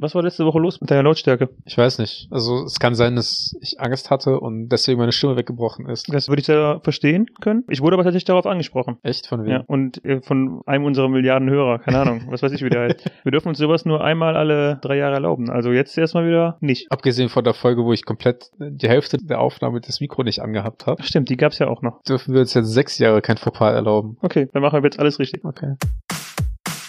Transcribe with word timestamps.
Was 0.00 0.14
war 0.14 0.22
letzte 0.22 0.44
Woche 0.44 0.60
los 0.60 0.80
mit 0.80 0.90
deiner 0.92 1.02
Lautstärke? 1.02 1.48
Ich 1.64 1.76
weiß 1.76 1.98
nicht. 1.98 2.28
Also 2.30 2.62
es 2.64 2.78
kann 2.78 2.94
sein, 2.94 3.16
dass 3.16 3.56
ich 3.60 3.80
Angst 3.80 4.10
hatte 4.10 4.38
und 4.38 4.68
deswegen 4.68 5.00
meine 5.00 5.10
Stimme 5.10 5.36
weggebrochen 5.36 5.88
ist. 5.88 6.12
Das 6.12 6.28
würde 6.28 6.40
ich 6.40 6.46
da 6.46 6.78
verstehen 6.80 7.26
können. 7.40 7.64
Ich 7.68 7.80
wurde 7.80 7.94
aber 7.94 8.04
tatsächlich 8.04 8.24
darauf 8.26 8.46
angesprochen. 8.46 8.98
Echt? 9.02 9.26
Von 9.26 9.44
wem? 9.44 9.50
Ja, 9.50 9.64
und 9.66 10.04
äh, 10.04 10.20
von 10.22 10.62
einem 10.66 10.84
unserer 10.84 11.08
Milliarden 11.08 11.50
Hörer, 11.50 11.80
keine 11.80 11.98
Ahnung, 11.98 12.22
was 12.28 12.42
weiß 12.42 12.52
ich, 12.52 12.62
wie 12.62 12.70
der 12.70 12.82
heißt. 12.82 13.10
Wir 13.24 13.32
dürfen 13.32 13.48
uns 13.48 13.58
sowas 13.58 13.84
nur 13.84 14.04
einmal 14.04 14.36
alle 14.36 14.78
drei 14.80 14.96
Jahre 14.96 15.14
erlauben. 15.14 15.50
Also 15.50 15.72
jetzt 15.72 15.98
erstmal 15.98 16.26
wieder 16.26 16.58
nicht. 16.60 16.92
Abgesehen 16.92 17.28
von 17.28 17.42
der 17.42 17.54
Folge, 17.54 17.84
wo 17.84 17.92
ich 17.92 18.04
komplett 18.04 18.50
die 18.58 18.88
Hälfte 18.88 19.18
der 19.18 19.40
Aufnahme 19.40 19.80
das 19.80 20.00
Mikro 20.00 20.22
nicht 20.22 20.40
angehabt 20.40 20.86
habe, 20.86 21.02
stimmt, 21.02 21.28
die 21.28 21.36
gab's 21.36 21.58
ja 21.58 21.66
auch 21.66 21.82
noch. 21.82 22.02
dürfen 22.02 22.34
wir 22.34 22.40
uns 22.40 22.54
jetzt 22.54 22.68
sechs 22.68 22.98
Jahre 22.98 23.20
kein 23.20 23.36
Fauxpas 23.36 23.72
erlauben. 23.72 24.16
Okay, 24.20 24.48
dann 24.52 24.62
machen 24.62 24.80
wir 24.80 24.86
jetzt 24.86 25.00
alles 25.00 25.18
richtig. 25.18 25.44
Okay. 25.44 25.74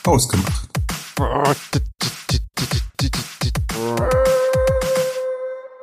Ausgemacht. 0.05 0.69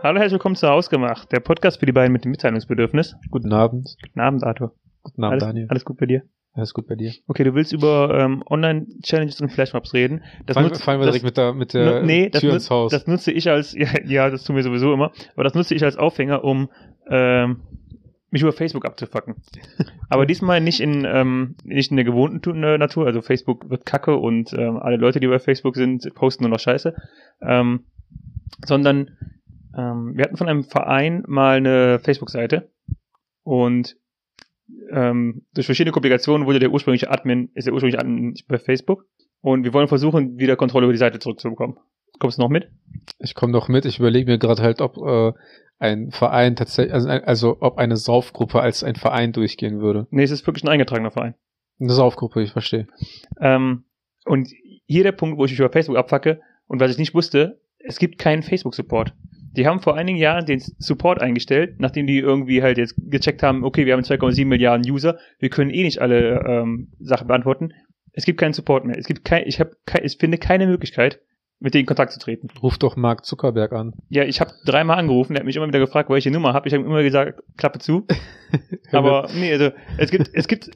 Hallo, 0.02 0.18
herzlich 0.18 0.32
willkommen 0.32 0.54
zu 0.54 0.68
Hausgemacht, 0.68 1.32
der 1.32 1.40
Podcast 1.40 1.80
für 1.80 1.86
die 1.86 1.92
beiden 1.92 2.12
mit 2.12 2.24
dem 2.24 2.30
Mitteilungsbedürfnis. 2.30 3.16
Guten 3.30 3.54
Abend. 3.54 3.96
Guten 4.02 4.20
Abend, 4.20 4.44
Arthur. 4.44 4.74
Guten 5.02 5.24
Abend, 5.24 5.32
alles, 5.42 5.44
Daniel. 5.44 5.66
alles 5.70 5.84
gut 5.86 5.96
bei 5.96 6.04
dir? 6.04 6.22
Alles 6.52 6.74
gut 6.74 6.86
bei 6.86 6.94
dir. 6.94 7.12
Okay, 7.26 7.44
du 7.44 7.54
willst 7.54 7.72
über 7.72 8.18
ähm, 8.18 8.42
Online-Challenges 8.48 9.40
und 9.40 9.50
Flashmobs 9.50 9.94
reden. 9.94 10.22
Das 10.44 10.54
Fallen, 10.54 10.66
nutzt- 10.68 10.82
fallen 10.82 11.00
wir 11.00 11.06
das- 11.06 11.14
direkt 11.14 11.24
mit 11.24 11.36
der, 11.38 11.54
mit 11.54 11.72
der 11.72 12.02
nee, 12.02 12.28
das, 12.28 12.42
Tür 12.42 12.52
ins 12.52 12.68
Haus. 12.70 12.90
das 12.92 13.06
nutze 13.06 13.32
ich 13.32 13.48
als, 13.48 13.72
ja, 13.72 13.88
ja, 14.04 14.28
das 14.28 14.44
tun 14.44 14.56
wir 14.56 14.62
sowieso 14.62 14.92
immer, 14.92 15.10
aber 15.34 15.44
das 15.44 15.54
nutze 15.54 15.74
ich 15.74 15.82
als 15.84 15.96
Aufhänger, 15.96 16.44
um 16.44 16.68
ähm, 17.08 17.62
mich 18.30 18.42
über 18.42 18.52
Facebook 18.52 18.84
abzufacken. 18.84 19.36
aber 20.08 20.26
diesmal 20.26 20.60
nicht 20.60 20.80
in, 20.80 21.04
ähm, 21.04 21.56
nicht 21.64 21.90
in 21.90 21.96
der 21.96 22.04
gewohnten 22.04 22.62
äh, 22.62 22.78
Natur, 22.78 23.06
also 23.06 23.22
Facebook 23.22 23.70
wird 23.70 23.86
kacke 23.86 24.16
und 24.16 24.52
ähm, 24.52 24.76
alle 24.78 24.96
Leute, 24.96 25.20
die 25.20 25.28
bei 25.28 25.38
Facebook 25.38 25.76
sind, 25.76 26.12
posten 26.14 26.44
nur 26.44 26.50
noch 26.50 26.60
Scheiße, 26.60 26.94
ähm, 27.42 27.84
sondern 28.64 29.16
ähm, 29.76 30.12
wir 30.16 30.24
hatten 30.24 30.36
von 30.36 30.48
einem 30.48 30.64
Verein 30.64 31.22
mal 31.26 31.58
eine 31.58 31.98
Facebook-Seite 32.00 32.70
und 33.42 33.96
ähm, 34.90 35.42
durch 35.54 35.66
verschiedene 35.66 35.92
Komplikationen 35.92 36.46
wurde 36.46 36.58
der 36.58 36.72
ursprüngliche 36.72 37.10
Admin, 37.10 37.50
ist 37.54 37.66
der 37.66 37.74
ursprüngliche 37.74 38.00
Admin 38.00 38.34
bei 38.48 38.58
Facebook 38.58 39.06
und 39.40 39.64
wir 39.64 39.72
wollen 39.72 39.88
versuchen, 39.88 40.38
wieder 40.38 40.56
Kontrolle 40.56 40.86
über 40.86 40.92
die 40.92 40.98
Seite 40.98 41.20
zurückzubekommen. 41.20 41.76
Kommst 42.18 42.38
du 42.38 42.42
noch 42.42 42.48
mit? 42.48 42.68
Ich 43.18 43.34
komme 43.34 43.52
noch 43.52 43.68
mit. 43.68 43.84
Ich 43.84 43.98
überlege 43.98 44.30
mir 44.30 44.38
gerade 44.38 44.62
halt, 44.62 44.80
ob 44.80 44.96
äh, 44.96 45.32
ein 45.78 46.10
Verein 46.10 46.56
tatsächlich, 46.56 46.94
also, 46.94 47.08
also 47.08 47.56
ob 47.60 47.78
eine 47.78 47.96
Saufgruppe 47.96 48.60
als 48.60 48.82
ein 48.82 48.96
Verein 48.96 49.32
durchgehen 49.32 49.80
würde. 49.80 50.06
Nee, 50.10 50.22
es 50.22 50.30
ist 50.30 50.46
wirklich 50.46 50.64
ein 50.64 50.68
eingetragener 50.68 51.10
Verein. 51.10 51.34
Eine 51.78 51.92
Saufgruppe, 51.92 52.42
ich 52.42 52.52
verstehe. 52.52 52.86
Ähm, 53.40 53.84
und 54.24 54.48
hier 54.86 55.02
der 55.02 55.12
Punkt, 55.12 55.38
wo 55.38 55.44
ich 55.44 55.50
mich 55.50 55.60
über 55.60 55.70
Facebook 55.70 55.98
abfacke 55.98 56.40
und 56.66 56.80
was 56.80 56.90
ich 56.90 56.98
nicht 56.98 57.14
wusste, 57.14 57.60
es 57.78 57.98
gibt 57.98 58.18
keinen 58.18 58.42
Facebook-Support. 58.42 59.12
Die 59.52 59.66
haben 59.66 59.80
vor 59.80 59.96
einigen 59.96 60.18
Jahren 60.18 60.44
den 60.44 60.60
Support 60.60 61.20
eingestellt, 61.20 61.76
nachdem 61.78 62.06
die 62.06 62.18
irgendwie 62.18 62.62
halt 62.62 62.76
jetzt 62.78 62.94
gecheckt 62.98 63.42
haben, 63.42 63.64
okay, 63.64 63.86
wir 63.86 63.94
haben 63.94 64.02
2,7 64.02 64.44
Milliarden 64.44 64.90
User, 64.90 65.18
wir 65.38 65.48
können 65.48 65.70
eh 65.70 65.82
nicht 65.82 66.00
alle 66.00 66.44
ähm, 66.46 66.88
Sachen 66.98 67.26
beantworten. 67.26 67.72
Es 68.12 68.24
gibt 68.24 68.38
keinen 68.38 68.52
Support 68.52 68.84
mehr. 68.84 68.98
Es 68.98 69.06
gibt 69.06 69.24
kein, 69.24 69.46
ich 69.46 69.60
habe, 69.60 69.72
ich 70.02 70.18
finde 70.18 70.38
keine 70.38 70.66
Möglichkeit, 70.66 71.20
mit 71.58 71.74
denen 71.74 71.82
in 71.82 71.86
Kontakt 71.86 72.12
zu 72.12 72.18
treten. 72.18 72.48
Ruf 72.62 72.78
doch 72.78 72.96
Mark 72.96 73.24
Zuckerberg 73.24 73.72
an. 73.72 73.94
Ja, 74.08 74.24
ich 74.24 74.40
habe 74.40 74.52
dreimal 74.64 74.98
angerufen, 74.98 75.32
der 75.32 75.40
hat 75.40 75.46
mich 75.46 75.56
immer 75.56 75.68
wieder 75.68 75.78
gefragt, 75.78 76.10
welche 76.10 76.30
Nummer 76.30 76.52
habe. 76.52 76.68
Ich 76.68 76.74
habe 76.74 76.84
ihm 76.84 76.90
immer 76.90 77.02
gesagt, 77.02 77.42
Klappe 77.56 77.78
zu. 77.78 78.06
Aber 78.92 79.28
nee, 79.34 79.52
also 79.52 79.70
es 79.96 80.10
gibt 80.10 80.30
es 80.32 80.48
gibt 80.48 80.70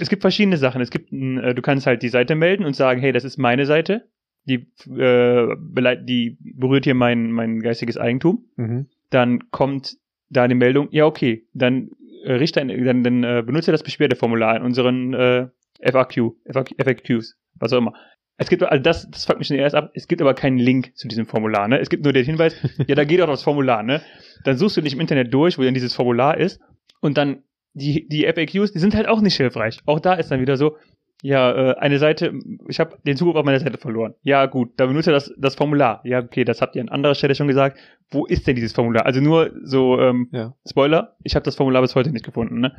es 0.00 0.08
gibt 0.08 0.22
verschiedene 0.22 0.56
Sachen. 0.56 0.80
Es 0.80 0.90
gibt 0.90 1.12
äh, 1.12 1.54
du 1.54 1.62
kannst 1.62 1.86
halt 1.86 2.02
die 2.02 2.08
Seite 2.08 2.34
melden 2.34 2.64
und 2.64 2.76
sagen, 2.76 3.00
hey, 3.00 3.12
das 3.12 3.24
ist 3.24 3.38
meine 3.38 3.66
Seite. 3.66 4.08
Die 4.44 4.68
äh, 4.88 5.56
die 6.04 6.38
berührt 6.40 6.84
hier 6.84 6.94
mein 6.94 7.32
mein 7.32 7.60
geistiges 7.60 7.96
Eigentum. 7.96 8.46
Mhm. 8.56 8.86
Dann 9.10 9.50
kommt 9.50 9.96
da 10.30 10.44
eine 10.44 10.54
Meldung, 10.54 10.88
ja 10.92 11.06
okay, 11.06 11.46
dann 11.52 11.90
äh, 12.24 12.34
richte 12.34 12.60
ein, 12.60 12.68
dann, 12.84 13.02
dann 13.02 13.24
äh, 13.24 13.42
benutze 13.44 13.72
das 13.72 13.82
Beschwerdeformular 13.82 14.56
in 14.56 14.62
unseren 14.62 15.12
äh, 15.12 15.48
FAQ, 15.82 16.34
FAQ, 16.50 16.74
FAQs, 16.82 17.36
was 17.54 17.72
auch 17.72 17.78
immer. 17.78 17.94
Es 18.40 18.48
gibt 18.48 18.62
also 18.62 18.82
das, 18.82 19.10
das 19.10 19.26
fuckt 19.26 19.38
mich 19.38 19.48
schon 19.48 19.58
erst 19.58 19.74
ab. 19.76 19.90
Es 19.94 20.08
gibt 20.08 20.22
aber 20.22 20.32
keinen 20.32 20.56
Link 20.56 20.96
zu 20.96 21.08
diesem 21.08 21.26
Formular. 21.26 21.68
Ne? 21.68 21.78
Es 21.78 21.90
gibt 21.90 22.04
nur 22.04 22.14
den 22.14 22.24
Hinweis, 22.24 22.56
ja, 22.86 22.94
da 22.94 23.04
geht 23.04 23.20
doch 23.20 23.26
das 23.26 23.42
Formular. 23.42 23.82
Ne? 23.82 24.00
Dann 24.44 24.56
suchst 24.56 24.78
du 24.78 24.80
dich 24.80 24.94
im 24.94 25.00
Internet 25.00 25.32
durch, 25.32 25.58
wo 25.58 25.62
dann 25.62 25.74
dieses 25.74 25.94
Formular 25.94 26.38
ist 26.38 26.58
und 27.00 27.18
dann 27.18 27.42
die 27.74 28.08
die 28.08 28.24
FAQs, 28.24 28.72
die 28.72 28.78
sind 28.78 28.94
halt 28.94 29.08
auch 29.08 29.20
nicht 29.20 29.36
hilfreich. 29.36 29.78
Auch 29.84 30.00
da 30.00 30.14
ist 30.14 30.30
dann 30.30 30.40
wieder 30.40 30.56
so, 30.56 30.76
ja, 31.22 31.52
äh, 31.52 31.76
eine 31.76 31.98
Seite, 31.98 32.32
ich 32.66 32.80
habe 32.80 32.96
den 33.06 33.18
Zugriff 33.18 33.36
auf 33.36 33.44
meine 33.44 33.60
Seite 33.60 33.76
verloren. 33.76 34.14
Ja, 34.22 34.46
gut, 34.46 34.72
da 34.78 34.86
benutze 34.86 35.12
das 35.12 35.32
das 35.36 35.54
Formular. 35.54 36.00
Ja, 36.04 36.20
okay, 36.20 36.44
das 36.44 36.62
habt 36.62 36.76
ihr 36.76 36.82
an 36.82 36.88
anderer 36.88 37.14
Stelle 37.14 37.34
schon 37.34 37.46
gesagt. 37.46 37.78
Wo 38.10 38.24
ist 38.24 38.46
denn 38.46 38.56
dieses 38.56 38.72
Formular? 38.72 39.04
Also 39.04 39.20
nur 39.20 39.50
so 39.62 40.00
ähm, 40.00 40.28
Ja. 40.32 40.54
Spoiler, 40.66 41.16
ich 41.22 41.34
habe 41.34 41.44
das 41.44 41.56
Formular 41.56 41.82
bis 41.82 41.94
heute 41.94 42.10
nicht 42.10 42.24
gefunden. 42.24 42.60
Ne? 42.60 42.72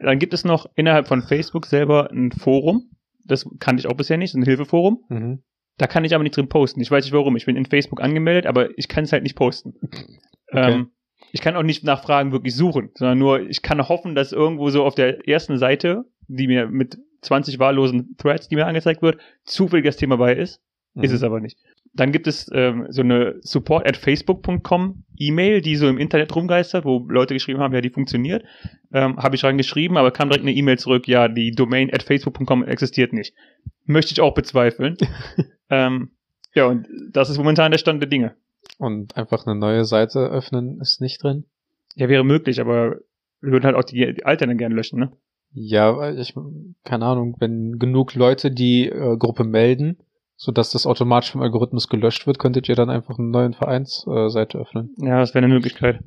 Dann 0.00 0.18
gibt 0.18 0.34
es 0.34 0.44
noch 0.44 0.66
innerhalb 0.74 1.06
von 1.06 1.22
Facebook 1.22 1.66
selber 1.66 2.10
ein 2.10 2.32
Forum. 2.32 2.90
Das 3.26 3.48
kannte 3.58 3.80
ich 3.80 3.86
auch 3.86 3.96
bisher 3.96 4.16
nicht, 4.16 4.34
ein 4.34 4.42
Hilfeforum. 4.42 5.04
Mhm. 5.08 5.42
Da 5.78 5.86
kann 5.86 6.04
ich 6.04 6.14
aber 6.14 6.24
nicht 6.24 6.36
drin 6.36 6.48
posten. 6.48 6.80
Ich 6.80 6.90
weiß 6.90 7.04
nicht 7.04 7.12
warum. 7.12 7.36
Ich 7.36 7.46
bin 7.46 7.56
in 7.56 7.66
Facebook 7.66 8.00
angemeldet, 8.00 8.46
aber 8.46 8.76
ich 8.78 8.88
kann 8.88 9.04
es 9.04 9.12
halt 9.12 9.22
nicht 9.22 9.36
posten. 9.36 9.74
Ähm, 10.52 10.92
ich 11.32 11.40
kann 11.40 11.56
auch 11.56 11.62
nicht 11.62 11.84
nach 11.84 12.02
Fragen 12.02 12.32
wirklich 12.32 12.54
suchen, 12.54 12.90
sondern 12.94 13.18
nur, 13.18 13.40
ich 13.40 13.62
kann 13.62 13.86
hoffen, 13.88 14.14
dass 14.14 14.32
irgendwo 14.32 14.70
so 14.70 14.84
auf 14.84 14.94
der 14.94 15.28
ersten 15.28 15.58
Seite, 15.58 16.04
die 16.28 16.46
mir 16.46 16.68
mit 16.68 16.98
20 17.22 17.58
wahllosen 17.58 18.16
Threads, 18.16 18.48
die 18.48 18.54
mir 18.54 18.66
angezeigt 18.66 19.02
wird, 19.02 19.20
zufällig 19.44 19.84
das 19.84 19.96
Thema 19.96 20.16
bei 20.16 20.34
ist. 20.34 20.62
Ist 21.00 21.10
Mhm. 21.10 21.16
es 21.16 21.22
aber 21.22 21.40
nicht. 21.40 21.58
Dann 21.92 22.12
gibt 22.12 22.26
es 22.26 22.50
ähm, 22.52 22.86
so 22.88 23.02
eine 23.02 23.36
support 23.40 23.86
at 23.86 23.96
facebook.com 23.96 25.04
E-Mail, 25.18 25.60
die 25.60 25.76
so 25.76 25.88
im 25.88 25.98
Internet 25.98 26.34
rumgeistert, 26.34 26.84
wo 26.84 27.06
Leute 27.08 27.34
geschrieben 27.34 27.60
haben, 27.60 27.74
ja, 27.74 27.80
die 27.80 27.90
funktioniert. 27.90 28.44
Ähm, 28.92 29.16
Habe 29.18 29.36
ich 29.36 29.44
reingeschrieben, 29.44 29.96
aber 29.96 30.10
kam 30.10 30.28
direkt 30.28 30.44
eine 30.44 30.54
E-Mail 30.54 30.78
zurück, 30.78 31.06
ja, 31.08 31.28
die 31.28 31.52
Domain 31.52 31.92
at 31.92 32.02
facebook.com 32.02 32.64
existiert 32.64 33.12
nicht. 33.12 33.34
Möchte 33.84 34.12
ich 34.12 34.20
auch 34.20 34.34
bezweifeln. 34.34 34.96
ähm, 35.70 36.10
ja, 36.54 36.66
und 36.66 36.86
das 37.12 37.30
ist 37.30 37.38
momentan 37.38 37.70
der 37.72 37.78
Stand 37.78 38.02
der 38.02 38.08
Dinge. 38.08 38.34
Und 38.78 39.16
einfach 39.16 39.46
eine 39.46 39.58
neue 39.58 39.84
Seite 39.84 40.20
öffnen 40.26 40.80
ist 40.80 41.00
nicht 41.00 41.22
drin. 41.22 41.44
Ja, 41.94 42.08
wäre 42.08 42.24
möglich, 42.24 42.60
aber 42.60 42.96
wir 43.40 43.52
würden 43.52 43.64
halt 43.64 43.76
auch 43.76 43.84
die, 43.84 44.14
die 44.14 44.24
alte 44.24 44.46
dann 44.46 44.58
gerne 44.58 44.74
löschen, 44.74 44.98
ne? 44.98 45.12
Ja, 45.52 46.12
ich, 46.12 46.34
keine 46.84 47.06
Ahnung, 47.06 47.36
wenn 47.38 47.78
genug 47.78 48.14
Leute 48.14 48.50
die 48.50 48.88
äh, 48.88 49.16
Gruppe 49.16 49.44
melden, 49.44 49.98
sodass 50.36 50.70
das 50.70 50.86
automatisch 50.86 51.32
vom 51.32 51.42
Algorithmus 51.42 51.88
gelöscht 51.88 52.26
wird, 52.26 52.38
könntet 52.38 52.68
ihr 52.68 52.74
dann 52.74 52.90
einfach 52.90 53.18
eine 53.18 53.28
neue 53.28 53.52
Vereinsseite 53.52 54.58
äh, 54.58 54.60
öffnen. 54.60 54.94
Ja, 54.98 55.20
das 55.20 55.34
wäre 55.34 55.44
eine 55.44 55.52
Möglichkeit. 55.52 56.00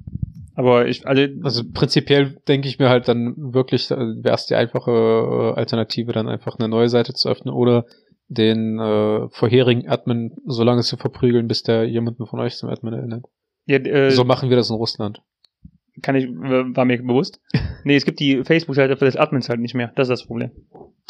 Aber 0.55 0.87
ich, 0.87 1.07
also, 1.07 1.23
Also 1.41 1.63
prinzipiell 1.73 2.37
denke 2.47 2.67
ich 2.67 2.79
mir 2.79 2.89
halt 2.89 3.07
dann 3.07 3.33
wirklich, 3.37 3.89
wäre 3.89 4.35
es 4.35 4.45
die 4.45 4.55
einfache 4.55 4.91
äh, 4.91 5.57
Alternative, 5.57 6.11
dann 6.11 6.27
einfach 6.27 6.59
eine 6.59 6.67
neue 6.67 6.89
Seite 6.89 7.13
zu 7.13 7.29
öffnen 7.29 7.53
oder 7.53 7.85
den 8.27 8.77
äh, 8.77 9.29
vorherigen 9.29 9.87
Admin 9.87 10.35
so 10.45 10.63
lange 10.63 10.81
zu 10.81 10.97
verprügeln, 10.97 11.47
bis 11.47 11.63
der 11.63 11.85
jemanden 11.85 12.27
von 12.27 12.39
euch 12.39 12.57
zum 12.57 12.69
Admin 12.69 12.93
erinnert. 12.93 13.25
ja, 13.65 13.77
äh, 13.77 14.11
so 14.11 14.23
machen 14.23 14.49
wir 14.49 14.57
das 14.57 14.69
in 14.69 14.75
Russland. 14.75 15.21
Kann 16.01 16.15
ich, 16.15 16.27
war 16.27 16.85
mir 16.85 17.01
bewusst. 17.01 17.41
Nee, 17.85 17.95
es 17.95 18.03
gibt 18.03 18.19
die 18.19 18.43
Facebook-Seite 18.43 18.97
für 18.97 19.05
das 19.05 19.15
Admins 19.15 19.47
halt 19.47 19.61
nicht 19.61 19.73
mehr. 19.73 19.93
Das 19.95 20.09
ist 20.09 20.19
das 20.19 20.25
Problem. 20.25 20.51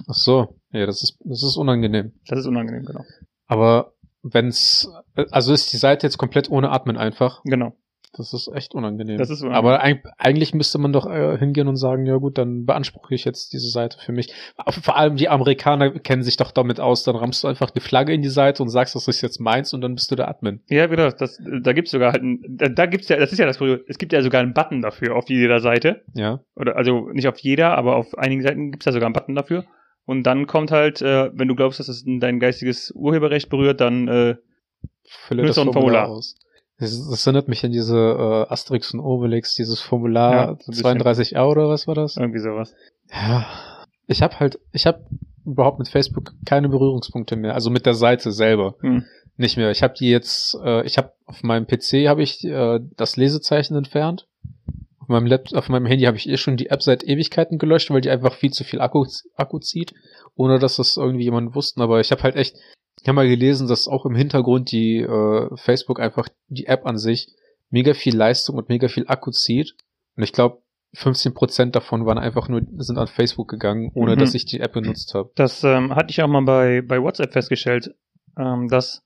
Ach 0.08 0.14
so, 0.14 0.56
ja, 0.72 0.86
das 0.86 1.02
ist 1.02 1.18
das 1.26 1.42
ist 1.42 1.58
unangenehm. 1.58 2.14
Das 2.28 2.38
ist 2.38 2.46
unangenehm, 2.46 2.86
genau. 2.86 3.04
Aber 3.48 3.94
wenn's, 4.22 4.88
also 5.32 5.52
ist 5.52 5.74
die 5.74 5.78
Seite 5.78 6.06
jetzt 6.06 6.20
komplett 6.20 6.50
ohne 6.52 6.70
Admin 6.70 6.96
einfach. 6.96 7.42
Genau. 7.46 7.76
Das 8.14 8.34
ist 8.34 8.50
echt 8.54 8.74
unangenehm. 8.74 9.18
Das 9.18 9.30
ist 9.30 9.42
unangenehm. 9.42 9.66
Aber 9.66 9.84
eig 9.84 10.04
eigentlich 10.18 10.54
müsste 10.54 10.80
man 10.80 10.92
doch 10.92 11.06
äh, 11.06 11.38
hingehen 11.38 11.68
und 11.68 11.76
sagen, 11.76 12.06
ja 12.06 12.16
gut, 12.18 12.38
dann 12.38 12.66
beanspruche 12.66 13.14
ich 13.14 13.24
jetzt 13.24 13.54
diese 13.54 13.70
Seite 13.70 13.98
für 14.04 14.12
mich. 14.12 14.34
Vor 14.68 14.98
allem 14.98 15.16
die 15.16 15.30
Amerikaner 15.30 15.92
kennen 15.92 16.24
sich 16.24 16.36
doch 16.36 16.52
damit 16.52 16.80
aus, 16.80 17.04
dann 17.04 17.16
rammst 17.16 17.44
du 17.44 17.48
einfach 17.48 17.70
die 17.70 17.82
Flagge 17.82 18.14
in 18.14 18.22
die 18.22 18.30
Seite 18.30 18.64
und 18.64 18.70
sagst, 18.70 18.96
das 18.96 19.08
ist 19.08 19.22
jetzt 19.22 19.40
meins 19.40 19.74
und 19.74 19.82
dann 19.82 19.94
bist 19.94 20.10
du 20.10 20.16
der 20.16 20.28
Admin. 20.28 20.62
Ja, 20.70 20.88
genau, 20.88 21.10
das, 21.12 21.40
da 21.62 21.74
gibt's 21.74 21.92
sogar 21.92 22.14
halt 22.14 22.24
ein, 22.24 22.42
da, 22.50 22.68
da 22.68 22.86
gibt's 22.88 23.10
ja, 23.10 23.18
das 23.18 23.32
ist 23.32 23.38
ja 23.38 23.46
das 23.46 23.60
Kuriose, 23.60 23.84
es 23.88 24.00
gibt 24.00 24.12
ja 24.12 24.22
sogar 24.22 24.42
einen 24.42 24.54
Button 24.54 24.82
dafür 24.82 25.16
auf 25.16 25.30
jeder 25.30 25.60
Seite. 25.60 26.04
Ja. 26.16 26.40
Oder 26.56 26.78
also 26.78 27.10
nicht 27.12 27.28
auf 27.28 27.38
jeder, 27.40 27.78
aber 27.78 27.96
auf 27.96 28.18
einigen 28.18 28.42
Seiten 28.42 28.72
gibt's 28.72 28.86
ja 28.86 28.92
sogar 28.92 29.06
einen 29.06 29.14
Button 29.14 29.36
dafür. 29.36 29.66
Und 30.06 30.24
dann 30.24 30.48
kommt 30.48 30.72
halt, 30.72 31.04
äh, 31.04 31.30
wenn 31.34 31.48
du 31.48 31.56
glaubst, 31.56 31.80
dass 31.80 31.88
es 31.88 32.04
dein 32.04 32.40
geistiges 32.40 32.92
Urheberrecht 32.96 33.50
berührt, 33.50 33.80
dann 33.80 34.08
äh, 34.08 34.36
Fülle 35.10 35.44
das 35.44 35.56
Formular. 35.56 36.08
aus. 36.08 36.36
Das, 36.80 37.10
das 37.10 37.28
erinnert 37.28 37.48
mich 37.48 37.64
an 37.66 37.72
diese 37.72 37.98
äh, 37.98 38.52
Asterix 38.52 38.94
und 38.94 39.02
Obelix, 39.02 39.54
dieses 39.56 39.82
Formular 39.82 40.34
Ja, 40.34 40.46
so 40.60 40.72
ein 40.88 40.98
bisschen. 40.98 41.02
32a 41.02 41.46
oder 41.46 41.68
was 41.70 41.88
war 41.88 41.96
das? 41.96 42.18
irgendwie 42.18 42.40
sowas. 42.40 42.74
Ja. 43.12 43.46
Ich 44.08 44.22
habe 44.22 44.40
halt, 44.40 44.60
ich 44.72 44.86
habe 44.88 45.06
überhaupt 45.46 45.80
mit 45.80 45.88
Facebook 45.90 46.34
keine 46.46 46.70
Berührungspunkte 46.70 47.36
mehr, 47.36 47.54
also 47.54 47.70
mit 47.70 47.86
der 47.86 47.94
Seite 47.96 48.32
selber. 48.32 48.76
Hm. 48.82 49.04
Nicht 49.38 49.58
mehr. 49.58 49.72
Ich 49.72 49.84
habe 49.84 49.94
die 49.94 50.10
jetzt, 50.10 50.58
äh, 50.64 50.86
ich 50.86 50.98
habe 50.98 51.14
auf 51.26 51.44
meinem 51.44 51.66
PC 51.68 52.08
habe 52.08 52.22
ich 52.24 52.44
äh, 52.44 52.80
das 52.98 53.16
Lesezeichen 53.18 53.76
entfernt. 53.76 54.28
Auf 55.00 55.08
meinem 55.08 55.26
Laptop, 55.28 55.58
auf 55.58 55.70
meinem 55.70 55.86
Handy 55.86 56.06
habe 56.06 56.18
ich 56.18 56.28
eh 56.30 56.38
schon 56.38 56.58
die 56.58 56.70
App 56.70 56.84
seit 56.84 57.04
Ewigkeiten 57.04 57.58
gelöscht, 57.58 57.90
weil 57.90 58.02
die 58.02 58.10
einfach 58.10 58.34
viel 58.34 58.52
zu 58.52 58.64
viel 58.64 58.82
Akku, 58.82 59.06
Akku 59.36 59.60
zieht, 59.60 59.94
ohne 60.36 60.60
dass 60.60 60.76
das 60.76 60.98
irgendwie 60.98 61.24
jemand 61.24 61.56
wussten. 61.56 61.82
Aber 61.82 62.00
ich 62.00 62.12
habe 62.12 62.22
halt 62.24 62.36
echt, 62.36 62.58
Ich 63.02 63.08
habe 63.08 63.16
mal 63.16 63.28
gelesen, 63.28 63.68
dass 63.68 63.88
auch 63.88 64.06
im 64.06 64.16
Hintergrund 64.16 64.72
die 64.72 64.98
äh, 64.98 65.50
Facebook 65.56 66.00
einfach 66.00 66.28
die 66.48 66.68
App 66.68 66.86
an 66.86 66.98
sich 66.98 67.28
mega 67.70 67.94
viel 67.94 68.16
Leistung 68.16 68.58
und 68.58 68.70
mega 68.70 68.88
viel 68.88 69.06
Akku 69.08 69.32
zieht. 69.32 69.76
Und 70.16 70.24
ich 70.24 70.34
glaube, 70.34 70.62
15% 70.96 71.72
davon 71.72 72.06
waren 72.06 72.18
einfach 72.18 72.50
nur, 72.50 72.62
sind 72.78 72.98
an 72.98 73.08
Facebook 73.08 73.48
gegangen, 73.48 73.92
ohne 73.94 74.16
Mhm. 74.16 74.20
dass 74.20 74.34
ich 74.34 74.46
die 74.46 74.60
App 74.60 74.74
benutzt 74.74 75.14
habe. 75.14 75.30
Das 75.36 75.64
ähm, 75.64 75.96
hatte 75.96 76.10
ich 76.10 76.22
auch 76.22 76.28
mal 76.28 76.42
bei, 76.42 76.82
bei 76.82 77.02
WhatsApp 77.02 77.32
festgestellt, 77.32 77.94
ähm, 78.38 78.68
dass 78.70 79.06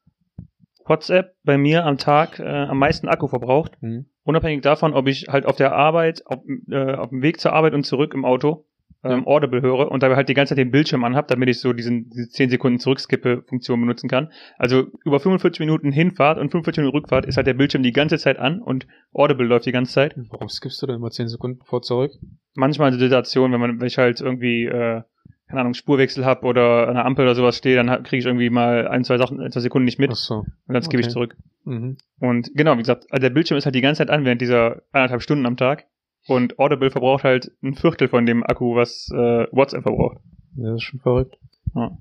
WhatsApp 0.86 1.36
bei 1.44 1.58
mir 1.58 1.86
am 1.86 1.98
Tag 1.98 2.40
äh, 2.40 2.44
am 2.44 2.80
meisten 2.80 3.08
Akku 3.10 3.28
verbraucht. 3.28 3.74
Mhm. 3.82 4.06
Unabhängig 4.24 4.62
davon, 4.62 4.94
ob 4.94 5.08
ich 5.08 5.28
halt 5.28 5.46
auf 5.46 5.58
der 5.58 5.74
Arbeit, 5.74 6.26
auf, 6.26 6.40
äh, 6.70 6.96
auf 6.96 7.10
dem 7.10 7.22
Weg 7.22 7.42
zur 7.42 7.52
Arbeit 7.54 7.74
und 7.74 7.86
zurück 7.86 8.14
im 8.14 8.24
Auto 8.26 8.66
ähm, 9.04 9.28
Audible 9.28 9.62
höre 9.62 9.92
und 9.92 10.02
dabei 10.02 10.16
halt 10.16 10.30
die 10.30 10.34
ganze 10.34 10.52
Zeit 10.52 10.60
den 10.60 10.72
Bildschirm 10.72 11.04
anhab, 11.04 11.28
damit 11.28 11.50
ich 11.50 11.60
so 11.60 11.74
diesen, 11.74 12.10
diese 12.10 12.30
10 12.30 12.50
Sekunden 12.50 12.80
Zurückskippe-Funktion 12.80 13.80
benutzen 13.80 14.10
kann. 14.10 14.32
Also 14.58 14.88
über 15.04 15.20
45 15.20 15.60
Minuten 15.60 15.92
Hinfahrt 15.92 16.38
und 16.38 16.52
45 16.52 16.82
Minuten 16.82 16.98
Rückfahrt 16.98 17.26
ist 17.26 17.38
halt 17.38 17.48
der 17.48 17.54
Bildschirm 17.54 17.84
die 17.84 17.92
ganze 17.92 18.18
Zeit 18.18 18.40
an 18.40 18.62
und 18.62 18.88
Audible 19.14 19.46
läuft 19.46 19.66
die 19.66 19.72
ganze 19.72 19.94
Zeit. 19.94 20.16
Warum 20.30 20.48
skippst 20.50 20.82
du 20.82 20.88
denn 20.88 20.96
immer 20.96 21.12
10 21.12 21.28
Sekunden 21.28 21.62
vor 21.64 21.82
zurück? 21.82 22.12
Manchmal 22.56 22.90
eine 22.90 22.98
Situation, 22.98 23.52
wenn 23.52 23.60
man, 23.60 23.80
wenn 23.80 23.88
ich 23.88 23.98
halt 23.98 24.22
irgendwie, 24.22 24.66
äh, 24.66 25.02
keine 25.48 25.62
Ahnung, 25.62 25.74
Spurwechsel 25.74 26.26
hab 26.26 26.44
oder 26.46 26.88
an 26.88 26.96
der 26.96 27.06
Ampel 27.06 27.26
oder 27.26 27.36
sowas 27.36 27.58
stehe, 27.58 27.76
dann 27.76 28.04
kriege 28.04 28.20
ich 28.20 28.26
irgendwie 28.26 28.50
mal 28.50 28.88
ein, 28.88 29.04
zwei 29.04 29.18
Sachen, 29.18 29.42
ein, 29.42 29.52
zwei 29.52 29.60
Sekunden 29.60 29.86
nicht 29.86 30.00
mit 30.00 30.12
Ach 30.12 30.16
so. 30.16 30.36
und 30.36 30.74
dann 30.74 30.82
skippe 30.82 31.02
ich 31.02 31.08
okay. 31.08 31.14
zurück. 31.14 31.36
Mhm. 31.66 31.98
Und 32.20 32.52
genau, 32.56 32.74
wie 32.76 32.82
gesagt, 32.82 33.06
also 33.10 33.22
der 33.22 33.30
Bildschirm 33.30 33.58
ist 33.58 33.66
halt 33.66 33.76
die 33.76 33.82
ganze 33.82 34.00
Zeit 34.00 34.10
an 34.10 34.24
während 34.26 34.42
dieser 34.42 34.82
anderthalb 34.92 35.22
Stunden 35.22 35.46
am 35.46 35.58
Tag. 35.58 35.86
Und 36.28 36.58
Audible 36.60 36.90
verbraucht 36.92 37.24
halt 37.24 37.52
ein 37.62 37.76
Viertel 37.76 38.08
von 38.08 38.26
dem 38.26 38.44
Akku, 38.44 38.76
was 38.76 39.10
äh, 39.12 39.46
WhatsApp 39.52 39.84
verbraucht. 39.84 40.18
Ja, 40.56 40.68
das 40.72 40.76
ist 40.76 40.84
schon 40.84 41.00
verrückt. 41.02 41.38
Ja. 41.76 41.98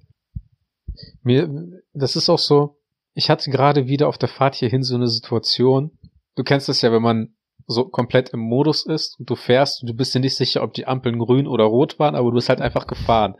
Mir, 1.23 1.49
das 1.95 2.17
ist 2.17 2.29
auch 2.29 2.39
so, 2.39 2.77
ich 3.15 3.31
hatte 3.31 3.51
gerade 3.51 3.87
wieder 3.89 4.09
auf 4.09 4.19
der 4.19 4.29
Fahrt 4.29 4.55
hierhin 4.55 4.83
so 4.83 4.95
eine 4.95 5.09
Situation. 5.09 5.91
Du 6.37 6.45
kennst 6.45 6.69
das 6.69 6.83
ja, 6.83 6.93
wenn 6.93 7.03
man 7.03 7.35
so 7.67 7.85
komplett 7.85 8.31
im 8.31 8.41
Modus 8.41 8.85
ist 8.87 9.19
und 9.19 9.31
du 9.31 9.37
fährst 9.37 9.83
und 9.83 9.89
du 9.89 9.95
bist 9.95 10.15
dir 10.15 10.21
nicht 10.21 10.37
sicher, 10.37 10.63
ob 10.63 10.75
die 10.75 10.87
Ampeln 10.87 11.19
grün 11.19 11.47
oder 11.47 11.65
rot 11.65 11.99
waren, 11.99 12.15
aber 12.15 12.31
du 12.31 12.35
bist 12.35 12.49
halt 12.49 12.61
einfach 12.61 12.87
gefahren. 12.87 13.37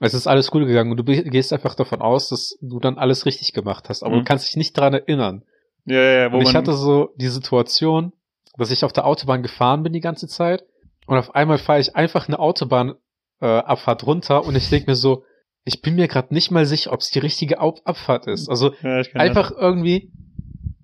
Es 0.00 0.14
ist 0.14 0.26
alles 0.26 0.50
gut 0.50 0.66
gegangen 0.66 0.90
und 0.90 0.96
du 0.96 1.04
gehst 1.04 1.52
einfach 1.52 1.74
davon 1.74 2.00
aus, 2.00 2.28
dass 2.28 2.58
du 2.60 2.80
dann 2.80 2.98
alles 2.98 3.24
richtig 3.24 3.52
gemacht 3.52 3.88
hast, 3.88 4.02
aber 4.02 4.16
Mhm. 4.16 4.18
du 4.20 4.24
kannst 4.24 4.48
dich 4.48 4.56
nicht 4.56 4.76
dran 4.76 4.94
erinnern. 4.94 5.44
Ja, 5.84 5.96
ja, 5.96 6.12
ja, 6.22 6.32
wo 6.32 6.36
Und 6.38 6.42
ich 6.42 6.54
hatte 6.54 6.72
so 6.72 7.10
die 7.16 7.28
Situation, 7.28 8.12
dass 8.58 8.70
ich 8.70 8.84
auf 8.84 8.92
der 8.92 9.06
Autobahn 9.06 9.42
gefahren 9.42 9.82
bin 9.82 9.92
die 9.92 10.00
ganze 10.00 10.28
Zeit 10.28 10.64
und 11.06 11.16
auf 11.18 11.34
einmal 11.34 11.58
fahre 11.58 11.80
ich 11.80 11.96
einfach 11.96 12.28
eine 12.28 12.38
Autobahnabfahrt 12.38 14.02
äh, 14.02 14.06
runter 14.06 14.44
und 14.44 14.56
ich 14.56 14.68
denke 14.68 14.90
mir 14.90 14.96
so, 14.96 15.24
ich 15.64 15.80
bin 15.80 15.94
mir 15.94 16.08
gerade 16.08 16.34
nicht 16.34 16.50
mal 16.50 16.66
sicher, 16.66 16.92
ob 16.92 17.00
es 17.00 17.10
die 17.10 17.20
richtige 17.20 17.60
Au- 17.60 17.78
Abfahrt 17.84 18.26
ist. 18.26 18.48
Also 18.48 18.74
ja, 18.82 19.02
einfach 19.14 19.52
irgendwie, 19.52 20.10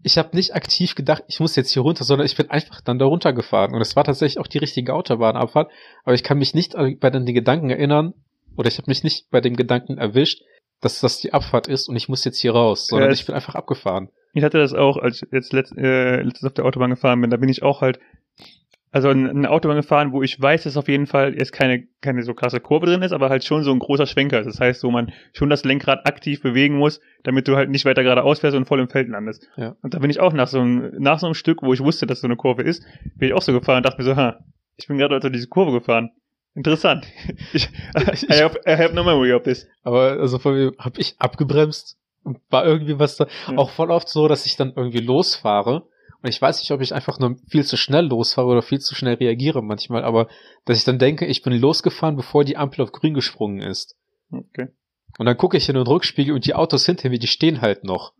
ich 0.05 0.19
habe 0.19 0.37
nicht 0.37 0.55
aktiv 0.55 0.95
gedacht, 0.95 1.25
ich 1.27 1.41
muss 1.41 1.57
jetzt 1.57 1.73
hier 1.73 1.83
runter, 1.83 2.05
sondern 2.05 2.27
ich 2.27 2.37
bin 2.37 2.49
einfach 2.51 2.81
dann 2.81 2.99
da 2.99 3.05
runtergefahren 3.07 3.75
und 3.75 3.81
es 3.81 3.97
war 3.97 4.05
tatsächlich 4.05 4.39
auch 4.39 4.47
die 4.47 4.59
richtige 4.59 4.95
Autobahnabfahrt, 4.95 5.71
aber 6.05 6.15
ich 6.15 6.23
kann 6.23 6.39
mich 6.39 6.55
nicht 6.55 6.75
bei 7.01 7.11
den 7.11 7.27
Gedanken 7.27 7.71
erinnern 7.71 8.15
oder 8.57 8.69
ich 8.69 8.79
habe 8.79 8.91
mich 8.91 9.03
nicht 9.03 9.31
bei 9.31 9.41
dem 9.41 9.57
Gedanken 9.57 9.99
erwischt, 9.99 10.43
dass 10.81 11.01
das 11.01 11.19
die 11.21 11.33
Abfahrt 11.33 11.67
ist 11.67 11.89
und 11.89 11.97
ich 11.97 12.09
muss 12.09 12.25
jetzt 12.25 12.39
hier 12.39 12.53
raus, 12.53 12.87
sondern 12.87 13.09
Ja, 13.11 13.15
ich 13.15 13.27
bin 13.27 13.35
einfach 13.35 13.57
abgefahren. 13.57 14.11
Ich 14.39 14.45
hatte 14.45 14.59
das 14.59 14.73
auch, 14.73 14.99
als 14.99 15.23
ich 15.23 15.33
jetzt 15.33 15.53
letzt, 15.53 15.77
äh, 15.77 16.23
letztens 16.23 16.45
auf 16.45 16.55
der 16.55 16.65
Autobahn 16.65 16.91
gefahren 16.91 17.21
bin, 17.21 17.29
da 17.29 17.37
bin 17.37 17.49
ich 17.49 17.65
auch 17.65 17.81
halt, 17.81 17.99
also 18.93 19.11
in 19.11 19.29
eine 19.29 19.51
Autobahn 19.51 19.77
gefahren, 19.77 20.13
wo 20.13 20.23
ich 20.23 20.41
weiß, 20.41 20.63
dass 20.63 20.77
auf 20.77 20.87
jeden 20.87 21.09
Fall 21.09 21.35
jetzt 21.37 21.53
keine, 21.53 21.89
keine 22.01 22.23
so 22.23 22.35
krasse 22.35 22.61
Kurve 22.61 22.87
drin 22.87 23.03
ist, 23.03 23.11
aber 23.11 23.31
halt 23.31 23.43
schon 23.43 23.65
so 23.65 23.73
ein 23.73 23.81
großer 23.81 24.07
Schwenker 24.07 24.39
ist. 24.39 24.47
Das 24.47 24.61
heißt, 24.61 24.85
wo 24.85 24.93
man 24.93 25.13
schon 25.33 25.51
das 25.51 25.65
Lenkrad 25.65 26.07
aktiv 26.07 26.41
bewegen 26.41 26.77
muss, 26.77 27.01
damit 27.25 27.49
du 27.49 27.57
halt 27.57 27.69
nicht 27.69 27.85
weiter 27.85 28.05
geradeaus 28.05 28.39
fährst 28.39 28.57
und 28.57 28.67
voll 28.67 28.79
im 28.79 28.89
Feld 28.89 29.09
landest. 29.09 29.49
Ja. 29.57 29.75
Und 29.83 29.95
da 29.95 29.99
bin 29.99 30.09
ich 30.09 30.21
auch 30.21 30.33
nach 30.33 30.47
so 30.47 30.61
einem, 30.61 30.93
nach 30.99 31.19
so 31.19 31.27
einem 31.27 31.35
Stück, 31.35 31.63
wo 31.63 31.73
ich 31.73 31.81
wusste, 31.81 32.07
dass 32.07 32.21
so 32.21 32.29
eine 32.29 32.37
Kurve 32.37 32.63
ist, 32.63 32.85
bin 33.17 33.29
ich 33.29 33.35
auch 33.35 33.43
so 33.43 33.53
gefahren 33.53 33.79
und 33.79 33.87
dachte 33.87 33.99
mir 33.99 34.05
so, 34.05 34.15
ha, 34.15 34.39
ich 34.77 34.87
bin 34.87 34.99
gerade 34.99 35.19
durch 35.19 35.33
diese 35.33 35.49
Kurve 35.49 35.73
gefahren. 35.73 36.11
Interessant. 36.55 37.09
Ich, 37.53 37.69
I, 37.97 38.41
have, 38.41 38.61
I 38.67 38.77
have 38.77 38.95
no 38.95 39.03
memory 39.03 39.33
of 39.33 39.43
this. 39.43 39.67
Aber 39.83 40.13
also 40.13 40.39
von 40.39 40.55
mir 40.55 40.73
habe 40.79 41.01
ich 41.01 41.17
abgebremst 41.19 41.99
war 42.51 42.65
irgendwie 42.65 42.99
was 42.99 43.17
da. 43.17 43.27
Ja. 43.49 43.59
Auch 43.59 43.71
voll 43.71 43.91
oft 43.91 44.09
so, 44.09 44.29
dass 44.29 44.47
ich 44.47 44.57
dann 44.57 44.73
irgendwie 44.75 45.01
losfahre. 45.01 45.89
Und 46.21 46.29
ich 46.29 46.41
weiß 46.43 46.59
nicht, 46.61 46.71
ob 46.73 46.81
ich 46.81 46.95
einfach 46.95 47.19
nur 47.21 47.37
viel 47.49 47.65
zu 47.65 47.77
schnell 47.77 48.07
losfahre 48.07 48.49
oder 48.49 48.63
viel 48.63 48.81
zu 48.81 48.95
schnell 48.95 49.15
reagiere 49.15 49.63
manchmal, 49.63 50.03
aber 50.03 50.27
dass 50.65 50.79
ich 50.79 50.85
dann 50.85 50.99
denke, 50.99 51.27
ich 51.27 51.43
bin 51.43 51.53
losgefahren, 51.53 52.17
bevor 52.17 52.45
die 52.45 52.57
Ampel 52.57 52.83
auf 52.83 52.93
grün 52.93 53.15
gesprungen 53.15 53.61
ist. 53.61 53.97
Okay. 54.33 54.69
Und 55.17 55.27
dann 55.27 55.37
gucke 55.37 55.57
ich 55.57 55.69
in 55.69 55.77
den 55.77 55.87
Rückspiegel 55.87 56.35
und 56.35 56.45
die 56.45 56.55
Autos 56.55 56.87
hinter 56.87 57.09
mir, 57.09 57.19
die 57.19 57.29
stehen 57.29 57.61
halt 57.61 57.85
noch. 57.85 58.15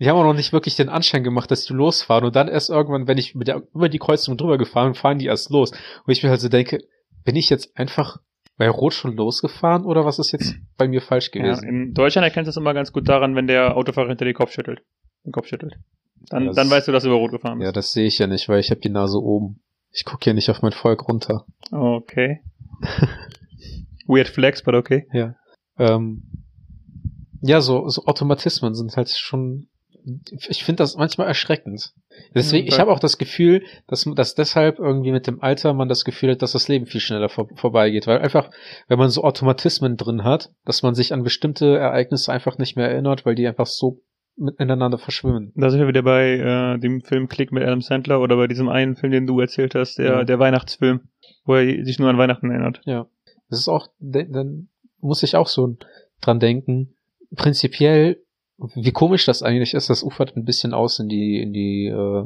Die 0.00 0.08
haben 0.08 0.16
auch 0.16 0.24
noch 0.24 0.34
nicht 0.34 0.52
wirklich 0.52 0.76
den 0.76 0.88
Anschein 0.88 1.24
gemacht, 1.24 1.50
dass 1.50 1.64
die 1.64 1.72
losfahren. 1.72 2.24
Und 2.24 2.36
dann 2.36 2.48
erst 2.48 2.70
irgendwann, 2.70 3.08
wenn 3.08 3.18
ich 3.18 3.34
über 3.34 3.88
die 3.88 3.98
Kreuzung 3.98 4.36
drüber 4.36 4.56
gefahren, 4.56 4.94
fahren 4.94 5.18
die 5.18 5.26
erst 5.26 5.50
los. 5.50 5.72
Und 5.72 6.12
ich 6.12 6.22
mir 6.22 6.30
halt 6.30 6.40
so 6.40 6.48
denke, 6.48 6.78
bin 7.24 7.36
ich 7.36 7.50
jetzt 7.50 7.76
einfach 7.76 8.18
bei 8.58 8.68
Rot 8.68 8.92
schon 8.92 9.16
losgefahren 9.16 9.84
oder 9.86 10.04
was 10.04 10.18
ist 10.18 10.32
jetzt 10.32 10.54
bei 10.76 10.86
mir 10.88 11.00
falsch 11.00 11.30
Ja, 11.34 11.40
gewesen? 11.42 11.66
in 11.68 11.94
Deutschland 11.94 12.24
erkennst 12.24 12.48
du 12.48 12.50
es 12.50 12.56
immer 12.56 12.74
ganz 12.74 12.92
gut 12.92 13.08
daran, 13.08 13.34
wenn 13.36 13.46
der 13.46 13.76
Autofahrer 13.76 14.08
hinter 14.08 14.24
dir 14.26 14.34
Kopf 14.34 14.52
schüttelt. 14.52 14.82
Den 15.24 15.32
Kopf 15.32 15.46
schüttelt. 15.46 15.76
Dann, 16.28 16.46
Das- 16.46 16.56
dann 16.56 16.68
weißt 16.70 16.86
du, 16.88 16.92
dass 16.92 17.04
du 17.04 17.08
über 17.08 17.18
Rot 17.18 17.30
gefahren 17.30 17.60
Ja, 17.60 17.68
bist. 17.68 17.76
das 17.76 17.92
sehe 17.92 18.06
ich 18.06 18.18
ja 18.18 18.26
nicht, 18.26 18.48
weil 18.48 18.60
ich 18.60 18.70
habe 18.70 18.80
die 18.80 18.90
Nase 18.90 19.18
oben. 19.18 19.60
Ich 19.92 20.04
gucke 20.04 20.26
ja 20.28 20.34
nicht 20.34 20.50
auf 20.50 20.60
mein 20.60 20.72
Volk 20.72 21.08
runter. 21.08 21.46
Okay. 21.70 22.42
Weird 24.06 24.28
flex, 24.28 24.62
but 24.62 24.74
okay. 24.74 25.06
Ja. 25.12 25.34
Ähm, 25.78 26.22
ja, 27.40 27.60
so, 27.60 27.88
so 27.88 28.04
Automatismen 28.06 28.74
sind 28.74 28.96
halt 28.96 29.10
schon. 29.10 29.68
Ich 30.48 30.64
finde 30.64 30.82
das 30.82 30.96
manchmal 30.96 31.26
erschreckend. 31.26 31.92
Deswegen, 32.34 32.66
Ja, 32.66 32.72
ich 32.72 32.80
habe 32.80 32.90
auch 32.90 32.98
das 32.98 33.18
Gefühl, 33.18 33.62
dass, 33.86 34.04
dass 34.14 34.34
deshalb 34.34 34.78
irgendwie 34.78 35.12
mit 35.12 35.26
dem 35.26 35.42
Alter 35.42 35.74
man 35.74 35.88
das 35.88 36.04
Gefühl 36.04 36.32
hat, 36.32 36.42
dass 36.42 36.52
das 36.52 36.68
Leben 36.68 36.86
viel 36.86 37.00
schneller 37.00 37.28
vor, 37.28 37.48
vorbeigeht. 37.54 38.06
Weil 38.06 38.18
einfach, 38.18 38.50
wenn 38.88 38.98
man 38.98 39.10
so 39.10 39.24
Automatismen 39.24 39.96
drin 39.96 40.24
hat, 40.24 40.50
dass 40.64 40.82
man 40.82 40.94
sich 40.94 41.12
an 41.12 41.22
bestimmte 41.22 41.76
Ereignisse 41.78 42.32
einfach 42.32 42.58
nicht 42.58 42.76
mehr 42.76 42.88
erinnert, 42.90 43.26
weil 43.26 43.34
die 43.34 43.46
einfach 43.46 43.66
so 43.66 44.00
miteinander 44.36 44.98
verschwimmen. 44.98 45.52
Da 45.56 45.68
sind 45.70 45.80
wir 45.80 45.88
wieder 45.88 46.02
bei 46.02 46.34
äh, 46.38 46.78
dem 46.78 47.00
Film 47.02 47.28
Klick 47.28 47.50
mit 47.50 47.64
Adam 47.64 47.80
Sandler 47.80 48.20
oder 48.20 48.36
bei 48.36 48.46
diesem 48.46 48.68
einen 48.68 48.94
Film, 48.94 49.12
den 49.12 49.26
du 49.26 49.40
erzählt 49.40 49.74
hast, 49.74 49.98
der, 49.98 50.06
Ja. 50.06 50.24
der 50.24 50.38
Weihnachtsfilm, 50.38 51.00
wo 51.44 51.54
er 51.56 51.84
sich 51.84 51.98
nur 51.98 52.08
an 52.08 52.18
Weihnachten 52.18 52.50
erinnert. 52.50 52.80
Das 53.50 53.58
ist 53.58 53.68
auch, 53.68 53.88
dann 53.98 54.68
muss 55.00 55.22
ich 55.22 55.34
auch 55.34 55.48
so 55.48 55.76
dran 56.20 56.38
denken. 56.38 56.94
Prinzipiell, 57.34 58.22
wie 58.58 58.92
komisch 58.92 59.24
das 59.24 59.42
eigentlich 59.42 59.74
ist, 59.74 59.88
das 59.88 60.02
ufert 60.02 60.36
ein 60.36 60.44
bisschen 60.44 60.74
aus 60.74 60.98
in 60.98 61.08
die, 61.08 61.40
in 61.40 61.52
die, 61.52 61.86
äh, 61.86 62.24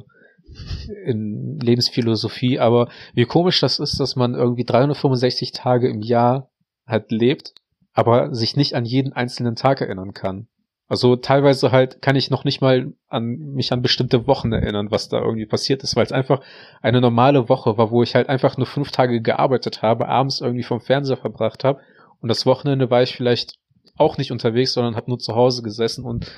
in 1.04 1.58
Lebensphilosophie, 1.60 2.58
aber 2.58 2.88
wie 3.14 3.24
komisch 3.24 3.60
das 3.60 3.78
ist, 3.78 4.00
dass 4.00 4.16
man 4.16 4.34
irgendwie 4.34 4.64
365 4.64 5.52
Tage 5.52 5.88
im 5.88 6.00
Jahr 6.00 6.50
halt 6.86 7.10
lebt, 7.10 7.54
aber 7.92 8.34
sich 8.34 8.56
nicht 8.56 8.74
an 8.74 8.84
jeden 8.84 9.12
einzelnen 9.12 9.56
Tag 9.56 9.80
erinnern 9.80 10.14
kann. 10.14 10.48
Also 10.88 11.16
teilweise 11.16 11.72
halt 11.72 12.02
kann 12.02 12.16
ich 12.16 12.30
noch 12.30 12.44
nicht 12.44 12.60
mal 12.60 12.92
an 13.08 13.24
mich 13.54 13.72
an 13.72 13.80
bestimmte 13.80 14.26
Wochen 14.26 14.52
erinnern, 14.52 14.90
was 14.90 15.08
da 15.08 15.20
irgendwie 15.20 15.46
passiert 15.46 15.82
ist, 15.82 15.96
weil 15.96 16.04
es 16.04 16.12
einfach 16.12 16.42
eine 16.82 17.00
normale 17.00 17.48
Woche 17.48 17.78
war, 17.78 17.90
wo 17.90 18.02
ich 18.02 18.14
halt 18.14 18.28
einfach 18.28 18.58
nur 18.58 18.66
fünf 18.66 18.90
Tage 18.90 19.22
gearbeitet 19.22 19.80
habe, 19.80 20.08
abends 20.08 20.42
irgendwie 20.42 20.64
vom 20.64 20.80
Fernseher 20.80 21.16
verbracht 21.16 21.64
habe 21.64 21.80
und 22.20 22.28
das 22.28 22.46
Wochenende 22.46 22.90
war 22.90 23.02
ich 23.02 23.16
vielleicht 23.16 23.58
auch 24.02 24.18
nicht 24.18 24.32
unterwegs, 24.32 24.72
sondern 24.74 24.96
habe 24.96 25.10
nur 25.10 25.18
zu 25.18 25.34
Hause 25.34 25.62
gesessen 25.62 26.04
und 26.04 26.30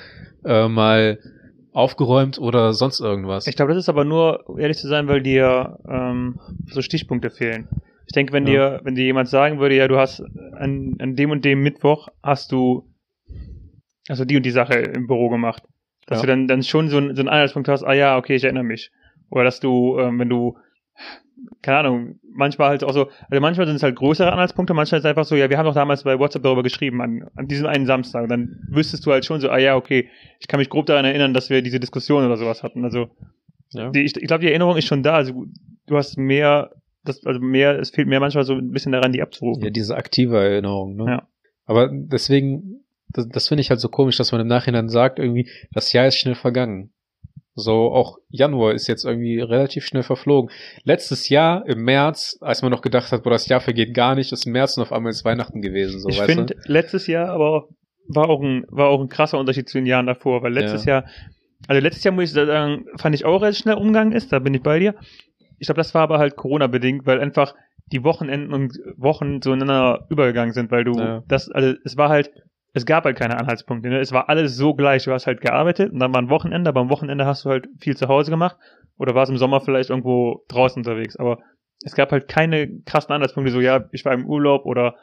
äh, 0.45 0.67
mal 0.67 1.19
aufgeräumt 1.73 2.39
oder 2.39 2.71
sonst 2.73 2.99
irgendwas. 3.01 3.47
Ich 3.47 3.55
glaube, 3.55 3.73
das 3.73 3.83
ist 3.83 3.89
aber 3.89 4.05
nur, 4.05 4.47
um 4.49 4.57
ehrlich 4.59 4.77
zu 4.77 4.87
sein, 4.87 5.07
weil 5.07 5.21
dir 5.21 5.77
ähm, 5.89 6.39
so 6.67 6.81
Stichpunkte 6.81 7.29
fehlen. 7.29 7.67
Ich 8.05 8.13
denke, 8.13 8.31
wenn 8.33 8.45
Ja. 8.47 8.77
dir, 8.77 8.81
wenn 8.83 8.95
dir 8.95 9.03
jemand 9.03 9.27
sagen 9.27 9.59
würde, 9.59 9.75
ja, 9.75 9.87
du 9.87 9.97
hast 9.97 10.23
an, 10.53 10.95
an 10.99 11.15
dem 11.15 11.31
und 11.31 11.43
dem 11.43 11.61
Mittwoch 11.63 12.07
hast 12.23 12.51
du 12.51 12.87
also 14.07 14.23
die 14.23 14.37
und 14.37 14.43
die 14.45 14.51
Sache 14.51 14.75
im 14.75 15.07
Büro 15.07 15.29
gemacht, 15.29 15.63
dass 16.05 16.19
Ja. 16.19 16.21
du 16.21 16.27
dann, 16.27 16.47
dann 16.47 16.61
schon 16.63 16.89
so, 16.89 16.97
einen- 16.97 17.15
so 17.15 17.21
einen 17.21 17.29
Anhaltspunkt 17.29 17.67
hast, 17.67 17.83
ah 17.83 17.93
ja, 17.93 18.17
okay, 18.17 18.35
ich 18.35 18.43
erinnere 18.43 18.63
mich. 18.63 18.91
Oder 19.31 19.43
dass 19.45 19.59
du, 19.59 19.97
ähm, 19.99 20.19
wenn 20.19 20.29
du, 20.29 20.57
keine 21.63 21.79
Ahnung, 21.79 22.19
manchmal 22.35 22.69
halt 22.69 22.83
auch 22.83 22.93
so, 22.93 23.09
also 23.29 23.41
manchmal 23.41 23.65
sind 23.65 23.77
es 23.77 23.83
halt 23.83 23.95
größere 23.95 24.31
Anhaltspunkte, 24.31 24.73
manchmal 24.73 24.99
ist 24.99 25.05
es 25.05 25.09
einfach 25.09 25.25
so, 25.25 25.35
ja, 25.35 25.49
wir 25.49 25.57
haben 25.57 25.65
doch 25.65 25.73
damals 25.73 26.03
bei 26.03 26.19
WhatsApp 26.19 26.43
darüber 26.43 26.63
geschrieben, 26.63 27.01
an, 27.01 27.29
an 27.35 27.47
diesem 27.47 27.65
einen 27.65 27.85
Samstag. 27.85 28.23
Und 28.23 28.29
dann 28.29 28.59
wüsstest 28.69 29.05
du 29.05 29.11
halt 29.11 29.25
schon 29.25 29.39
so, 29.41 29.49
ah 29.49 29.57
ja, 29.57 29.75
okay, 29.75 30.09
ich 30.39 30.47
kann 30.47 30.59
mich 30.59 30.69
grob 30.69 30.85
daran 30.85 31.05
erinnern, 31.05 31.33
dass 31.33 31.49
wir 31.49 31.61
diese 31.61 31.79
Diskussion 31.79 32.25
oder 32.25 32.37
sowas 32.37 32.63
hatten. 32.63 32.83
Also 32.83 33.07
ja. 33.71 33.89
die, 33.89 34.01
ich, 34.01 34.15
ich 34.15 34.27
glaube, 34.27 34.41
die 34.41 34.49
Erinnerung 34.49 34.77
ist 34.77 34.85
schon 34.85 35.03
da. 35.03 35.15
Also 35.15 35.45
du 35.87 35.97
hast 35.97 36.17
mehr, 36.17 36.71
das, 37.03 37.25
also 37.25 37.39
mehr, 37.39 37.79
es 37.79 37.89
fehlt 37.89 38.07
mir 38.07 38.19
manchmal 38.19 38.43
so 38.43 38.53
ein 38.53 38.71
bisschen 38.71 38.91
daran, 38.91 39.11
die 39.11 39.21
abzurufen. 39.21 39.63
ja, 39.63 39.69
diese 39.69 39.95
aktive 39.95 40.37
Erinnerung, 40.37 40.95
ne? 40.95 41.05
Ja. 41.05 41.27
Aber 41.65 41.89
deswegen, 41.91 42.83
das, 43.09 43.27
das 43.29 43.47
finde 43.47 43.61
ich 43.61 43.69
halt 43.69 43.79
so 43.79 43.89
komisch, 43.89 44.17
dass 44.17 44.31
man 44.31 44.41
im 44.41 44.47
Nachhinein 44.47 44.89
sagt, 44.89 45.19
irgendwie, 45.19 45.49
das 45.71 45.93
Jahr 45.93 46.07
ist 46.07 46.17
schnell 46.17 46.35
vergangen. 46.35 46.91
So, 47.57 47.93
auch 47.93 48.17
Januar 48.29 48.73
ist 48.73 48.87
jetzt 48.87 49.05
irgendwie 49.05 49.39
relativ 49.39 49.85
schnell 49.85 50.03
verflogen. 50.03 50.51
Letztes 50.83 51.29
Jahr 51.29 51.65
im 51.65 51.85
März, 51.85 52.37
als 52.41 52.61
man 52.61 52.69
noch 52.69 52.81
gedacht 52.81 53.13
hat, 53.13 53.23
boah, 53.23 53.29
das 53.29 53.47
Jahr 53.47 53.61
vergeht 53.61 53.93
gar 53.93 54.13
nicht, 54.15 54.33
ist 54.33 54.45
März 54.45 54.75
und 54.75 54.83
auf 54.83 54.91
einmal 54.91 55.11
ist 55.11 55.23
Weihnachten 55.23 55.61
gewesen, 55.61 56.01
so, 56.01 56.09
ich 56.09 56.19
weißt 56.19 56.33
finde 56.33 56.55
letztes 56.65 57.07
Jahr 57.07 57.29
aber 57.29 57.69
war 58.07 58.29
auch 58.29 58.41
ein, 58.41 58.65
war 58.69 58.89
auch 58.89 59.01
ein 59.01 59.07
krasser 59.07 59.39
Unterschied 59.39 59.69
zu 59.69 59.77
den 59.77 59.87
Jahren 59.87 60.05
davor, 60.05 60.43
weil 60.43 60.53
letztes 60.53 60.85
Jahr, 60.85 61.05
also 61.67 61.81
letztes 61.81 62.03
Jahr 62.03 62.13
muss 62.13 62.25
ich 62.25 62.31
sagen, 62.31 62.85
fand 62.97 63.15
ich 63.15 63.23
auch 63.25 63.41
relativ 63.41 63.61
schnell 63.61 63.75
umgegangen 63.75 64.13
ist, 64.13 64.33
da 64.33 64.39
bin 64.39 64.53
ich 64.53 64.61
bei 64.61 64.79
dir. 64.79 64.95
Ich 65.57 65.67
glaube, 65.67 65.79
das 65.79 65.93
war 65.95 66.03
aber 66.03 66.19
halt 66.19 66.35
Corona-bedingt, 66.35 67.05
weil 67.05 67.21
einfach 67.21 67.55
die 67.91 68.03
Wochenenden 68.03 68.53
und 68.53 68.77
Wochen 68.97 69.41
zueinander 69.41 70.07
übergegangen 70.09 70.53
sind, 70.53 70.71
weil 70.71 70.83
du 70.83 70.97
Ja. 70.99 71.23
das, 71.27 71.49
also 71.49 71.73
es 71.85 71.97
war 71.97 72.09
halt, 72.09 72.31
es 72.75 72.85
gab 72.85 73.05
halt 73.05 73.17
keine 73.17 73.37
Anhaltspunkte, 73.39 73.87
ne? 73.89 73.99
es 73.99 74.11
war 74.11 74.27
alles 74.27 74.57
so 74.57 74.73
gleich, 74.73 75.05
du 75.05 75.11
hast 75.13 75.27
halt 75.27 75.39
gearbeitet 75.39 75.93
und 75.93 75.99
dann 75.99 76.13
war 76.13 76.21
ein 76.21 76.29
Wochenende, 76.29 76.69
aber 76.69 76.81
am 76.81 76.89
Wochenende 76.89 77.25
hast 77.25 77.45
du 77.45 77.49
halt 77.49 77.67
viel 77.79 77.95
zu 77.95 78.09
Hause 78.09 78.31
gemacht 78.31 78.57
oder 78.97 79.15
warst 79.15 79.31
im 79.31 79.37
Sommer 79.37 79.61
vielleicht 79.61 79.89
irgendwo 79.89 80.43
draußen 80.49 80.81
unterwegs, 80.81 81.15
aber 81.15 81.39
es 81.85 81.95
gab 81.95 82.11
halt 82.11 82.27
keine 82.27 82.81
krassen 82.81 83.13
Anhaltspunkte, 83.13 83.51
so 83.53 83.61
ja, 83.61 83.85
ich 83.91 84.03
war 84.03 84.13
im 84.13 84.25
Urlaub 84.25 84.65
oder 84.65 84.95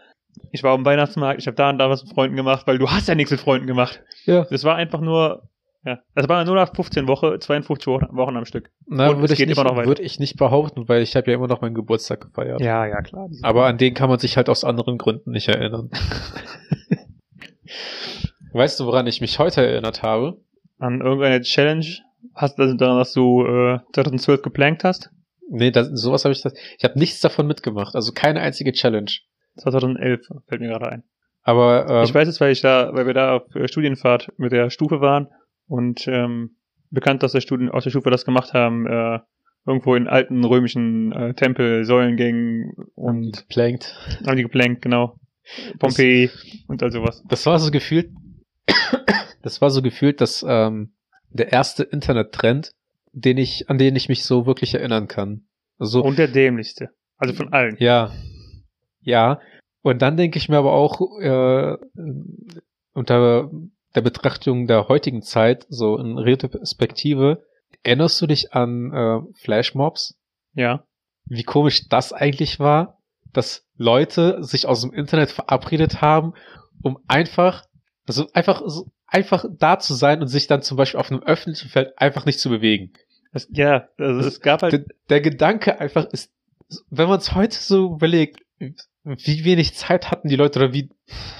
ich 0.51 0.63
war 0.63 0.75
am 0.75 0.85
Weihnachtsmarkt, 0.85 1.41
ich 1.41 1.47
habe 1.47 1.57
da 1.57 1.71
und 1.71 1.79
da 1.79 1.89
was 1.89 2.05
mit 2.05 2.13
Freunden 2.13 2.37
gemacht, 2.37 2.67
weil 2.67 2.77
du 2.77 2.91
hast 2.91 3.09
ja 3.09 3.15
nichts 3.15 3.31
mit 3.31 3.41
Freunden 3.41 3.67
gemacht. 3.67 4.03
Ja. 4.27 4.45
Das 4.51 4.65
war 4.65 4.77
einfach 4.77 5.01
nur, 5.01 5.49
ja, 5.85 5.99
das 6.15 6.29
war 6.29 6.45
nur 6.45 6.55
nach 6.55 6.75
15 6.75 7.09
Woche, 7.09 7.39
52 7.39 7.87
Wochen, 7.87 8.07
Wochen 8.17 8.37
am 8.37 8.45
Stück. 8.45 8.71
Na, 8.87 9.09
Und 9.09 9.21
würde 9.21 9.33
ich, 9.33 9.39
geht 9.39 9.49
nicht, 9.49 9.59
immer 9.59 9.69
noch 9.69 9.77
weiter. 9.77 9.89
würde 9.89 10.03
ich 10.03 10.19
nicht 10.19 10.37
behaupten, 10.37 10.89
weil 10.89 11.03
ich 11.03 11.17
habe 11.17 11.31
ja 11.31 11.37
immer 11.37 11.49
noch 11.49 11.61
meinen 11.63 11.75
Geburtstag 11.75 12.21
gefeiert. 12.21 12.61
Ja, 12.61 12.87
ja, 12.87 13.01
klar. 13.01 13.29
Aber 13.43 13.67
an 13.67 13.79
den 13.79 13.95
kann 13.95 14.11
man 14.11 14.19
sich 14.19 14.37
halt 14.37 14.49
aus 14.49 14.63
anderen 14.65 14.99
Gründen 14.99 15.31
nicht 15.31 15.49
erinnern. 15.49 15.91
weißt 18.53 18.81
du, 18.81 18.87
woran 18.87 19.07
ich 19.07 19.21
mich 19.21 19.39
heute 19.39 19.67
erinnert 19.67 20.03
habe? 20.03 20.39
an 20.83 21.01
irgendeine 21.01 21.41
Challenge 21.43 21.87
hast 22.35 22.59
du 22.59 22.77
daran, 22.77 22.99
dass 22.99 23.13
du 23.13 23.47
äh, 23.47 23.79
2012 23.93 24.43
geplankt 24.43 24.85
hast? 24.85 25.11
Nee, 25.49 25.71
das, 25.71 25.89
sowas 25.93 26.25
habe 26.25 26.33
ich 26.33 26.43
das. 26.43 26.55
Ich 26.77 26.85
habe 26.85 26.99
nichts 26.99 27.21
davon 27.21 27.47
mitgemacht, 27.47 27.95
also 27.95 28.13
keine 28.13 28.41
einzige 28.41 28.73
Challenge. 28.73 29.11
2011 29.59 30.27
fällt 30.49 30.61
mir 30.61 30.69
gerade 30.69 30.89
ein. 30.89 31.05
Aber 31.43 31.87
ähm, 31.89 32.05
ich 32.05 32.15
weiß 32.15 32.27
es, 32.27 32.41
weil 32.41 32.53
ich 32.53 32.63
da, 32.63 32.91
weil 32.95 33.07
wir 33.07 33.15
da 33.15 33.37
auf 33.37 33.55
äh, 33.55 33.69
Studienfahrt 33.69 34.33
mit 34.39 34.53
der 34.53 34.71
Stufe 34.71 35.01
waren 35.01 35.29
und 35.67 36.07
ähm, 36.09 36.57
bekannt 36.91 37.23
aus 37.23 37.33
der 37.33 37.41
Studien, 37.41 37.71
aus 37.71 37.85
der 37.85 37.91
Stufe 37.91 38.11
das 38.11 38.25
gemacht 38.25 38.53
haben, 38.53 38.87
äh, 38.87 39.21
irgendwo 39.67 39.95
in 39.95 40.09
alten 40.09 40.45
römischen 40.45 41.13
äh, 41.13 41.35
Tempel, 41.35 41.85
Säulengängen 41.85 42.73
und 42.95 43.47
geplankt. 43.49 43.97
haben 44.27 44.37
die 44.37 44.43
geplankt, 44.43 44.83
genau. 44.83 45.17
Pompeii 45.79 46.31
und 46.69 46.83
all 46.83 46.91
sowas. 46.91 47.23
Das 47.29 47.47
war 47.47 47.59
so 47.59 47.71
gefühlt, 47.71 48.11
das 49.43 49.61
war 49.61 49.71
so 49.71 49.83
gefühlt, 49.83 50.21
dass 50.21 50.45
ähm, 50.47 50.95
der 51.31 51.53
erste 51.53 51.83
Internettrend, 51.83 52.73
den 53.13 53.39
ich, 53.39 53.69
an 53.69 53.79
den 53.79 53.97
ich 53.97 54.09
mich 54.09 54.25
so 54.25 54.47
wirklich 54.47 54.75
erinnern 54.75 55.09
kann. 55.09 55.47
Also 55.79 56.03
Und 56.03 56.19
der 56.19 56.29
dämlichste. 56.29 56.91
Also 57.17 57.35
von 57.35 57.53
allen. 57.53 57.77
Ja. 57.79 58.13
Ja. 59.01 59.41
Und 59.83 60.01
dann 60.03 60.17
denke 60.17 60.39
ich 60.39 60.49
mir 60.49 60.59
aber 60.59 60.73
auch 60.73 61.01
äh, 61.21 61.77
unter 62.93 63.51
der 63.95 64.01
Betrachtung 64.01 64.67
der 64.67 64.89
heutigen 64.89 65.23
Zeit, 65.23 65.67
so 65.69 65.99
in 65.99 66.19
Retrospektive, 66.19 67.45
erinnerst 67.83 68.21
du 68.23 68.27
dich 68.27 68.53
an 68.53 68.93
äh, 68.93 69.21
Flashmobs? 69.41 70.19
Ja. 70.55 70.85
Wie 71.25 71.43
komisch 71.43 71.89
das 71.89 72.13
eigentlich 72.13 72.59
war, 72.59 73.02
dass 73.33 73.67
Leute 73.77 74.43
sich 74.45 74.67
aus 74.67 74.83
dem 74.83 74.93
Internet 74.93 75.31
verabredet 75.31 76.01
haben, 76.01 76.35
um 76.83 76.99
einfach, 77.09 77.65
also 78.07 78.29
einfach, 78.33 78.63
so, 78.67 78.91
einfach 79.07 79.45
da 79.51 79.79
zu 79.79 79.95
sein 79.95 80.21
und 80.21 80.29
sich 80.29 80.47
dann 80.47 80.63
zum 80.63 80.77
Beispiel 80.77 81.01
auf 81.01 81.11
einem 81.11 81.23
öffentlichen 81.23 81.69
Feld 81.69 81.93
einfach 81.99 82.25
nicht 82.25 82.41
zu 82.41 82.49
bewegen. 82.51 82.93
Das, 83.33 83.49
ja, 83.51 83.89
also 83.99 84.29
es 84.29 84.41
gab 84.41 84.63
halt 84.63 84.73
Der, 84.73 84.85
der 85.09 85.21
Gedanke 85.21 85.81
einfach 85.81 86.05
ist, 86.07 86.33
wenn 86.91 87.09
man 87.09 87.19
es 87.19 87.35
heute 87.35 87.57
so 87.57 87.95
überlegt, 87.95 88.41
wie 89.05 89.45
wenig 89.45 89.75
Zeit 89.75 90.11
hatten 90.11 90.29
die 90.29 90.37
Leute 90.37 90.59
oder 90.61 90.73
wie, 90.73 90.91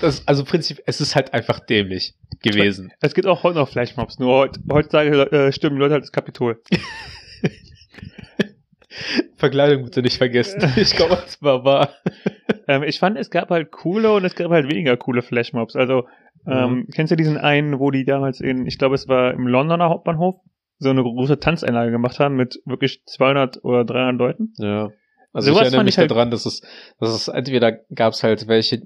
das, 0.01 0.27
also 0.27 0.43
im 0.43 0.49
Prinzip, 0.49 0.83
es 0.87 1.01
ist 1.01 1.15
halt 1.15 1.33
einfach 1.33 1.61
dämlich 1.61 2.15
gewesen. 2.41 2.93
Es 3.01 3.15
gibt 3.15 3.27
auch 3.27 3.45
heute 3.45 3.59
noch 3.59 3.69
Flashmobs, 3.69 4.19
nur 4.19 4.35
heut, 4.35 4.59
heutzutage 4.71 5.31
äh, 5.31 5.53
stürmen 5.53 5.77
die 5.77 5.81
Leute 5.81 5.95
halt 5.95 6.03
das 6.03 6.13
Kapitol. 6.13 6.61
Verkleidung 9.37 9.85
bitte 9.85 10.03
nicht 10.03 10.19
vergessen. 10.19 10.61
Ich 10.77 10.97
komme 10.97 11.19
als 11.21 11.39
Barbar. 11.39 11.91
ähm, 12.69 12.83
ich 12.83 12.99
fand, 12.99 13.19
es 13.19 13.31
gab 13.31 13.51
halt 13.51 13.71
coole 13.71 14.13
und 14.13 14.25
es 14.25 14.35
gab 14.35 14.51
halt 14.51 14.69
weniger 14.71 14.97
coole 14.97 15.23
Flashmobs. 15.23 15.77
Also, 15.77 16.07
ähm, 16.47 16.87
kennst 16.95 17.11
du 17.13 17.17
diesen 17.17 17.39
einen, 17.39 17.79
wo 17.79 17.91
die 17.91 18.05
damals 18.05 18.41
in, 18.41 18.67
ich 18.67 18.79
glaube, 18.79 18.95
es 18.97 19.07
war 19.09 19.33
im 19.33 19.47
Londoner 19.47 19.89
Hauptbahnhof, 19.89 20.37
so 20.79 20.91
eine 20.91 21.03
große 21.03 21.39
Tanzeinlage 21.39 21.93
gemacht 21.93 22.19
haben 22.19 22.35
mit 22.35 22.61
wirklich 22.65 23.03
200 23.07 23.63
oder 23.65 23.85
300 23.85 24.19
Leuten? 24.19 24.53
Ja. 24.59 24.91
Also 25.33 25.51
Sowas 25.53 25.61
ich 25.63 25.67
erinnere 25.69 25.85
mich 25.85 25.95
ich 25.95 25.99
halt- 25.99 26.11
daran, 26.11 26.31
dass 26.31 26.45
es, 26.45 26.61
dass 26.99 27.11
es 27.15 27.29
entweder 27.29 27.73
gab 27.95 28.13
es 28.13 28.23
halt 28.23 28.49
welche, 28.49 28.83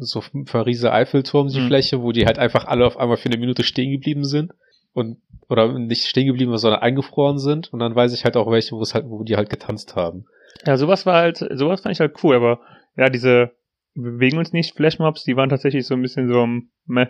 so 0.00 0.22
Pariser 0.46 0.92
Eiffelturm, 0.92 1.48
die 1.48 1.60
Mhm. 1.60 1.66
Fläche, 1.68 2.02
wo 2.02 2.10
die 2.12 2.26
halt 2.26 2.38
einfach 2.38 2.64
alle 2.66 2.86
auf 2.86 2.96
einmal 2.96 3.18
für 3.18 3.28
eine 3.28 3.38
Minute 3.38 3.62
stehen 3.62 3.92
geblieben 3.92 4.24
sind 4.24 4.52
und 4.96 5.18
oder 5.48 5.78
nicht 5.78 6.06
stehen 6.06 6.26
geblieben, 6.26 6.56
sondern 6.58 6.80
eingefroren 6.80 7.38
sind. 7.38 7.72
Und 7.72 7.78
dann 7.78 7.94
weiß 7.94 8.12
ich 8.12 8.24
halt 8.24 8.36
auch 8.36 8.50
welche, 8.50 8.74
wo 8.74 8.80
es 8.80 8.94
halt, 8.94 9.04
wo 9.08 9.22
die 9.22 9.36
halt 9.36 9.50
getanzt 9.50 9.94
haben. 9.94 10.26
Ja, 10.64 10.76
sowas 10.76 11.06
war 11.06 11.16
halt, 11.16 11.38
sowas 11.54 11.82
fand 11.82 11.94
ich 11.94 12.00
halt 12.00 12.16
cool, 12.24 12.34
aber 12.34 12.60
ja, 12.96 13.08
diese 13.08 13.52
bewegen 13.94 14.38
uns 14.38 14.52
nicht 14.52 14.74
Flashmobs, 14.74 15.24
die 15.24 15.36
waren 15.36 15.48
tatsächlich 15.48 15.86
so 15.86 15.94
ein 15.94 16.02
bisschen 16.02 16.28
so, 16.28 16.46
meh. 16.86 17.06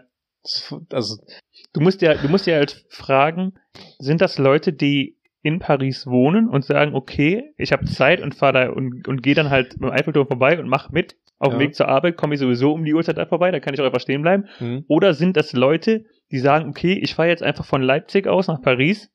Also 0.93 1.17
Du 1.73 1.81
musst 1.81 2.03
ja, 2.03 2.15
du 2.15 2.29
musst 2.29 2.47
ja 2.47 2.57
halt 2.57 2.85
fragen, 2.89 3.55
sind 3.99 4.21
das 4.21 4.39
Leute, 4.39 4.73
die 4.73 5.17
in 5.43 5.59
Paris 5.59 6.07
wohnen 6.07 6.49
und 6.49 6.65
sagen, 6.65 6.95
okay, 6.95 7.53
ich 7.57 7.73
habe 7.73 7.85
Zeit 7.87 8.21
und 8.21 8.35
fahr 8.35 8.53
da 8.53 8.71
und, 8.71 9.07
und 9.09 9.23
gehe 9.23 9.35
dann 9.35 9.51
halt 9.51 9.79
beim 9.79 9.91
Eiffelturm 9.91 10.27
vorbei 10.27 10.59
und 10.59 10.69
mach 10.69 10.91
mit. 10.91 11.17
Auf 11.39 11.51
dem 11.51 11.61
Ja. 11.61 11.67
Weg 11.67 11.75
zur 11.75 11.89
Arbeit 11.89 12.17
komme 12.17 12.35
ich 12.35 12.41
sowieso 12.41 12.73
um 12.73 12.85
die 12.85 12.95
Uhrzeit 12.95 13.19
da 13.19 13.27
vorbei, 13.27 13.51
da 13.51 13.61
kann 13.61 13.75
ich 13.75 13.81
auch 13.81 13.85
einfach 13.85 14.01
stehen 14.01 14.23
bleiben. 14.23 14.49
hm, 14.59 14.85
Oder 14.89 15.13
sind 15.15 15.37
das 15.37 15.53
Leute, 15.53 16.07
die 16.31 16.39
sagen, 16.39 16.69
okay, 16.69 16.99
ich 17.01 17.15
fahre 17.15 17.29
jetzt 17.29 17.43
einfach 17.43 17.65
von 17.65 17.83
Leipzig 17.83 18.27
aus 18.27 18.49
nach 18.49 18.61
Paris, 18.61 19.11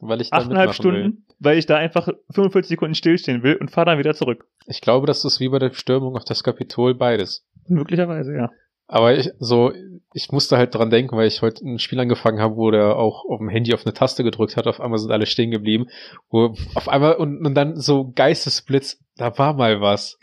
weil 0.00 0.20
ich 0.20 0.30
da 0.30 0.38
achteinhalb 0.38 0.70
mitmachen 0.70 0.92
will. 0.92 1.00
Stunden, 1.02 1.26
weil 1.38 1.58
ich 1.58 1.66
da 1.66 1.76
einfach 1.76 2.08
45 2.30 2.68
Sekunden 2.68 2.94
stillstehen 2.94 3.42
will 3.42 3.56
und 3.56 3.70
fahre 3.70 3.86
dann 3.86 3.98
wieder 3.98 4.14
zurück. 4.14 4.46
Ich 4.66 4.80
glaube, 4.80 5.06
das 5.06 5.24
ist 5.24 5.40
wie 5.40 5.48
bei 5.48 5.58
der 5.58 5.72
Stürmung 5.72 6.16
auf 6.16 6.24
das 6.24 6.42
Kapitol 6.42 6.94
beides. 6.94 7.46
Möglicherweise, 7.68 8.34
ja. 8.34 8.50
Aber 8.88 9.16
ich, 9.16 9.30
so, 9.40 9.72
ich 10.12 10.30
musste 10.30 10.56
halt 10.56 10.74
dran 10.74 10.90
denken, 10.90 11.16
weil 11.16 11.26
ich 11.26 11.42
heute 11.42 11.64
ein 11.64 11.80
Spiel 11.80 11.98
angefangen 11.98 12.40
habe, 12.40 12.56
wo 12.56 12.70
der 12.70 12.96
auch 12.96 13.24
auf 13.28 13.38
dem 13.38 13.48
Handy 13.48 13.74
auf 13.74 13.84
eine 13.84 13.94
Taste 13.94 14.22
gedrückt 14.22 14.56
hat, 14.56 14.68
auf 14.68 14.80
einmal 14.80 14.98
sind 14.98 15.10
alle 15.10 15.26
stehen 15.26 15.50
geblieben, 15.50 15.86
wo 16.30 16.54
auf 16.74 16.88
einmal 16.88 17.16
und, 17.16 17.44
und 17.44 17.54
dann 17.54 17.76
so 17.76 18.12
Geistesblitz, 18.14 19.02
da 19.16 19.36
war 19.38 19.54
mal 19.54 19.80
was. 19.80 20.18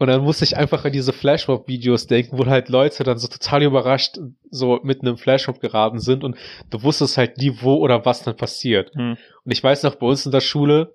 Und 0.00 0.06
dann 0.06 0.22
musste 0.22 0.44
ich 0.44 0.56
einfach 0.56 0.86
an 0.86 0.92
diese 0.92 1.12
Flashmob-Videos 1.12 2.06
denken, 2.06 2.38
wo 2.38 2.46
halt 2.46 2.70
Leute 2.70 3.04
dann 3.04 3.18
so 3.18 3.28
total 3.28 3.62
überrascht 3.62 4.18
so 4.50 4.80
mitten 4.82 5.06
im 5.06 5.18
Flashmob 5.18 5.60
geraten 5.60 6.00
sind 6.00 6.24
und 6.24 6.36
du 6.70 6.82
wusstest 6.82 7.18
halt 7.18 7.36
nie, 7.36 7.58
wo 7.60 7.74
oder 7.74 8.06
was 8.06 8.22
dann 8.22 8.34
passiert. 8.34 8.94
Hm. 8.94 9.18
Und 9.44 9.52
ich 9.52 9.62
weiß 9.62 9.82
noch, 9.82 9.96
bei 9.96 10.06
uns 10.06 10.24
in 10.24 10.32
der 10.32 10.40
Schule 10.40 10.94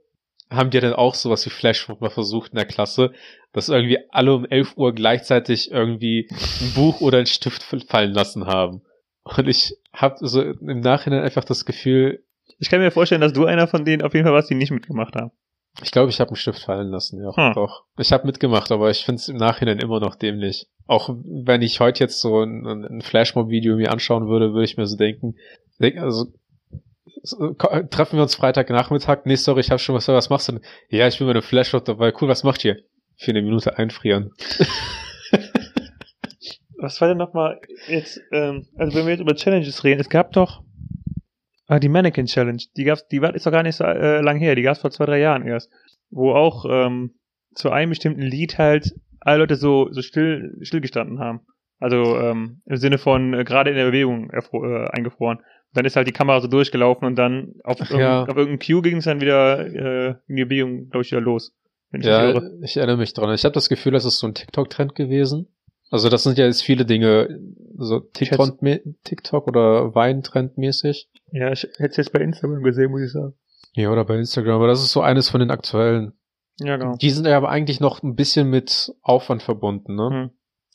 haben 0.49 0.71
die 0.71 0.79
dann 0.79 0.93
auch 0.93 1.13
sowas 1.13 1.45
wie 1.45 1.51
Flashmob 1.51 2.01
mal 2.01 2.09
versucht 2.09 2.53
in 2.53 2.57
der 2.57 2.65
Klasse, 2.65 3.11
dass 3.53 3.69
irgendwie 3.69 3.99
alle 4.09 4.33
um 4.33 4.43
11 4.43 4.75
Uhr 4.75 4.91
gleichzeitig 4.91 5.69
irgendwie 5.69 6.27
ein 6.31 6.73
Buch 6.73 6.99
oder 6.99 7.19
ein 7.19 7.27
Stift 7.27 7.61
fallen 7.87 8.11
lassen 8.11 8.47
haben. 8.47 8.81
Und 9.23 9.47
ich 9.47 9.75
habe 9.93 10.15
so 10.19 10.41
im 10.41 10.79
Nachhinein 10.79 11.21
einfach 11.21 11.43
das 11.43 11.65
Gefühl, 11.65 12.23
Ich 12.57 12.71
kann 12.71 12.79
mir 12.79 12.89
vorstellen, 12.89 13.21
dass 13.21 13.33
du 13.33 13.45
einer 13.45 13.67
von 13.67 13.85
denen 13.85 14.01
auf 14.01 14.15
jeden 14.15 14.25
Fall 14.25 14.33
warst, 14.33 14.49
die 14.49 14.55
nicht 14.55 14.71
mitgemacht 14.71 15.15
haben. 15.15 15.31
Ich 15.83 15.91
glaube, 15.91 16.09
ich 16.09 16.19
habe 16.19 16.29
einen 16.29 16.35
Stift 16.37 16.59
fallen 16.59 16.89
lassen, 16.89 17.21
ja, 17.21 17.35
Hm. 17.35 17.53
doch. 17.53 17.83
Ich 17.97 18.11
habe 18.13 18.25
mitgemacht, 18.25 18.71
aber 18.71 18.89
ich 18.89 19.03
finde 19.05 19.19
es 19.19 19.27
im 19.29 19.37
Nachhinein 19.37 19.79
immer 19.79 19.99
noch 19.99 20.15
dämlich. 20.15 20.67
Auch 20.87 21.09
wenn 21.23 21.61
ich 21.61 21.79
heute 21.79 22.03
jetzt 22.03 22.21
so 22.21 22.41
ein, 22.41 22.65
ein 22.65 23.01
Flashmob-Video 23.01 23.75
mir 23.75 23.91
anschauen 23.91 24.27
würde, 24.27 24.53
würde 24.53 24.65
ich 24.65 24.77
mir 24.77 24.85
so 24.87 24.95
denken, 24.97 25.35
denk- 25.79 25.97
also 25.97 26.27
so, 27.23 27.53
ko- 27.55 27.83
treffen 27.89 28.17
wir 28.17 28.23
uns 28.23 28.35
Freitagnachmittag, 28.35 29.25
nee, 29.25 29.35
sorry, 29.35 29.61
ich 29.61 29.71
habe 29.71 29.79
schon 29.79 29.95
was, 29.95 30.07
was 30.07 30.29
machst 30.29 30.47
du 30.47 30.53
denn? 30.53 30.61
Ja, 30.89 31.07
ich 31.07 31.17
bin 31.17 31.25
bei 31.27 31.31
einem 31.31 31.41
Flashmob 31.41 31.83
dabei, 31.85 32.13
cool, 32.21 32.27
was 32.29 32.43
macht 32.43 32.63
ihr? 32.63 32.77
Für 33.17 33.31
eine 33.31 33.41
Minute 33.41 33.77
einfrieren. 33.77 34.31
Was 36.77 36.99
war 37.01 37.07
denn 37.07 37.17
nochmal 37.17 37.59
jetzt, 37.87 38.19
ähm, 38.31 38.67
also 38.77 38.95
wenn 38.97 39.05
wir 39.05 39.13
jetzt 39.13 39.21
über 39.21 39.33
Challenges 39.35 39.83
reden, 39.83 40.01
es 40.01 40.09
gab 40.09 40.33
doch 40.33 40.61
ah, 41.67 41.79
die 41.79 41.89
Mannequin 41.89 42.25
Challenge, 42.25 42.61
die 42.75 42.83
gab's, 42.83 43.07
die 43.07 43.21
war 43.21 43.35
ist 43.35 43.45
doch 43.45 43.51
gar 43.51 43.63
nicht 43.63 43.75
so 43.75 43.83
äh, 43.83 44.21
lang 44.21 44.37
her, 44.37 44.55
die 44.55 44.61
gab's 44.61 44.79
vor 44.79 44.91
zwei, 44.91 45.05
drei 45.05 45.19
Jahren 45.19 45.47
erst, 45.47 45.71
wo 46.09 46.31
auch 46.31 46.65
ähm, 46.69 47.15
zu 47.53 47.71
einem 47.71 47.89
bestimmten 47.89 48.21
Lied 48.21 48.57
halt 48.57 48.93
alle 49.21 49.39
Leute 49.39 49.55
so, 49.55 49.91
so 49.91 50.01
still, 50.01 50.57
stillgestanden 50.61 51.19
haben. 51.19 51.41
Also 51.79 52.17
ähm, 52.19 52.61
im 52.65 52.77
Sinne 52.77 52.97
von 52.97 53.33
äh, 53.33 53.43
gerade 53.43 53.69
in 53.71 53.75
der 53.75 53.85
Bewegung 53.85 54.29
äh, 54.29 54.87
eingefroren. 54.91 55.39
Und 55.39 55.45
dann 55.73 55.85
ist 55.85 55.95
halt 55.95 56.07
die 56.07 56.13
Kamera 56.13 56.39
so 56.39 56.47
durchgelaufen 56.47 57.05
und 57.05 57.15
dann 57.15 57.55
auf, 57.63 57.77
Ach 57.81 57.91
ja. 57.91 58.23
auf 58.23 58.37
irgendein 58.37 58.59
Cue 58.59 58.81
ging 58.81 58.97
es 58.97 59.05
dann 59.05 59.19
wieder 59.19 59.59
äh, 59.59 60.15
in 60.27 60.35
die 60.35 60.45
Bewegung, 60.45 60.89
glaube 60.89 61.03
ich, 61.03 61.11
wieder 61.11 61.21
los. 61.21 61.53
Ich 61.91 62.05
Ja, 62.05 62.29
irre. 62.29 62.51
ich 62.63 62.77
erinnere 62.77 62.97
mich 62.97 63.13
dran. 63.13 63.33
Ich 63.33 63.43
habe 63.43 63.53
das 63.53 63.67
Gefühl, 63.69 63.91
das 63.91 64.05
ist 64.05 64.19
so 64.19 64.27
ein 64.27 64.33
TikTok-Trend 64.33 64.95
gewesen. 64.95 65.47
Also 65.91 66.09
das 66.09 66.23
sind 66.23 66.37
ja 66.37 66.45
jetzt 66.45 66.63
viele 66.63 66.85
Dinge, 66.85 67.39
so 67.77 67.99
TikTok, 67.99 68.59
TikTok 69.03 69.47
oder 69.47 69.93
Wein-Trend 69.93 70.57
mäßig. 70.57 71.09
ja, 71.31 71.51
ich 71.51 71.63
hätte 71.63 71.85
es 71.91 71.97
jetzt 71.97 72.11
bei 72.13 72.19
Instagram 72.19 72.63
gesehen, 72.63 72.91
muss 72.91 73.01
ich 73.01 73.11
sagen. 73.11 73.33
Ja, 73.73 73.91
oder 73.91 74.05
bei 74.05 74.15
Instagram, 74.17 74.55
aber 74.55 74.67
das 74.67 74.81
ist 74.81 74.91
so 74.91 75.01
eines 75.01 75.29
von 75.29 75.39
den 75.41 75.51
aktuellen. 75.51 76.13
Ja, 76.59 76.77
genau. 76.77 76.95
Die 76.95 77.09
sind 77.09 77.27
ja 77.27 77.35
aber 77.37 77.49
eigentlich 77.49 77.79
noch 77.81 78.01
ein 78.01 78.15
bisschen 78.15 78.49
mit 78.49 78.93
Aufwand 79.01 79.43
verbunden, 79.43 79.95
ne? 79.95 80.09
Hm. 80.09 80.29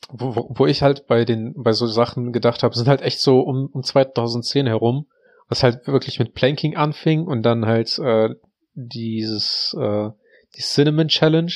wo, 0.09 0.35
wo- 0.35 0.47
wo 0.55 0.65
ich 0.67 0.81
halt 0.81 1.07
bei 1.07 1.25
den, 1.25 1.53
bei 1.55 1.71
so 1.73 1.87
Sachen 1.87 2.31
gedacht 2.31 2.63
habe, 2.63 2.75
sind 2.75 2.87
halt 2.87 3.01
echt 3.01 3.19
so 3.19 3.41
um, 3.41 3.67
um 3.73 3.83
2010 3.83 4.67
herum, 4.67 5.07
was 5.49 5.63
halt 5.63 5.87
wirklich 5.87 6.19
mit 6.19 6.33
Planking 6.35 6.75
anfing 6.75 7.25
und 7.25 7.43
dann 7.43 7.65
halt 7.65 7.97
äh, 7.99 8.29
dieses, 8.73 9.75
äh, 9.79 10.09
die 10.55 10.61
Cinnamon 10.61 11.07
Challenge, 11.07 11.51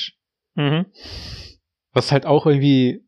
Mhm. 0.54 0.86
was 1.92 2.12
halt 2.12 2.26
auch 2.26 2.46
irgendwie 2.46 3.05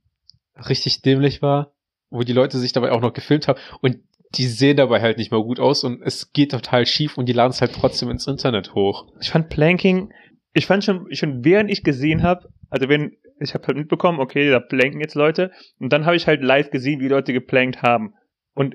richtig 0.68 1.02
dämlich 1.02 1.42
war, 1.42 1.72
wo 2.10 2.22
die 2.22 2.32
Leute 2.32 2.58
sich 2.58 2.72
dabei 2.72 2.92
auch 2.92 3.00
noch 3.00 3.12
gefilmt 3.12 3.48
haben 3.48 3.58
und 3.80 3.98
die 4.34 4.46
sehen 4.46 4.76
dabei 4.76 5.00
halt 5.00 5.18
nicht 5.18 5.30
mal 5.30 5.42
gut 5.42 5.58
aus 5.58 5.84
und 5.84 6.02
es 6.02 6.32
geht 6.32 6.50
total 6.50 6.86
schief 6.86 7.16
und 7.16 7.26
die 7.26 7.32
laden 7.32 7.50
es 7.50 7.60
halt 7.60 7.72
trotzdem 7.72 8.10
ins 8.10 8.26
Internet 8.26 8.74
hoch. 8.74 9.06
Ich 9.20 9.30
fand 9.30 9.48
Planking, 9.48 10.12
ich 10.52 10.66
fand 10.66 10.84
schon, 10.84 11.06
schon 11.14 11.44
während 11.44 11.70
ich 11.70 11.82
gesehen 11.82 12.22
habe, 12.22 12.48
also 12.68 12.88
wenn, 12.88 13.16
ich 13.40 13.54
habe 13.54 13.66
halt 13.66 13.78
mitbekommen, 13.78 14.20
okay, 14.20 14.50
da 14.50 14.60
planken 14.60 15.00
jetzt 15.00 15.14
Leute 15.14 15.50
und 15.78 15.92
dann 15.92 16.04
habe 16.04 16.16
ich 16.16 16.26
halt 16.26 16.42
live 16.42 16.70
gesehen, 16.70 17.00
wie 17.00 17.08
Leute 17.08 17.32
geplankt 17.32 17.82
haben. 17.82 18.14
Und 18.54 18.74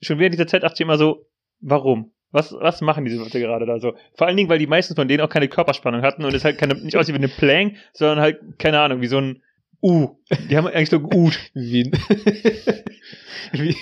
schon 0.00 0.18
während 0.18 0.34
dieser 0.34 0.46
Zeit 0.46 0.62
dachte 0.62 0.74
ich 0.74 0.80
immer 0.82 0.98
so, 0.98 1.26
warum? 1.60 2.12
Was, 2.30 2.52
was 2.52 2.80
machen 2.80 3.04
diese 3.04 3.18
Leute 3.18 3.40
gerade 3.40 3.66
da 3.66 3.78
so? 3.78 3.94
Vor 4.14 4.26
allen 4.26 4.36
Dingen, 4.36 4.48
weil 4.48 4.58
die 4.58 4.66
meisten 4.66 4.94
von 4.94 5.08
denen 5.08 5.22
auch 5.22 5.28
keine 5.28 5.48
Körperspannung 5.48 6.02
hatten 6.02 6.24
und 6.24 6.34
es 6.34 6.44
halt 6.44 6.58
keine, 6.58 6.74
nicht 6.74 6.96
aussieht 6.96 7.14
wie 7.14 7.18
eine 7.18 7.28
Plank, 7.28 7.76
sondern 7.92 8.20
halt, 8.20 8.58
keine 8.58 8.80
Ahnung, 8.80 9.00
wie 9.00 9.06
so 9.06 9.18
ein 9.18 9.42
U. 9.82 10.16
Die 10.50 10.56
haben 10.56 10.66
eigentlich 10.66 10.90
so 10.90 11.00
geut. 11.00 11.38
Wie, 11.54 11.84
wie, 13.52 13.76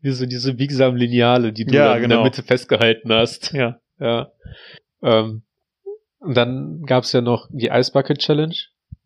wie 0.00 0.10
so 0.10 0.26
diese 0.26 0.54
biegsamen 0.54 0.96
Lineale, 0.96 1.52
die 1.52 1.64
du 1.64 1.74
Ja, 1.74 1.94
dann 1.94 2.02
in 2.02 2.08
der 2.08 2.18
genau. 2.18 2.24
Mitte 2.24 2.42
festgehalten 2.42 3.12
hast. 3.12 3.52
Ja. 3.52 3.80
Ja. 3.98 4.32
Ähm, 5.02 5.42
und 6.20 6.36
dann 6.36 6.82
gab's 6.86 7.12
ja 7.12 7.20
noch 7.20 7.48
die 7.50 7.68
Ice 7.68 7.92
Bucket 7.92 8.18
Challenge. 8.18 8.54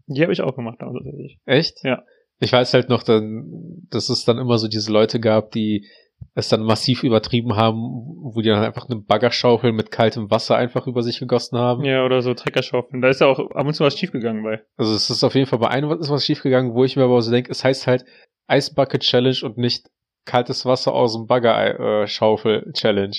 Die 0.06 0.22
habe 0.22 0.32
ich 0.32 0.40
auch 0.40 0.54
gemacht, 0.54 0.80
also 0.80 0.98
tatsächlich. 0.98 1.38
Echt? 1.46 1.82
Ja. 1.82 2.02
Ich 2.38 2.52
weiß 2.52 2.74
halt 2.74 2.88
noch, 2.88 3.02
dann, 3.02 3.86
dass 3.90 4.08
es 4.08 4.24
dann 4.24 4.38
immer 4.38 4.58
so 4.58 4.68
diese 4.68 4.92
Leute 4.92 5.20
gab, 5.20 5.50
die 5.52 5.86
es 6.34 6.48
dann 6.48 6.62
massiv 6.62 7.02
übertrieben 7.02 7.56
haben, 7.56 7.78
wo 7.78 8.40
die 8.42 8.50
dann 8.50 8.62
einfach 8.62 8.88
eine 8.88 9.00
Baggerschaufel 9.00 9.72
mit 9.72 9.90
kaltem 9.90 10.30
Wasser 10.30 10.56
einfach 10.56 10.86
über 10.86 11.02
sich 11.02 11.18
gegossen 11.18 11.58
haben. 11.58 11.84
Ja, 11.84 12.04
oder 12.04 12.20
so 12.20 12.34
Treckerschaufeln. 12.34 13.00
Da 13.00 13.08
ist 13.08 13.20
ja 13.20 13.26
auch 13.26 13.38
ab 13.38 13.66
und 13.66 13.72
zu 13.72 13.84
was 13.84 13.98
schiefgegangen 13.98 14.42
bei. 14.42 14.62
Also 14.76 14.94
es 14.94 15.08
ist 15.08 15.24
auf 15.24 15.34
jeden 15.34 15.46
Fall 15.46 15.58
bei 15.58 15.68
einem 15.68 15.88
was 15.88 16.00
ist 16.00 16.10
was 16.10 16.26
schiefgegangen, 16.26 16.74
wo 16.74 16.84
ich 16.84 16.96
mir 16.96 17.04
aber 17.04 17.20
so 17.22 17.30
denke, 17.30 17.50
es 17.50 17.64
heißt 17.64 17.86
halt 17.86 18.04
Ice 18.50 18.74
Bucket 18.74 19.02
Challenge 19.02 19.38
und 19.42 19.56
nicht 19.56 19.88
kaltes 20.26 20.66
Wasser 20.66 20.92
aus 20.92 21.14
dem 21.14 21.26
Bagger 21.26 22.02
äh, 22.02 22.06
Challenge. 22.06 23.16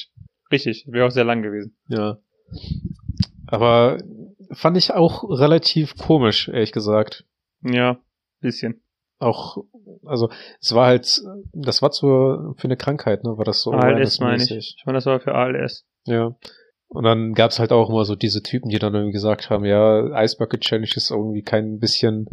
Richtig, 0.51 0.85
wäre 0.87 1.07
auch 1.07 1.11
sehr 1.11 1.25
lang 1.25 1.41
gewesen. 1.41 1.75
Ja. 1.87 2.19
Aber 3.47 3.97
fand 4.51 4.77
ich 4.77 4.93
auch 4.93 5.23
relativ 5.23 5.97
komisch, 5.97 6.49
ehrlich 6.49 6.71
gesagt. 6.71 7.25
Ja, 7.63 7.99
bisschen. 8.41 8.81
Auch, 9.19 9.57
also 10.05 10.29
es 10.61 10.75
war 10.75 10.87
halt, 10.87 11.21
das 11.53 11.81
war 11.81 11.91
zur, 11.91 12.53
für 12.57 12.65
eine 12.65 12.77
Krankheit, 12.77 13.23
ne? 13.23 13.37
War 13.37 13.45
das 13.45 13.61
so? 13.61 13.71
ALS 13.71 14.19
meine 14.19 14.43
ich. 14.43 14.51
Ich 14.51 14.83
meine, 14.85 14.97
das 14.97 15.05
war 15.05 15.19
für 15.19 15.33
ALS. 15.33 15.85
Ja. 16.05 16.35
Und 16.89 17.03
dann 17.03 17.33
gab's 17.33 17.59
halt 17.59 17.71
auch 17.71 17.89
immer 17.89 18.05
so 18.05 18.15
diese 18.15 18.43
Typen, 18.43 18.69
die 18.69 18.79
dann 18.79 18.93
irgendwie 18.93 19.13
gesagt 19.13 19.49
haben, 19.49 19.65
ja, 19.65 20.23
Ice 20.23 20.37
Bucket 20.37 20.61
Challenge 20.61 20.87
ist 20.95 21.11
irgendwie 21.11 21.41
kein 21.41 21.79
bisschen 21.79 22.27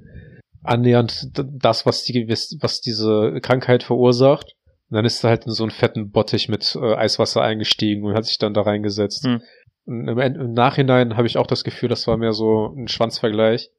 annähernd 0.62 1.30
das, 1.34 1.86
was 1.86 2.04
die, 2.04 2.28
was 2.28 2.80
diese 2.80 3.38
Krankheit 3.42 3.82
verursacht. 3.82 4.54
Und 4.90 4.96
dann 4.96 5.04
ist 5.04 5.24
er 5.24 5.30
halt 5.30 5.46
in 5.46 5.52
so 5.52 5.64
einen 5.64 5.70
fetten 5.70 6.10
Bottich 6.10 6.48
mit 6.48 6.76
äh, 6.80 6.94
Eiswasser 6.94 7.42
eingestiegen 7.42 8.04
und 8.04 8.14
hat 8.14 8.26
sich 8.26 8.38
dann 8.38 8.54
da 8.54 8.62
reingesetzt. 8.62 9.24
Hm. 9.24 9.42
Und 9.86 10.08
im, 10.08 10.18
im 10.18 10.52
Nachhinein 10.52 11.16
habe 11.16 11.26
ich 11.26 11.36
auch 11.36 11.46
das 11.46 11.64
Gefühl, 11.64 11.88
das 11.88 12.06
war 12.06 12.16
mehr 12.16 12.32
so 12.32 12.74
ein 12.76 12.88
Schwanzvergleich, 12.88 13.70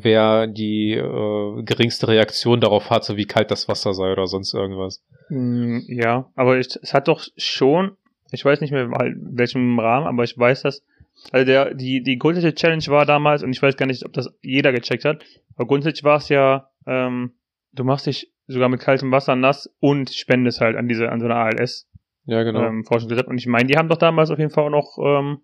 wer 0.00 0.46
die 0.46 0.92
äh, 0.94 1.62
geringste 1.62 2.08
Reaktion 2.08 2.60
darauf 2.60 2.90
hatte, 2.90 3.16
wie 3.16 3.26
kalt 3.26 3.50
das 3.50 3.68
Wasser 3.68 3.92
sei 3.94 4.12
oder 4.12 4.26
sonst 4.26 4.54
irgendwas. 4.54 5.02
Mm, 5.28 5.80
Ja, 5.88 6.30
aber 6.34 6.58
ich, 6.58 6.68
es 6.82 6.94
hat 6.94 7.08
doch 7.08 7.22
schon, 7.36 7.92
ich 8.30 8.44
weiß 8.44 8.60
nicht 8.60 8.70
mehr 8.72 8.90
halt 8.90 9.14
in 9.16 9.38
welchem 9.38 9.78
Rahmen, 9.78 10.06
aber 10.06 10.24
ich 10.24 10.36
weiß 10.36 10.62
das. 10.62 10.82
Also 11.30 11.44
der, 11.44 11.74
die, 11.74 12.02
die 12.02 12.18
grundsätzliche 12.18 12.54
Challenge 12.54 12.86
war 12.88 13.04
damals, 13.06 13.42
und 13.42 13.50
ich 13.52 13.62
weiß 13.62 13.76
gar 13.76 13.86
nicht, 13.86 14.04
ob 14.04 14.12
das 14.14 14.30
jeder 14.40 14.72
gecheckt 14.72 15.04
hat, 15.04 15.22
aber 15.56 15.66
grundsätzlich 15.66 16.04
war 16.04 16.16
es 16.16 16.28
ja, 16.30 16.70
ähm, 16.86 17.32
du 17.72 17.84
machst 17.84 18.06
dich 18.06 18.32
sogar 18.46 18.68
mit 18.68 18.80
kaltem 18.80 19.12
Wasser 19.12 19.36
nass 19.36 19.72
und 19.78 20.10
spendest 20.10 20.60
halt 20.60 20.76
an 20.76 20.88
diese, 20.88 21.10
an 21.10 21.20
so 21.20 21.26
eine 21.26 21.36
ALS 21.36 21.88
Ja, 22.24 22.42
genau. 22.42 22.62
ähm, 22.62 22.84
Forschungsgesetz. 22.84 23.26
Und 23.28 23.38
ich 23.38 23.46
meine, 23.46 23.66
die 23.66 23.76
haben 23.76 23.88
doch 23.88 23.98
damals 23.98 24.30
auf 24.30 24.38
jeden 24.38 24.50
Fall 24.50 24.64
auch 24.64 24.70
noch 24.70 24.98
ähm, 24.98 25.40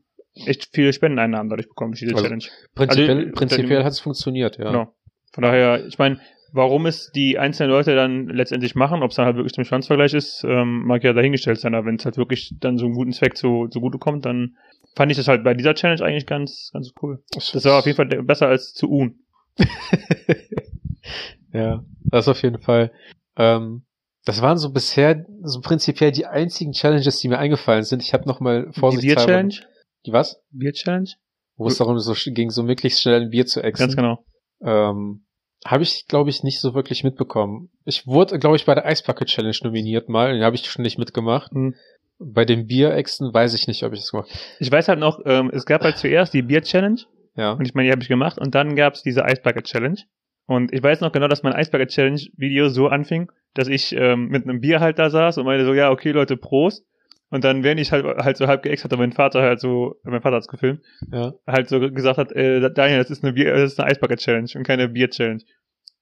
echt 0.47 0.69
viele 0.73 0.93
Spendeneinnahmen 0.93 1.51
dadurch 1.51 1.69
bekommen 1.69 1.93
durch 1.93 2.01
diese 2.01 2.13
Also, 2.15 2.25
Challenge. 2.25 2.45
prinzipiell 2.75 3.19
also, 3.19 3.33
prinzipiell 3.33 3.85
hat 3.85 3.93
es 3.93 4.01
funktioniert, 4.01 4.59
ja. 4.59 4.71
Genau. 4.71 4.95
Von 5.33 5.43
daher, 5.43 5.87
ich 5.87 5.99
meine, 5.99 6.21
warum 6.53 6.87
es 6.87 7.11
die 7.13 7.39
einzelnen 7.39 7.71
Leute 7.71 7.95
dann 7.95 8.29
letztendlich 8.29 8.75
machen, 8.75 9.03
ob 9.03 9.11
es 9.11 9.17
dann 9.17 9.27
halt 9.27 9.37
wirklich 9.37 9.53
zum 9.53 9.65
Schwanzvergleich 9.65 10.15
ist, 10.15 10.45
ähm, 10.45 10.85
mag 10.87 11.05
ja 11.05 11.13
dahingestellt 11.13 11.61
sein, 11.61 11.75
aber 11.75 11.87
wenn 11.87 11.97
es 11.97 12.05
halt 12.05 12.17
wirklich 12.17 12.55
dann 12.61 12.79
so 12.79 12.87
einen 12.87 12.95
guten 12.95 13.13
Zweck 13.13 13.37
zu, 13.37 13.69
zugute 13.69 13.99
kommt, 13.99 14.25
dann 14.25 14.57
fand 14.97 15.11
ich 15.11 15.19
das 15.19 15.29
halt 15.29 15.45
bei 15.45 15.55
dieser 15.55 15.75
Challenge 15.75 16.03
eigentlich 16.03 16.27
ganz, 16.27 16.71
ganz 16.73 16.93
cool. 17.03 17.23
Das 17.31 17.65
war 17.65 17.79
auf 17.79 17.87
jeden 17.87 17.97
Fall 17.97 18.23
besser 18.23 18.49
als 18.49 18.73
zu 18.73 18.91
Un. 18.91 19.21
ja, 21.53 21.85
das 22.05 22.29
auf 22.29 22.43
jeden 22.43 22.61
Fall. 22.61 22.93
Ähm, 23.37 23.83
das 24.25 24.43
waren 24.43 24.59
so 24.59 24.71
bisher 24.71 25.25
so 25.43 25.61
prinzipiell 25.61 26.13
die 26.13 26.27
einzigen 26.27 26.73
Challenges, 26.73 27.21
die 27.21 27.29
mir 27.29 27.39
eingefallen 27.39 27.85
sind. 27.85 28.03
Ich 28.03 28.13
habe 28.13 28.29
noch 28.29 28.41
mal 28.41 28.71
Die 28.75 28.81
Bier-Challenge? 28.99 29.55
Die 30.09 30.13
was? 30.13 30.43
Bier-Challenge? 30.53 31.11
Wo 31.57 31.67
es 31.67 31.77
darum 31.77 31.99
so 31.99 32.15
ging, 32.33 32.49
so 32.49 32.63
möglichst 32.63 33.03
schnell 33.03 33.21
ein 33.21 33.29
Bier 33.31 33.45
zu 33.45 33.63
exen. 33.63 33.89
Ganz 33.89 33.97
genau. 33.97 34.25
Ähm, 34.63 35.27
habe 35.67 35.83
ich, 35.83 36.07
glaube 36.09 36.31
ich, 36.31 36.43
nicht 36.43 36.61
so 36.61 36.73
wirklich 36.75 37.05
mitbekommen. 37.05 37.69
Ich 37.85 38.07
wurde, 38.07 38.39
glaube 38.39 38.57
ich, 38.57 38.65
bei 38.65 38.75
der 38.75 38.87
Eisbucket 38.87 39.29
Challenge 39.29 39.57
nominiert 39.63 40.09
mal. 40.09 40.33
Den 40.33 40.43
habe 40.43 40.57
ich 40.57 40.65
schon 40.65 40.83
nicht 40.83 40.99
mitgemacht. 40.99 41.53
Hm. 41.53 41.75
Bei 42.19 42.47
dem 42.47 42.67
Bierexen 42.67 43.35
weiß 43.35 43.53
ich 43.53 43.69
nicht, 43.69 43.83
ob 43.85 43.93
ich 43.93 44.01
das 44.01 44.11
gemacht 44.11 44.31
Ich 44.61 44.73
weiß 44.73 44.89
halt 44.89 44.99
noch, 44.99 45.21
ähm, 45.27 45.51
es 45.53 45.67
gab 45.67 45.83
halt 45.83 45.99
zuerst 45.99 46.33
die 46.33 46.43
Bier-Challenge 46.43 47.03
Ja. 47.37 47.53
und 47.53 47.67
ich 47.67 47.75
meine, 47.75 47.89
die 47.89 47.93
habe 47.93 48.03
ich 48.03 48.09
gemacht 48.09 48.39
und 48.39 48.55
dann 48.55 48.75
gab 48.75 48.95
es 48.95 49.03
diese 49.03 49.27
Eisbucket-Challenge. 49.27 49.99
Und 50.47 50.73
ich 50.73 50.83
weiß 50.83 51.03
noch 51.03 51.13
genau, 51.13 51.29
dass 51.29 51.43
mein 51.43 51.53
Eisbucket-Challenge-Video 51.53 52.71
so 52.71 52.89
anfing, 52.89 53.31
dass 53.53 53.69
ich 53.69 53.93
ähm, 53.95 54.29
mit 54.29 54.45
einem 54.45 54.61
Bier 54.61 54.81
halt 54.81 54.99
da 54.99 55.11
saß 55.11 55.37
und 55.37 55.45
meinte 55.45 55.67
so, 55.67 55.75
ja, 55.75 55.91
okay, 55.91 56.13
Leute, 56.13 56.39
Prost. 56.39 56.87
Und 57.31 57.45
dann, 57.45 57.63
während 57.63 57.81
ich 57.81 57.93
halt, 57.93 58.05
halt 58.05 58.37
so 58.39 58.47
halb 58.47 58.63
geäxt 58.63 58.85
hatte, 58.85 58.97
mein 58.97 59.13
Vater 59.13 59.43
halt 59.43 59.61
so, 59.61 59.97
mein 60.03 60.23
Vater 60.23 60.37
hat's 60.37 60.49
gefilmt, 60.49 60.81
ja. 61.13 61.35
halt 61.47 61.69
so 61.69 61.79
gesagt 61.79 62.19
hat, 62.19 62.33
äh, 62.33 62.71
Daniel, 62.73 62.99
das 62.99 63.11
ist 63.11 63.23
eine 63.23 63.35
Bier, 63.35 63.53
das 63.53 63.73
ist 63.73 63.81
eine 63.81 63.91
Eisbucket-Challenge 63.91 64.51
und 64.55 64.63
keine 64.67 64.89
Bier-Challenge. 64.89 65.43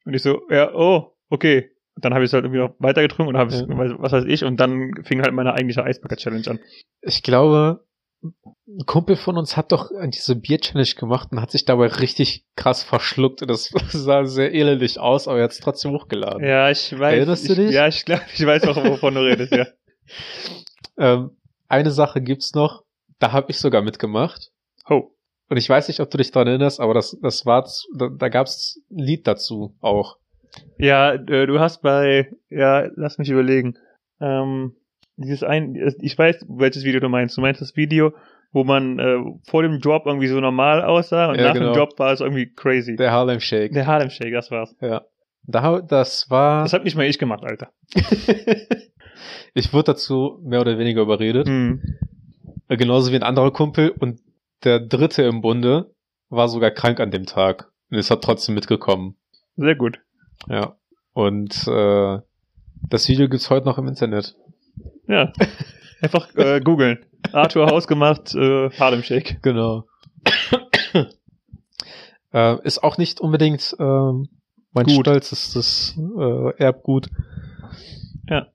Und 0.04 0.14
ich 0.14 0.22
so, 0.22 0.42
ja, 0.50 0.72
oh, 0.72 1.12
okay. 1.28 1.70
Und 1.96 2.04
dann 2.04 2.14
habe 2.14 2.24
ich 2.24 2.28
es 2.28 2.32
halt 2.32 2.44
irgendwie 2.44 2.60
noch 2.60 2.74
weitergetrunken 2.78 3.34
und 3.34 3.40
habe 3.40 3.50
es, 3.52 3.60
Ja. 3.60 3.66
was 3.98 4.12
weiß 4.12 4.24
ich, 4.26 4.44
und 4.44 4.58
dann 4.60 4.92
fing 5.02 5.20
halt 5.22 5.32
meine 5.32 5.52
eigentliche 5.54 5.82
Eisbucket-Challenge 5.82 6.48
an. 6.48 6.60
Ich 7.00 7.22
glaube, 7.22 7.84
ein 8.22 8.86
Kumpel 8.86 9.16
von 9.16 9.36
uns 9.36 9.56
hat 9.56 9.72
doch 9.72 9.90
diese 10.06 10.36
Bier-Challenge 10.36 10.94
gemacht 10.96 11.28
und 11.32 11.40
hat 11.40 11.50
sich 11.50 11.64
dabei 11.64 11.86
richtig 11.86 12.44
krass 12.54 12.82
verschluckt. 12.82 13.42
Und 13.42 13.48
das 13.50 13.70
sah 13.88 14.24
sehr 14.24 14.52
elendig 14.52 15.00
aus, 15.00 15.26
aber 15.26 15.38
er 15.38 15.44
hat 15.44 15.52
es 15.52 15.58
trotzdem 15.60 15.92
hochgeladen. 15.92 16.44
Ja, 16.44 16.70
ich 16.70 16.96
weiß. 16.96 17.16
Erinnerst 17.16 17.48
du 17.48 17.52
ich, 17.52 17.58
dich? 17.58 17.70
Ja, 17.72 17.88
ich 17.88 18.04
glaube, 18.04 18.22
ich 18.32 18.46
weiß 18.46 18.64
auch, 18.68 18.76
wovon 18.76 19.14
du 19.14 19.20
redest, 19.20 19.52
ja. 19.52 19.66
Ähm, 20.98 21.30
eine 21.68 21.90
Sache 21.90 22.20
gibt's 22.20 22.54
noch, 22.54 22.84
da 23.18 23.32
habe 23.32 23.50
ich 23.50 23.58
sogar 23.58 23.82
mitgemacht. 23.82 24.50
Oh. 24.88 25.10
Und 25.48 25.56
ich 25.56 25.68
weiß 25.68 25.88
nicht, 25.88 26.00
ob 26.00 26.10
du 26.10 26.18
dich 26.18 26.32
daran 26.32 26.48
erinnerst, 26.48 26.80
aber 26.80 26.94
das, 26.94 27.16
das 27.22 27.46
war, 27.46 27.68
da, 27.96 28.08
da 28.08 28.28
gab's 28.28 28.80
ein 28.90 28.98
Lied 28.98 29.26
dazu 29.26 29.74
auch. 29.80 30.16
Ja, 30.78 31.12
äh, 31.14 31.46
du 31.46 31.60
hast 31.60 31.82
bei, 31.82 32.30
ja, 32.48 32.88
lass 32.96 33.18
mich 33.18 33.30
überlegen. 33.30 33.76
Ähm, 34.20 34.74
dieses 35.16 35.42
ein, 35.42 35.74
ich 36.00 36.18
weiß, 36.18 36.46
welches 36.48 36.84
Video 36.84 37.00
du 37.00 37.08
meinst. 37.08 37.36
Du 37.36 37.40
meinst 37.40 37.60
das 37.60 37.76
Video, 37.76 38.12
wo 38.52 38.64
man 38.64 38.98
äh, 38.98 39.18
vor 39.48 39.62
dem 39.62 39.80
Drop 39.80 40.06
irgendwie 40.06 40.28
so 40.28 40.40
normal 40.40 40.82
aussah 40.82 41.30
und 41.30 41.38
Ja, 41.38 41.48
nach 41.48 41.54
genau. 41.54 41.72
dem 41.72 41.74
Drop 41.74 41.98
war 41.98 42.12
es 42.12 42.20
irgendwie 42.20 42.52
crazy. 42.52 42.96
Der 42.96 43.12
Harlem 43.12 43.40
Shake. 43.40 43.72
Der 43.72 43.86
Harlem 43.86 44.10
Shake, 44.10 44.32
das 44.32 44.50
war's. 44.50 44.74
Ja. 44.80 45.02
Da, 45.44 45.80
das 45.80 46.28
war. 46.28 46.64
Das 46.64 46.72
hat 46.72 46.84
nicht 46.84 46.96
mal 46.96 47.06
ich 47.06 47.18
gemacht, 47.18 47.44
Alter. 47.44 47.70
ich 49.54 49.72
wurde 49.72 49.92
dazu 49.92 50.40
mehr 50.42 50.60
oder 50.60 50.78
weniger 50.78 51.02
überredet. 51.02 51.48
Hm. 51.48 51.80
Äh, 52.68 52.76
Genauso 52.76 53.12
wie 53.12 53.16
ein 53.16 53.22
anderer 53.22 53.52
Kumpel. 53.52 53.90
Und 53.90 54.20
der 54.64 54.80
dritte 54.80 55.22
im 55.22 55.40
Bunde 55.40 55.94
war 56.28 56.48
sogar 56.48 56.70
krank 56.70 57.00
an 57.00 57.10
dem 57.10 57.26
Tag. 57.26 57.70
Und 57.90 57.98
ist 57.98 58.10
hat 58.10 58.22
trotzdem 58.22 58.54
mitgekommen. 58.54 59.16
Sehr 59.56 59.76
gut. 59.76 60.00
Ja. 60.48 60.76
Und 61.12 61.66
äh, 61.66 62.18
das 62.88 63.08
Video 63.08 63.28
gibt's 63.28 63.50
heute 63.50 63.66
noch 63.66 63.78
im 63.78 63.88
Internet. 63.88 64.34
Ja. 65.06 65.32
Einfach 66.02 66.34
äh, 66.34 66.60
googeln. 66.60 66.98
Arthur 67.32 67.66
Hausgemacht, 67.66 68.34
äh, 68.34 68.70
Harlem 68.70 69.02
Shake. 69.02 69.42
Genau. 69.42 69.86
äh, 72.32 72.62
ist 72.64 72.82
auch 72.82 72.98
nicht 72.98 73.20
unbedingt 73.20 73.74
ähm, 73.78 74.28
mein 74.72 74.86
Gut. 74.86 75.06
Stolz, 75.06 75.32
ist 75.32 75.56
das 75.56 75.98
äh, 76.18 76.56
Erbgut. 76.58 77.08
Ja. 78.28 78.48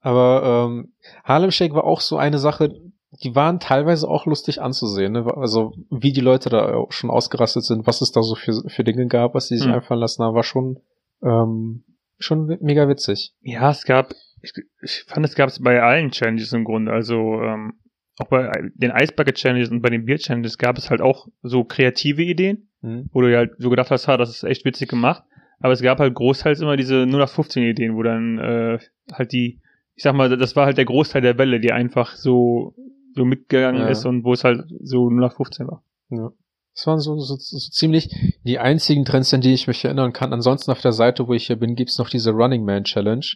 Aber 0.00 0.66
ähm, 0.70 0.92
Harlem 1.24 1.50
Shake 1.50 1.74
war 1.74 1.84
auch 1.84 2.00
so 2.00 2.16
eine 2.16 2.38
Sache, 2.38 2.74
die 3.22 3.34
waren 3.34 3.60
teilweise 3.60 4.08
auch 4.08 4.24
lustig 4.26 4.62
anzusehen. 4.62 5.12
Ne? 5.12 5.26
Also 5.36 5.72
wie 5.90 6.12
die 6.12 6.20
Leute 6.20 6.48
da 6.48 6.84
schon 6.90 7.10
ausgerastet 7.10 7.64
sind, 7.64 7.86
was 7.86 8.00
es 8.00 8.12
da 8.12 8.22
so 8.22 8.34
für, 8.34 8.62
für 8.68 8.84
Dinge 8.84 9.06
gab, 9.08 9.34
was 9.34 9.48
sie 9.48 9.56
sich 9.58 9.66
Hm. 9.66 9.74
einfallen 9.74 10.00
lassen 10.00 10.22
haben, 10.24 10.34
war 10.34 10.42
schon 10.44 10.78
Ähm, 11.22 11.84
schon 12.18 12.46
mega 12.62 12.88
witzig. 12.88 13.34
Ja, 13.42 13.70
es 13.70 13.84
gab, 13.84 14.14
ich, 14.42 14.52
ich 14.82 15.04
fand, 15.06 15.26
es 15.26 15.34
gab 15.34 15.48
es 15.50 15.60
bei 15.62 15.82
allen 15.82 16.10
Challenges 16.10 16.52
im 16.54 16.64
Grunde. 16.64 16.92
Also 16.92 17.42
ähm, 17.42 17.74
auch 18.18 18.28
bei 18.28 18.50
den 18.74 18.90
Ice 18.90 19.12
Bucket 19.14 19.36
Challenges 19.36 19.70
und 19.70 19.82
bei 19.82 19.90
den 19.90 20.04
Bier 20.06 20.18
Challenges 20.18 20.56
gab 20.56 20.78
es 20.78 20.88
halt 20.90 21.00
auch 21.02 21.28
so 21.42 21.64
kreative 21.64 22.22
Ideen, 22.22 22.68
Hm? 22.82 23.10
wo 23.12 23.20
du 23.20 23.30
ja 23.30 23.38
halt 23.38 23.52
so 23.58 23.68
gedacht 23.68 23.90
hast, 23.90 24.08
ha, 24.08 24.16
das 24.16 24.30
ist 24.30 24.44
echt 24.44 24.64
witzig 24.64 24.88
gemacht. 24.88 25.22
Aber 25.58 25.74
es 25.74 25.82
gab 25.82 25.98
halt 25.98 26.14
großteils 26.14 26.60
immer 26.62 26.76
diese 26.78 27.04
0 27.06 27.20
nach 27.20 27.28
15 27.28 27.62
Ideen, 27.64 27.94
wo 27.96 28.02
dann 28.02 28.38
äh, 28.38 28.78
halt 29.12 29.32
die, 29.32 29.60
ich 30.00 30.04
sag 30.04 30.14
mal, 30.14 30.34
das 30.34 30.56
war 30.56 30.64
halt 30.64 30.78
der 30.78 30.86
Großteil 30.86 31.20
der 31.20 31.36
Welle, 31.36 31.60
die 31.60 31.72
einfach 31.72 32.16
so 32.16 32.74
so 33.14 33.26
mitgegangen 33.26 33.82
Ja. 33.82 33.88
ist 33.88 34.06
und 34.06 34.24
wo 34.24 34.32
es 34.32 34.44
halt 34.44 34.64
so 34.82 35.10
0 35.10 35.20
nach 35.20 35.34
15 35.36 35.66
war. 35.66 35.82
Ja. 36.08 36.30
Das 36.74 36.86
waren 36.86 37.00
so, 37.00 37.18
so, 37.18 37.34
so 37.36 37.58
ziemlich 37.58 38.08
die 38.44 38.58
einzigen 38.58 39.04
Trends, 39.04 39.34
an 39.34 39.42
die 39.42 39.52
ich 39.52 39.66
mich 39.66 39.84
erinnern 39.84 40.14
kann. 40.14 40.32
Ansonsten 40.32 40.70
auf 40.70 40.80
der 40.80 40.92
Seite, 40.92 41.28
wo 41.28 41.34
ich 41.34 41.48
hier 41.48 41.56
bin, 41.56 41.74
gibt's 41.74 41.98
noch 41.98 42.08
diese 42.08 42.30
Running 42.30 42.64
Man 42.64 42.84
Challenge 42.84 43.26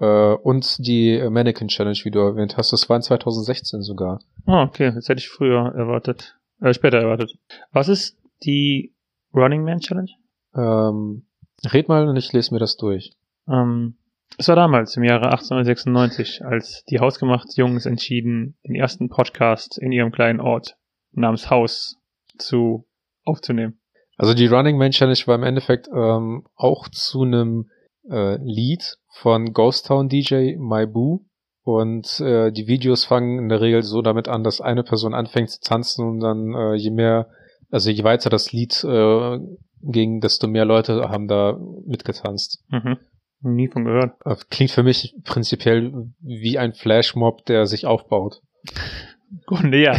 äh, 0.00 0.34
und 0.34 0.84
die 0.84 1.22
Mannequin 1.30 1.68
Challenge, 1.68 1.98
wie 2.02 2.10
du 2.10 2.18
erwähnt 2.18 2.56
hast. 2.56 2.72
Das 2.72 2.88
war 2.88 2.96
in 2.96 3.02
2016 3.02 3.82
sogar. 3.82 4.18
Ah, 4.46 4.64
okay, 4.64 4.90
das 4.92 5.08
hätte 5.08 5.20
ich 5.20 5.28
früher 5.28 5.72
erwartet, 5.76 6.36
äh, 6.60 6.74
später 6.74 6.98
erwartet. 6.98 7.30
Was 7.70 7.86
ist 7.88 8.16
die 8.42 8.92
Running 9.32 9.62
Man 9.62 9.78
Challenge? 9.78 10.10
Ähm, 10.56 11.26
red 11.72 11.88
mal 11.88 12.08
und 12.08 12.16
ich 12.16 12.32
lese 12.32 12.52
mir 12.52 12.58
das 12.60 12.76
durch. 12.76 13.12
Ähm, 13.46 13.94
es 14.36 14.48
war 14.48 14.56
damals, 14.56 14.96
im 14.96 15.04
Jahre 15.04 15.26
1896, 15.26 16.44
als 16.44 16.84
die 16.84 17.00
hausgemacht 17.00 17.56
Jungs 17.56 17.86
entschieden, 17.86 18.56
den 18.66 18.74
ersten 18.74 19.08
Podcast 19.08 19.78
in 19.78 19.92
ihrem 19.92 20.12
kleinen 20.12 20.40
Ort 20.40 20.76
namens 21.12 21.50
Haus 21.50 21.96
zu 22.36 22.86
aufzunehmen. 23.24 23.80
Also 24.16 24.34
die 24.34 24.46
Running 24.46 24.76
Man 24.76 24.90
Challenge 24.90 25.18
war 25.26 25.36
im 25.36 25.44
Endeffekt 25.44 25.88
ähm, 25.94 26.44
auch 26.56 26.88
zu 26.88 27.22
einem 27.22 27.70
äh, 28.10 28.36
Lied 28.42 28.96
von 29.12 29.52
Ghost 29.52 29.86
Town 29.86 30.08
DJ 30.08 30.56
My 30.56 30.86
Boo. 30.86 31.24
Und 31.62 32.20
äh, 32.20 32.50
die 32.50 32.66
Videos 32.66 33.04
fangen 33.04 33.38
in 33.38 33.48
der 33.48 33.60
Regel 33.60 33.82
so 33.82 34.00
damit 34.00 34.26
an, 34.26 34.42
dass 34.42 34.60
eine 34.60 34.82
Person 34.82 35.14
anfängt 35.14 35.50
zu 35.50 35.60
tanzen 35.60 36.06
und 36.06 36.20
dann 36.20 36.54
äh, 36.54 36.74
je 36.74 36.90
mehr, 36.90 37.28
also 37.70 37.90
je 37.90 38.04
weiter 38.04 38.30
das 38.30 38.52
Lied 38.52 38.82
äh, 38.84 39.38
ging, 39.82 40.20
desto 40.20 40.48
mehr 40.48 40.64
Leute 40.64 41.10
haben 41.10 41.28
da 41.28 41.58
mitgetanzt. 41.86 42.64
Mhm. 42.70 42.96
Nie 43.40 43.68
von 43.68 43.84
gehört. 43.84 44.14
Klingt 44.50 44.70
für 44.72 44.82
mich 44.82 45.14
prinzipiell 45.24 46.10
wie 46.20 46.58
ein 46.58 46.74
Flashmob, 46.74 47.44
der 47.46 47.66
sich 47.66 47.86
aufbaut. 47.86 48.40
Grunde 49.46 49.78
ja. 49.78 49.92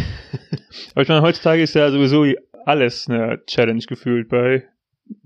Aber 0.91 1.01
ich 1.03 1.07
meine, 1.07 1.21
heutzutage 1.21 1.61
ist 1.61 1.75
ja 1.75 1.91
sowieso 1.91 2.25
alles 2.65 3.07
eine 3.07 3.43
Challenge 3.45 3.83
gefühlt 3.87 4.29
bei 4.29 4.65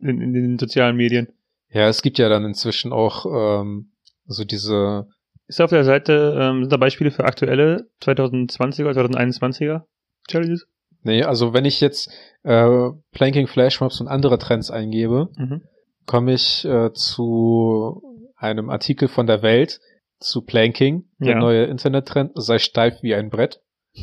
in, 0.02 0.21
in 0.21 0.34
den 0.34 0.60
sozialen 0.60 0.95
Medien. 0.95 1.28
Ja, 1.69 1.88
es 1.88 2.02
gibt 2.02 2.19
ja 2.19 2.30
dann 2.30 2.45
inzwischen 2.45 2.93
auch 2.93 3.26
ähm, 3.26 3.93
so 4.26 4.43
diese 4.43 5.08
Ist 5.47 5.62
auf 5.62 5.71
der 5.71 5.84
Seite, 5.84 6.38
ähm, 6.39 6.63
sind 6.63 6.71
da 6.71 6.78
Beispiele 6.78 7.12
für 7.12 7.26
aktuelle 7.26 7.89
2020er, 8.02 8.91
2021er 8.91 9.84
Challenges? 10.28 10.67
Nee, 11.02 11.23
also 11.23 11.54
wenn 11.54 11.65
ich 11.65 11.82
jetzt 11.82 12.10
äh, 12.43 12.89
Planking 13.12 13.47
Flashmobs 13.47 13.99
und 13.99 14.08
andere 14.08 14.38
Trends 14.38 14.69
eingebe, 14.69 15.30
Mhm. 15.38 15.63
Komme 16.06 16.34
ich 16.34 16.66
äh, 16.66 16.92
zu 16.94 18.02
einem 18.36 18.70
Artikel 18.70 19.08
von 19.08 19.28
der 19.28 19.42
Welt 19.42 19.80
zu 20.20 20.42
Planking, 20.42 21.06
der 21.20 21.32
Ja. 21.34 21.39
neue 21.39 21.66
Internettrend, 21.66 22.32
sei 22.36 22.60
steif 22.60 23.02
wie 23.04 23.16
ein 23.16 23.30
Brett. 23.30 23.62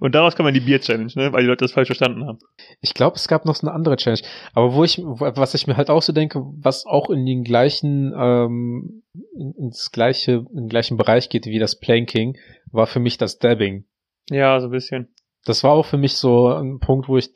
Und 0.00 0.14
daraus 0.14 0.34
kann 0.34 0.44
man 0.44 0.54
die 0.54 0.60
Bier-Challenge, 0.60 1.12
ne? 1.14 1.32
Weil 1.32 1.42
die 1.42 1.48
Leute 1.48 1.64
das 1.64 1.72
falsch 1.72 1.88
verstanden 1.88 2.26
haben. 2.26 2.38
Ich 2.80 2.94
glaube, 2.94 3.16
es 3.16 3.28
gab 3.28 3.44
noch 3.44 3.54
so 3.54 3.66
eine 3.66 3.74
andere 3.76 3.96
Challenge. 3.96 4.22
Aber 4.54 4.74
wo 4.74 4.84
ich, 4.84 4.98
was 4.98 5.54
ich 5.54 5.66
mir 5.66 5.76
halt 5.76 5.90
auch 5.90 6.02
so 6.02 6.12
denke, 6.12 6.42
was 6.56 6.86
auch 6.86 7.10
in 7.10 7.26
den 7.26 7.44
gleichen, 7.44 8.12
ähm, 8.16 9.02
in, 9.34 9.52
ins 9.58 9.90
gleiche, 9.92 10.44
in 10.50 10.62
den 10.62 10.68
gleichen 10.68 10.96
Bereich 10.96 11.28
geht 11.28 11.44
wie 11.46 11.58
das 11.58 11.78
Planking, 11.78 12.38
war 12.72 12.86
für 12.86 13.00
mich 13.00 13.18
das 13.18 13.38
Dabbing. 13.38 13.84
Ja, 14.30 14.58
so 14.60 14.68
ein 14.68 14.72
bisschen. 14.72 15.14
Das 15.44 15.64
war 15.64 15.72
auch 15.72 15.86
für 15.86 15.98
mich 15.98 16.14
so 16.14 16.48
ein 16.48 16.78
Punkt, 16.78 17.08
wo 17.08 17.16
ich, 17.18 17.30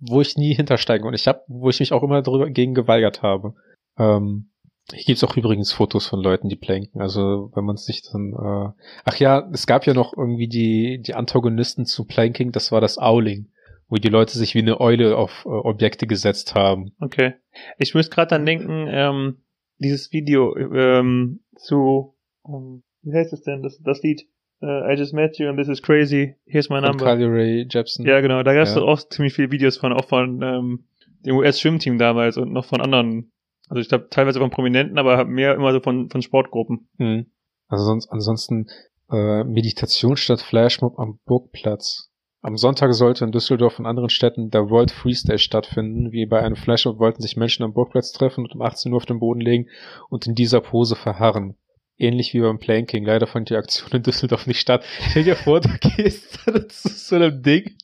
wo 0.00 0.20
ich 0.20 0.36
nie 0.36 0.54
hintersteigen 0.54 1.06
und 1.06 1.14
ich 1.14 1.26
habe, 1.26 1.42
wo 1.48 1.68
ich 1.68 1.80
mich 1.80 1.92
auch 1.92 2.02
immer 2.02 2.22
drüber 2.22 2.48
gegen 2.50 2.74
geweigert 2.74 3.22
habe. 3.22 3.54
Ähm, 3.98 4.50
hier 4.92 5.04
gibt's 5.04 5.24
auch 5.24 5.36
übrigens 5.36 5.72
Fotos 5.72 6.06
von 6.06 6.20
Leuten, 6.20 6.48
die 6.48 6.56
planken. 6.56 7.00
Also 7.00 7.50
wenn 7.54 7.64
man 7.64 7.76
sich 7.76 8.02
dann, 8.02 8.32
äh, 8.32 8.72
ach 9.04 9.16
ja, 9.16 9.48
es 9.52 9.66
gab 9.66 9.86
ja 9.86 9.94
noch 9.94 10.16
irgendwie 10.16 10.48
die 10.48 11.00
die 11.00 11.14
Antagonisten 11.14 11.86
zu 11.86 12.04
Planking. 12.04 12.52
Das 12.52 12.72
war 12.72 12.80
das 12.80 12.98
Owling, 12.98 13.48
wo 13.88 13.96
die 13.96 14.08
Leute 14.08 14.38
sich 14.38 14.54
wie 14.54 14.60
eine 14.60 14.80
Eule 14.80 15.16
auf 15.16 15.44
äh, 15.44 15.48
Objekte 15.48 16.06
gesetzt 16.06 16.54
haben. 16.54 16.92
Okay. 17.00 17.34
Ich 17.78 17.94
muss 17.94 18.10
gerade 18.10 18.30
dann 18.30 18.46
denken, 18.46 18.86
ähm, 18.88 19.42
dieses 19.78 20.12
Video 20.12 20.56
ähm, 20.56 21.40
zu, 21.56 22.14
ähm, 22.46 22.82
wie 23.02 23.16
heißt 23.16 23.32
es 23.32 23.42
denn, 23.42 23.62
das, 23.62 23.80
das 23.82 24.02
Lied? 24.02 24.26
Äh, 24.62 24.92
I 24.92 24.98
just 24.98 25.12
met 25.14 25.38
you 25.38 25.48
and 25.48 25.58
this 25.58 25.68
is 25.68 25.80
crazy, 25.82 26.34
here's 26.46 26.68
my 26.68 26.80
number. 26.80 27.04
Carly 27.04 27.24
Rae 27.24 27.66
Jepsen. 27.68 28.04
Ja, 28.06 28.20
genau, 28.20 28.42
da 28.42 28.52
gab 28.54 28.64
es 28.64 28.74
Ja. 28.74 28.80
doch 28.80 28.88
auch 28.88 29.08
ziemlich 29.08 29.34
viele 29.34 29.50
Videos 29.50 29.78
von, 29.78 29.92
auch 29.92 30.04
von 30.04 30.42
ähm, 30.42 30.84
dem 31.24 31.36
US-Schwimmteam 31.36 31.98
damals 31.98 32.36
und 32.36 32.52
noch 32.52 32.66
von 32.66 32.80
anderen, 32.80 33.32
also 33.68 33.80
ich 33.80 33.88
glaube 33.88 34.08
teilweise 34.10 34.38
von 34.38 34.50
Prominenten, 34.50 34.98
aber 34.98 35.24
mehr 35.24 35.54
immer 35.54 35.72
so 35.72 35.80
von, 35.80 36.10
von 36.10 36.22
Sportgruppen. 36.22 36.88
Mhm. 36.98 37.26
Also 37.68 37.84
sonst, 37.84 38.08
ansonsten 38.10 38.66
äh, 39.10 39.44
Meditation 39.44 40.16
statt 40.16 40.40
Flashmob 40.40 40.98
am 40.98 41.18
Burgplatz. 41.24 42.10
Am 42.42 42.56
Sonntag 42.56 42.94
sollte 42.94 43.24
in 43.24 43.32
Düsseldorf 43.32 43.78
und 43.78 43.86
anderen 43.86 44.08
Städten 44.08 44.50
der 44.50 44.70
World 44.70 44.90
Freestyle 44.90 45.38
stattfinden. 45.38 46.10
Wie 46.10 46.24
bei 46.24 46.40
einem 46.42 46.56
Flashmob 46.56 46.98
wollten 46.98 47.20
sich 47.20 47.36
Menschen 47.36 47.64
am 47.64 47.74
Burgplatz 47.74 48.12
treffen 48.12 48.44
und 48.44 48.54
um 48.54 48.62
18 48.62 48.90
Uhr 48.92 48.96
auf 48.96 49.04
den 49.04 49.20
Boden 49.20 49.40
legen 49.42 49.68
und 50.08 50.26
in 50.26 50.34
dieser 50.34 50.62
Pose 50.62 50.96
verharren. 50.96 51.56
Ähnlich 52.00 52.32
wie 52.34 52.40
beim 52.40 52.58
Planking. 52.58 53.04
Leider 53.04 53.26
fand 53.26 53.50
die 53.50 53.56
Aktion 53.56 53.90
in 53.92 54.02
Düsseldorf 54.02 54.46
nicht 54.46 54.60
statt. 54.60 54.84
Stell 55.10 55.24
dir 55.24 55.36
vor, 55.36 55.60
du 55.60 55.68
gehst 55.78 56.40
zu 56.68 56.88
so 56.88 57.16
einem 57.16 57.42
Ding 57.42 57.74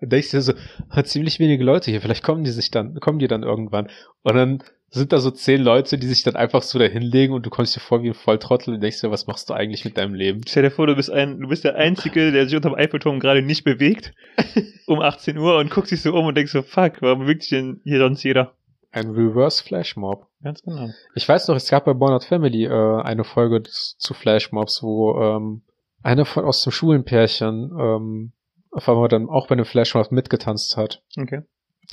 und 0.00 0.12
denkst 0.12 0.30
dir 0.30 0.42
so, 0.42 0.52
hat 0.90 1.08
ziemlich 1.08 1.40
wenige 1.40 1.64
Leute 1.64 1.90
hier, 1.90 2.02
vielleicht 2.02 2.22
kommen 2.22 2.44
die 2.44 2.50
sich 2.50 2.70
dann, 2.70 3.00
kommen 3.00 3.18
die 3.18 3.28
dann 3.28 3.42
irgendwann. 3.42 3.88
Und 4.22 4.34
dann 4.34 4.62
sind 4.90 5.12
da 5.12 5.20
so 5.20 5.30
zehn 5.30 5.62
Leute, 5.62 5.96
die 5.96 6.06
sich 6.06 6.22
dann 6.22 6.36
einfach 6.36 6.60
so 6.60 6.78
da 6.78 6.84
hinlegen 6.84 7.32
und 7.32 7.46
du 7.46 7.50
kommst 7.50 7.74
dir 7.74 7.80
vor 7.80 8.02
wie 8.02 8.08
ein 8.08 8.14
Volltrottel 8.14 8.74
und 8.74 8.82
denkst 8.82 9.00
dir, 9.00 9.10
was 9.10 9.26
machst 9.26 9.48
du 9.48 9.54
eigentlich 9.54 9.86
mit 9.86 9.96
deinem 9.96 10.12
Leben? 10.12 10.42
Stell 10.46 10.64
dir 10.64 10.70
vor, 10.70 10.86
du 10.86 10.94
bist 10.94 11.10
ein, 11.10 11.40
du 11.40 11.48
bist 11.48 11.64
der 11.64 11.76
Einzige, 11.76 12.30
der 12.30 12.44
sich 12.44 12.54
unterm 12.54 12.74
Eiffelturm 12.74 13.18
gerade 13.18 13.40
nicht 13.40 13.64
bewegt, 13.64 14.12
um 14.86 15.00
18 15.00 15.38
Uhr 15.38 15.56
und 15.56 15.70
guckst 15.70 15.92
dich 15.92 16.02
so 16.02 16.12
um 16.12 16.26
und 16.26 16.36
denkst 16.36 16.52
so, 16.52 16.60
fuck, 16.60 17.00
warum 17.00 17.20
bewegt 17.20 17.42
sich 17.42 17.50
denn 17.50 17.80
hier 17.84 18.00
sonst 18.00 18.22
jeder? 18.22 18.54
Ein 18.92 19.10
Reverse 19.10 19.64
Flashmob. 19.64 20.26
Ganz 20.42 20.62
genau. 20.62 20.90
Ich 21.14 21.28
weiß 21.28 21.48
noch, 21.48 21.56
es 21.56 21.68
gab 21.68 21.86
bei 21.86 21.94
Born 21.94 22.20
Family 22.20 22.66
äh, 22.66 23.02
eine 23.02 23.24
Folge 23.24 23.62
zu 23.62 24.14
Flashmobs, 24.14 24.82
wo 24.82 25.18
ähm, 25.18 25.62
einer 26.02 26.26
von 26.26 26.44
aus 26.44 26.62
dem 26.62 26.72
Schulenpärchen 26.72 27.72
ähm, 27.78 28.32
auf 28.70 28.88
einmal 28.88 29.08
dann 29.08 29.28
auch 29.28 29.46
bei 29.46 29.54
einem 29.54 29.64
Flashmob 29.64 30.12
mitgetanzt 30.12 30.76
hat. 30.76 31.02
Okay. 31.18 31.42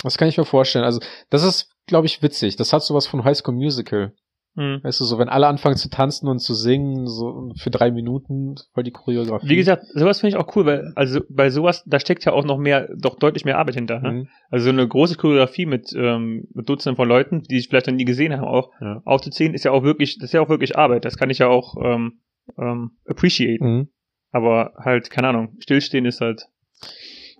Das 0.02 0.18
kann 0.18 0.28
ich 0.28 0.36
mir 0.36 0.44
vorstellen. 0.44 0.84
Also, 0.84 1.00
das 1.30 1.42
ist, 1.42 1.70
glaube 1.86 2.06
ich, 2.06 2.22
witzig. 2.22 2.56
Das 2.56 2.72
hat 2.72 2.82
sowas 2.82 3.06
von 3.06 3.24
High 3.24 3.36
School 3.36 3.54
Musical. 3.54 4.12
Hm. 4.56 4.80
Weißt 4.82 4.98
du, 5.00 5.04
so 5.04 5.18
wenn 5.18 5.28
alle 5.28 5.46
anfangen 5.46 5.76
zu 5.76 5.88
tanzen 5.90 6.28
und 6.28 6.40
zu 6.40 6.54
singen, 6.54 7.06
so 7.06 7.52
für 7.56 7.70
drei 7.70 7.92
Minuten, 7.92 8.56
voll 8.74 8.82
die 8.82 8.90
Choreografie. 8.90 9.48
Wie 9.48 9.56
gesagt, 9.56 9.84
sowas 9.94 10.20
finde 10.20 10.36
ich 10.36 10.42
auch 10.42 10.56
cool, 10.56 10.66
weil, 10.66 10.92
also 10.96 11.20
bei 11.28 11.50
sowas, 11.50 11.84
da 11.86 12.00
steckt 12.00 12.24
ja 12.24 12.32
auch 12.32 12.44
noch 12.44 12.58
mehr, 12.58 12.88
doch 12.96 13.16
deutlich 13.16 13.44
mehr 13.44 13.58
Arbeit 13.58 13.76
hinter. 13.76 14.00
Ne? 14.00 14.12
Mhm. 14.12 14.28
Also 14.50 14.64
so 14.64 14.70
eine 14.70 14.86
große 14.86 15.16
Choreografie 15.16 15.66
mit, 15.66 15.92
ähm, 15.96 16.48
mit 16.52 16.68
Dutzenden 16.68 16.96
von 16.96 17.08
Leuten, 17.08 17.42
die 17.42 17.58
ich 17.58 17.68
vielleicht 17.68 17.86
noch 17.86 17.94
nie 17.94 18.04
gesehen 18.04 18.32
haben, 18.36 18.44
auch 18.44 18.70
Ja. 18.80 19.00
aufzuziehen, 19.04 19.54
ist 19.54 19.64
ja 19.64 19.70
auch 19.70 19.84
wirklich, 19.84 20.18
das 20.18 20.30
ist 20.30 20.32
ja 20.32 20.40
auch 20.40 20.48
wirklich 20.48 20.76
Arbeit. 20.76 21.04
Das 21.04 21.16
kann 21.16 21.30
ich 21.30 21.38
ja 21.38 21.46
auch 21.46 21.76
ähm, 21.82 22.18
ähm, 22.58 22.90
appreciaten. 23.06 23.64
Mhm. 23.64 23.88
Aber 24.32 24.72
halt, 24.78 25.10
keine 25.10 25.28
Ahnung, 25.28 25.56
stillstehen 25.60 26.06
ist 26.06 26.20
halt. 26.20 26.46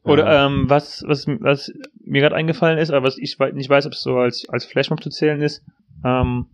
Oder 0.05 0.27
Ja. 0.33 0.47
ähm, 0.47 0.71
was, 0.71 1.03
was, 1.07 1.27
was 1.27 1.73
mir 2.05 2.21
gerade 2.21 2.37
eingefallen 2.37 2.79
ist, 2.79 2.91
aber 2.91 3.05
was 3.05 3.19
ich 3.19 3.37
nicht 3.53 3.69
weiß, 3.69 3.87
ob 3.87 3.93
es 3.93 4.03
so 4.03 4.17
als, 4.17 4.49
als 4.49 4.65
Flashmob 4.65 5.03
zu 5.03 5.11
zählen 5.11 5.41
ist, 5.43 5.63
ähm, 6.05 6.47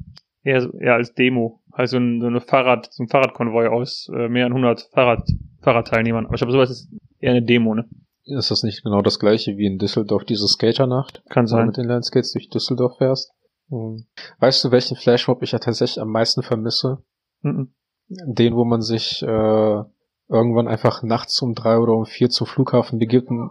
eher, 0.47 0.61
so- 0.63 0.73
eher 0.79 0.95
als 0.95 1.13
Demo. 1.15 1.61
Also 1.73 1.99
ein, 1.99 2.21
so 2.21 2.27
eine 2.27 2.41
Fahrrad, 2.41 2.89
so 2.93 3.03
ein 3.03 3.09
Fahrradkonvoi 3.09 3.67
aus 3.69 4.09
äh, 4.15 4.29
mehreren 4.29 4.55
hundert 4.55 4.89
Fahrrad, 4.93 5.29
Fahrradteilnehmern. 5.61 6.27
Aber 6.27 6.35
ich 6.35 6.41
glaube, 6.41 6.53
sowas 6.53 6.71
ist 6.71 6.89
eher 7.21 7.33
eine 7.33 7.43
Demo, 7.43 7.75
ne? 7.75 7.89
Ist 8.25 8.51
das 8.51 8.63
nicht 8.63 8.83
genau 8.83 9.03
das 9.03 9.19
gleiche 9.21 9.57
wie 9.57 9.67
in 9.67 9.79
Düsseldorf, 9.79 10.25
diese 10.25 10.49
Skaternacht? 10.49 11.23
Kann 11.29 11.43
Wenn 11.43 11.45
du 11.45 11.49
sein. 11.51 11.67
mit 11.67 11.79
Inlineskates 11.79 12.33
durch 12.33 12.49
Düsseldorf 12.49 12.97
fährst. 12.99 13.33
Mhm. 13.69 14.07
Weißt 14.41 14.65
du, 14.65 14.71
welchen 14.71 14.97
Flashmob 14.97 15.43
ich 15.43 15.53
ja 15.53 15.59
tatsächlich 15.59 16.01
am 16.01 16.11
meisten 16.11 16.43
vermisse? 16.43 16.99
Mhm. 17.43 17.73
Den, 18.09 18.55
wo 18.55 18.65
man 18.65 18.83
sich 18.83 19.23
äh, 19.23 19.83
irgendwann 20.29 20.67
einfach 20.69 21.03
nachts 21.03 21.41
um 21.43 21.55
drei 21.55 21.79
oder 21.79 21.93
um 21.93 22.05
vier 22.07 22.31
zum 22.31 22.47
Flughafen 22.47 22.99
begibt 22.99 23.29
und 23.29 23.51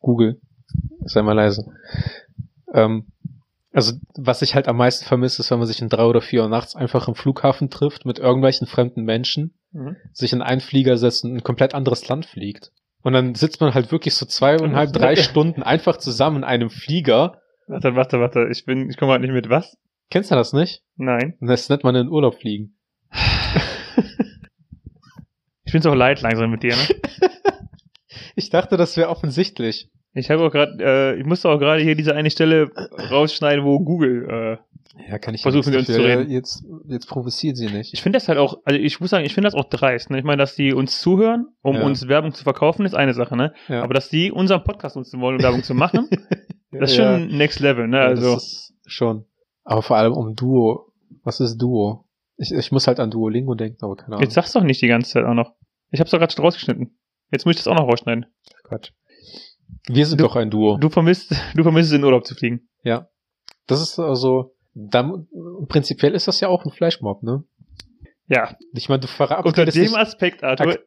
Google. 0.00 0.40
Sei 1.04 1.22
mal 1.22 1.32
leise. 1.34 1.64
Ähm, 2.74 3.06
also, 3.72 3.92
was 4.16 4.42
ich 4.42 4.54
halt 4.54 4.66
am 4.68 4.76
meisten 4.76 5.04
vermisse, 5.04 5.42
ist, 5.42 5.50
wenn 5.50 5.58
man 5.58 5.66
sich 5.66 5.82
in 5.82 5.88
drei 5.88 6.04
oder 6.04 6.20
vier 6.20 6.42
Uhr 6.42 6.48
nachts 6.48 6.74
einfach 6.74 7.06
im 7.08 7.14
Flughafen 7.14 7.68
trifft 7.70 8.06
mit 8.06 8.18
irgendwelchen 8.18 8.66
fremden 8.66 9.04
Menschen, 9.04 9.54
Mhm. 9.72 9.96
sich 10.14 10.32
in 10.32 10.40
einen 10.40 10.62
Flieger 10.62 10.96
setzt 10.96 11.24
und 11.24 11.30
in 11.32 11.36
ein 11.36 11.42
komplett 11.42 11.74
anderes 11.74 12.08
Land 12.08 12.24
fliegt. 12.24 12.72
Und 13.02 13.12
dann 13.12 13.34
sitzt 13.34 13.60
man 13.60 13.74
halt 13.74 13.92
wirklich 13.92 14.14
so 14.14 14.24
zweieinhalb, 14.24 14.92
drei 14.94 15.14
Stunden 15.16 15.62
einfach 15.62 15.98
zusammen 15.98 16.38
in 16.38 16.44
einem 16.44 16.70
Flieger 16.70 17.40
Warte, 17.66 17.94
warte, 17.94 18.18
warte. 18.18 18.48
Ich 18.50 18.64
bin, 18.64 18.88
ich 18.88 18.96
komme 18.96 19.12
halt 19.12 19.20
nicht 19.20 19.32
mit. 19.32 19.50
Was? 19.50 19.76
Kennst 20.10 20.30
du 20.30 20.34
das 20.34 20.54
nicht? 20.54 20.82
Nein. 20.96 21.34
Das 21.42 21.68
nennt 21.68 21.84
man 21.84 21.94
in 21.96 22.08
Urlaub 22.08 22.36
fliegen. 22.40 22.78
Ich 25.64 25.72
bin's 25.72 25.84
auch 25.84 25.94
leid 25.94 26.22
langsam 26.22 26.50
mit 26.50 26.62
dir, 26.62 26.74
ne? 26.74 26.82
Ich 28.36 28.48
dachte, 28.48 28.76
das 28.78 28.96
wäre 28.96 29.10
offensichtlich. 29.10 29.90
Ich 30.14 30.30
habe 30.30 30.42
auch 30.44 30.50
gerade, 30.50 30.76
äh, 30.80 31.20
ich 31.20 31.26
musste 31.26 31.48
auch 31.48 31.58
gerade 31.58 31.82
hier 31.82 31.94
diese 31.94 32.14
eine 32.14 32.30
Stelle 32.30 32.70
rausschneiden, 33.10 33.64
wo 33.64 33.78
Google, 33.80 34.58
äh, 34.98 35.10
Ja, 35.10 35.18
kann 35.18 35.34
ich 35.34 35.42
Versuchen 35.42 35.72
ja 35.72 35.78
uns 35.80 35.86
zu 35.86 36.02
reden. 36.02 36.30
Jetzt, 36.30 36.64
jetzt 36.88 37.06
provoziert 37.06 37.56
sie 37.56 37.66
nicht. 37.70 37.92
ich 37.94 38.02
finde 38.02 38.16
das 38.16 38.26
halt 38.28 38.38
auch, 38.38 38.58
also 38.64 38.78
ich 38.80 38.98
muss 39.00 39.10
sagen, 39.10 39.24
ich 39.24 39.34
finde 39.34 39.46
das 39.46 39.54
auch 39.54 39.68
dreist, 39.68 40.10
ne? 40.10 40.18
Ich 40.18 40.24
meine, 40.24 40.38
dass 40.38 40.54
die 40.56 40.72
uns 40.72 41.00
zuhören, 41.00 41.46
um 41.62 41.76
Ja. 41.76 41.82
uns 41.82 42.08
Werbung 42.08 42.32
zu 42.32 42.42
verkaufen, 42.42 42.84
ist 42.84 42.94
eine 42.94 43.14
Sache, 43.14 43.36
ne? 43.36 43.52
Ja. 43.68 43.82
Aber 43.82 43.94
dass 43.94 44.08
die 44.08 44.32
unseren 44.32 44.64
Podcast 44.64 44.96
nutzen 44.96 45.20
wollen, 45.20 45.36
um 45.36 45.42
Werbung 45.42 45.62
zu 45.62 45.74
machen, 45.74 46.08
das 46.72 46.90
ist 46.90 46.96
schon 46.96 47.28
next 47.28 47.60
level, 47.60 47.86
ne? 47.86 48.00
Also, 48.00 48.34
das 48.34 48.42
ist 48.44 48.74
schon. 48.86 49.24
Aber 49.64 49.82
vor 49.82 49.96
allem 49.98 50.14
um 50.14 50.34
Duo. 50.34 50.92
Was 51.22 51.40
ist 51.40 51.58
Duo? 51.58 52.06
Ich, 52.38 52.52
ich 52.52 52.72
muss 52.72 52.86
halt 52.86 52.98
an 53.00 53.10
Duolingo 53.10 53.54
denken, 53.54 53.84
aber 53.84 53.96
keine 53.96 54.14
Ahnung. 54.14 54.22
jetzt 54.22 54.34
sag's 54.34 54.52
doch 54.52 54.62
nicht 54.62 54.80
die 54.80 54.86
ganze 54.88 55.10
Zeit 55.12 55.24
auch 55.24 55.34
noch. 55.34 55.54
Ich 55.90 56.00
hab's 56.00 56.10
doch 56.10 56.18
gerade 56.18 56.32
schon 56.32 56.44
rausgeschnitten. 56.44 56.96
Jetzt 57.30 57.44
muss 57.44 57.52
ich 57.56 57.58
das 57.58 57.68
auch 57.68 57.74
noch 57.76 57.86
rausschneiden. 57.86 58.26
Quatsch. 58.64 58.90
Wir 59.88 60.06
sind 60.06 60.20
Du- 60.20 60.24
doch 60.24 60.36
ein 60.36 60.50
Duo. 60.50 60.78
Du 60.78 60.88
vermisst, 60.90 61.34
du 61.54 61.62
vermisst 61.62 61.90
es 61.90 61.96
in 61.96 62.04
Urlaub 62.04 62.26
zu 62.26 62.34
fliegen. 62.34 62.68
Ja. 62.84 63.08
Das 63.66 63.80
ist 63.82 63.98
also, 63.98 64.54
dann, 64.74 65.26
prinzipiell 65.68 66.14
ist 66.14 66.28
das 66.28 66.40
ja 66.40 66.48
auch 66.48 66.64
ein 66.64 66.70
Flashmob, 66.72 67.22
ne? 67.22 67.44
Ja, 68.30 68.56
Ich 68.74 68.88
meine, 68.90 69.00
du 69.00 69.06
unter 69.06 69.16
verabredest 69.26 69.76
dem 69.76 69.84
dich. 69.86 69.96
Aspekt, 69.96 70.44
Arthur, 70.44 70.78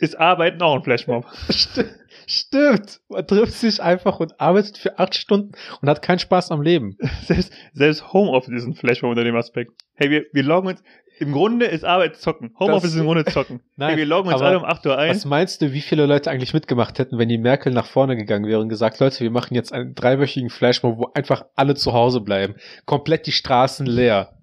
ist 0.00 0.18
Arbeiten 0.18 0.60
auch 0.60 0.74
ein 0.74 0.82
Flashmob. 0.82 1.24
St 1.50 1.84
Stimmt. 2.30 3.00
Man 3.08 3.26
trifft 3.26 3.54
sich 3.54 3.82
einfach 3.82 4.20
und 4.20 4.40
arbeitet 4.40 4.78
für 4.78 4.98
acht 5.00 5.16
Stunden 5.16 5.50
und 5.82 5.88
hat 5.88 6.00
keinen 6.00 6.20
Spaß 6.20 6.52
am 6.52 6.62
Leben. 6.62 6.96
Selbst, 7.24 7.52
selbst 7.72 8.12
Homeoffice 8.12 8.54
ist 8.54 8.66
ein 8.66 8.74
Flashmob 8.74 9.10
unter 9.10 9.24
dem 9.24 9.34
Aspekt. 9.34 9.72
Hey, 9.94 10.10
wir, 10.10 10.24
wir 10.32 10.44
loggen 10.44 10.68
uns, 10.68 10.82
im 11.18 11.32
Grunde 11.32 11.66
ist 11.66 11.84
Arbeit 11.84 12.16
zocken. 12.16 12.54
Homeoffice 12.58 12.82
Das- 12.82 12.94
ist 12.94 13.00
im 13.00 13.06
Grunde 13.06 13.24
zocken. 13.24 13.60
Nein, 13.76 13.88
hey, 13.90 13.98
wir 13.98 14.06
loggen 14.06 14.32
uns 14.32 14.40
alle 14.40 14.58
um 14.58 14.64
8 14.64 14.86
Uhr 14.86 14.96
ein. 14.96 15.10
Was 15.10 15.24
meinst 15.24 15.60
du, 15.60 15.72
wie 15.72 15.80
viele 15.80 16.06
Leute 16.06 16.30
eigentlich 16.30 16.54
mitgemacht 16.54 16.98
hätten, 17.00 17.18
wenn 17.18 17.28
die 17.28 17.36
Merkel 17.36 17.72
nach 17.72 17.86
vorne 17.86 18.16
gegangen 18.16 18.46
wäre 18.46 18.60
und 18.60 18.68
gesagt, 18.68 19.00
Leute, 19.00 19.20
wir 19.20 19.30
machen 19.32 19.54
jetzt 19.54 19.72
einen 19.72 19.96
dreiwöchigen 19.96 20.50
Flashmob, 20.50 20.98
wo 20.98 21.10
einfach 21.14 21.44
alle 21.56 21.74
zu 21.74 21.92
Hause 21.92 22.20
bleiben. 22.20 22.54
Komplett 22.86 23.26
die 23.26 23.32
Straßen 23.32 23.86
leer. 23.86 24.36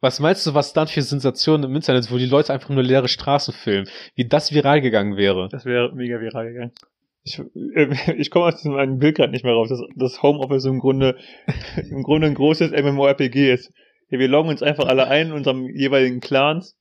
Was 0.00 0.18
meinst 0.18 0.44
du, 0.48 0.54
was 0.54 0.72
dann 0.72 0.88
für 0.88 1.00
Sensationen 1.02 1.70
im 1.70 1.76
Internet, 1.76 2.10
wo 2.10 2.18
die 2.18 2.26
Leute 2.26 2.52
einfach 2.52 2.70
nur 2.70 2.82
leere 2.82 3.06
Straßen 3.06 3.54
filmen, 3.54 3.88
wie 4.16 4.26
das 4.26 4.52
viral 4.52 4.80
gegangen 4.80 5.16
wäre? 5.16 5.48
Das 5.52 5.64
wäre 5.64 5.94
mega 5.94 6.20
viral 6.20 6.48
gegangen. 6.48 6.72
Ich, 7.24 7.38
äh, 7.74 8.14
ich 8.16 8.30
komme 8.30 8.46
aus 8.46 8.56
diesem 8.56 8.74
einen 8.74 8.98
Bild 8.98 9.16
gerade 9.16 9.32
nicht 9.32 9.44
mehr 9.44 9.54
raus, 9.54 9.68
dass 9.68 9.80
das 9.96 10.22
Homeoffice 10.22 10.64
im 10.64 10.78
Grunde, 10.80 11.16
im 11.90 12.02
Grunde 12.02 12.26
ein 12.26 12.34
großes 12.34 12.72
MMORPG 12.72 13.52
ist. 13.52 13.72
Wir 14.08 14.28
loggen 14.28 14.50
uns 14.50 14.62
einfach 14.62 14.86
alle 14.88 15.06
ein 15.08 15.28
in 15.28 15.32
unserem 15.32 15.68
jeweiligen 15.74 16.20
Clans. 16.20 16.76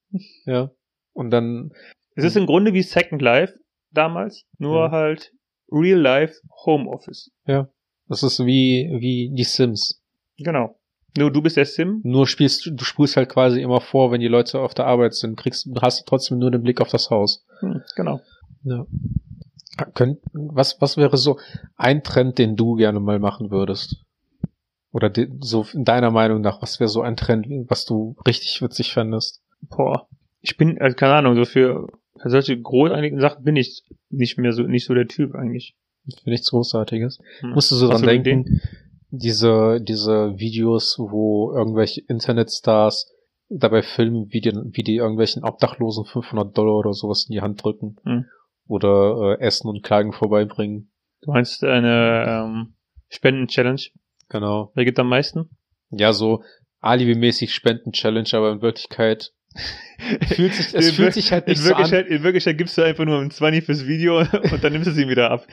Ja. 0.46 0.72
Und 1.14 1.32
dann, 1.32 1.72
Es 2.16 2.26
ist 2.26 2.36
im 2.36 2.46
Grunde 2.46 2.74
wie 2.74 2.82
Second 2.82 3.22
Life 3.22 3.54
damals, 3.92 4.46
nur 4.58 4.86
Ja. 4.86 4.92
halt 4.92 5.32
Real 5.72 6.00
Life 6.00 6.36
Homeoffice. 6.66 7.32
das 7.46 8.24
ist 8.24 8.46
wie, 8.46 8.90
wie 9.00 9.32
die 9.34 9.44
Sims. 9.46 10.02
Genau. 10.38 10.78
Nur 11.18 11.32
du 11.32 11.42
bist 11.42 11.58
der 11.58 11.66
Sim. 11.66 12.02
Nur 12.04 12.26
spielst, 12.28 12.66
du 12.66 12.72
du 12.72 12.84
spulst 12.84 13.16
halt 13.18 13.30
quasi 13.30 13.62
immer 13.62 13.80
vor, 13.82 14.12
wenn 14.12 14.22
die 14.22 14.28
Leute 14.28 14.60
auf 14.60 14.74
der 14.74 14.86
Arbeit 14.88 15.14
sind, 15.14 15.38
kriegst, 15.38 15.70
hast 15.82 16.06
trotzdem 16.08 16.40
nur 16.40 16.52
den 16.52 16.64
Blick 16.64 16.82
auf 16.82 16.90
das 16.90 17.10
Haus. 17.10 17.46
Hm, 17.60 17.82
genau. 17.96 18.22
Ja. 18.64 18.86
Könnt, 19.86 20.20
was, 20.34 20.82
was 20.82 20.98
wäre 20.98 21.18
so 21.18 21.40
ein 21.76 22.04
Trend, 22.04 22.38
den 22.38 22.56
du 22.56 22.76
gerne 22.76 23.00
mal 23.00 23.20
machen 23.20 23.52
würdest? 23.52 24.04
Oder 24.92 25.10
de, 25.10 25.30
so 25.40 25.66
in 25.74 25.86
deiner 25.86 26.12
Meinung 26.12 26.42
nach, 26.42 26.62
was 26.62 26.80
wäre 26.80 26.90
so 26.90 27.02
ein 27.02 27.16
Trend, 27.16 27.48
was 27.70 27.86
du 27.86 28.16
richtig 28.28 28.62
witzig 28.62 28.94
fändest? 28.94 29.42
Boah. 29.62 30.08
Ich 30.42 30.58
bin, 30.58 30.82
also 30.82 30.96
keine 30.96 31.14
Ahnung, 31.14 31.36
so 31.36 31.46
für, 31.46 31.88
für 32.22 32.30
solche 32.30 32.60
großartigen 32.60 33.20
Sachen 33.20 33.44
bin 33.44 33.56
ich 33.56 33.84
nicht 34.10 34.38
mehr 34.38 34.54
so, 34.54 34.64
nicht 34.64 34.86
so 34.86 34.94
der 34.94 35.08
Typ 35.08 35.36
eigentlich. 35.36 35.76
Nichts 36.26 36.50
Großartiges. 36.50 37.20
Hm. 37.40 37.52
Musst 37.52 37.72
du 37.72 37.76
so 37.76 37.92
Hast 37.92 38.02
dran 38.02 38.02
du 38.02 38.24
denken, 38.24 38.62
diese, 39.12 39.80
diese 39.82 40.38
Videos, 40.40 40.98
wo 40.98 41.52
irgendwelche 41.54 42.02
Internetstars 42.02 43.14
dabei 43.50 43.82
filmen, 43.82 44.32
wie 44.32 44.42
die, 44.42 44.52
wie 44.52 44.84
die 44.84 44.96
irgendwelchen 44.96 45.44
Obdachlosen 45.44 46.06
500 46.06 46.58
Dollar 46.58 46.76
oder 46.76 46.94
sowas 46.94 47.26
in 47.28 47.34
die 47.34 47.42
Hand 47.42 47.64
drücken. 47.64 47.98
Hm. 48.04 48.26
Oder 48.72 49.38
äh, 49.38 49.44
Essen 49.44 49.68
und 49.68 49.84
Kleidung 49.84 50.14
vorbeibringen. 50.14 50.94
Du 51.22 51.34
meinst 51.34 51.62
eine 51.62 52.26
ähm, 52.26 52.76
Spenden-Challenge? 53.10 53.82
Genau. 54.30 54.72
Wer 54.76 54.86
gibt 54.86 54.98
am 54.98 55.10
meisten? 55.10 55.50
Ja, 55.90 56.14
so 56.14 56.42
Alibi-mäßig 56.80 57.54
Spenden-Challenge, 57.54 58.30
aber 58.32 58.54
in 58.54 58.62
Wirklichkeit 58.62 59.34
fühlt 60.34 60.54
sich, 60.54 60.74
es 60.74 60.88
In 60.88 60.96
fühlt 60.96 61.14
sich 61.14 61.34
halt 61.34 61.48
nicht 61.48 61.60
so 61.60 61.74
an. 61.74 61.92
In 61.92 62.24
Wirklichkeit 62.24 62.58
gibst 62.58 62.78
du 62.78 62.82
einfach 62.82 63.04
nur 63.04 63.20
ein 63.20 63.30
20 63.30 63.66
fürs 63.66 63.86
Video 63.88 64.20
und 64.52 64.64
dann 64.64 64.72
nimmst 64.72 64.88
du 64.88 64.94
sie 64.94 65.10
wieder 65.10 65.32
ab. 65.32 65.46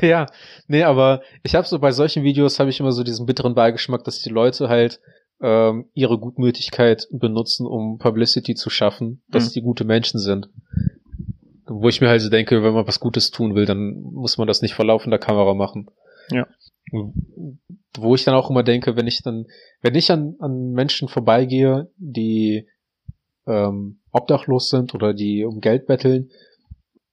Ja, 0.00 0.26
nee, 0.66 0.82
aber 0.82 1.22
ich 1.44 1.54
habe 1.54 1.64
so 1.64 1.78
bei 1.78 1.92
solchen 1.92 2.24
Videos 2.24 2.58
habe 2.58 2.70
ich 2.70 2.80
immer 2.80 2.90
so 2.90 3.04
diesen 3.04 3.24
bitteren 3.24 3.54
Beigeschmack, 3.54 4.02
dass 4.02 4.20
die 4.20 4.30
Leute 4.30 4.68
halt 4.68 5.00
ähm, 5.40 5.90
ihre 5.94 6.18
Gutmütigkeit 6.18 7.06
benutzen, 7.10 7.66
um 7.66 7.98
Publicity 7.98 8.54
zu 8.54 8.70
schaffen, 8.70 9.22
dass 9.28 9.48
Mhm. 9.50 9.52
die 9.52 9.62
gute 9.62 9.84
Menschen 9.84 10.18
sind. 10.18 10.48
Wo 11.66 11.88
ich 11.88 12.00
mir 12.00 12.08
halt 12.08 12.22
so 12.22 12.30
denke, 12.30 12.62
wenn 12.62 12.74
man 12.74 12.86
was 12.86 13.00
Gutes 13.00 13.30
tun 13.30 13.54
will, 13.54 13.66
dann 13.66 14.00
muss 14.00 14.38
man 14.38 14.46
das 14.46 14.62
nicht 14.62 14.74
vor 14.74 14.84
laufender 14.84 15.18
Kamera 15.18 15.52
machen. 15.54 15.90
Ja. 16.30 16.46
Wo 17.98 18.14
ich 18.14 18.24
dann 18.24 18.34
auch 18.34 18.50
immer 18.50 18.62
denke, 18.62 18.96
wenn 18.96 19.06
ich 19.06 19.22
dann, 19.22 19.46
wenn 19.82 19.94
ich 19.94 20.10
an, 20.12 20.36
an 20.38 20.70
Menschen 20.72 21.08
vorbeigehe, 21.08 21.90
die 21.96 22.68
ähm, 23.46 24.00
obdachlos 24.12 24.68
sind 24.68 24.94
oder 24.94 25.12
die 25.12 25.44
um 25.44 25.60
Geld 25.60 25.86
betteln, 25.86 26.30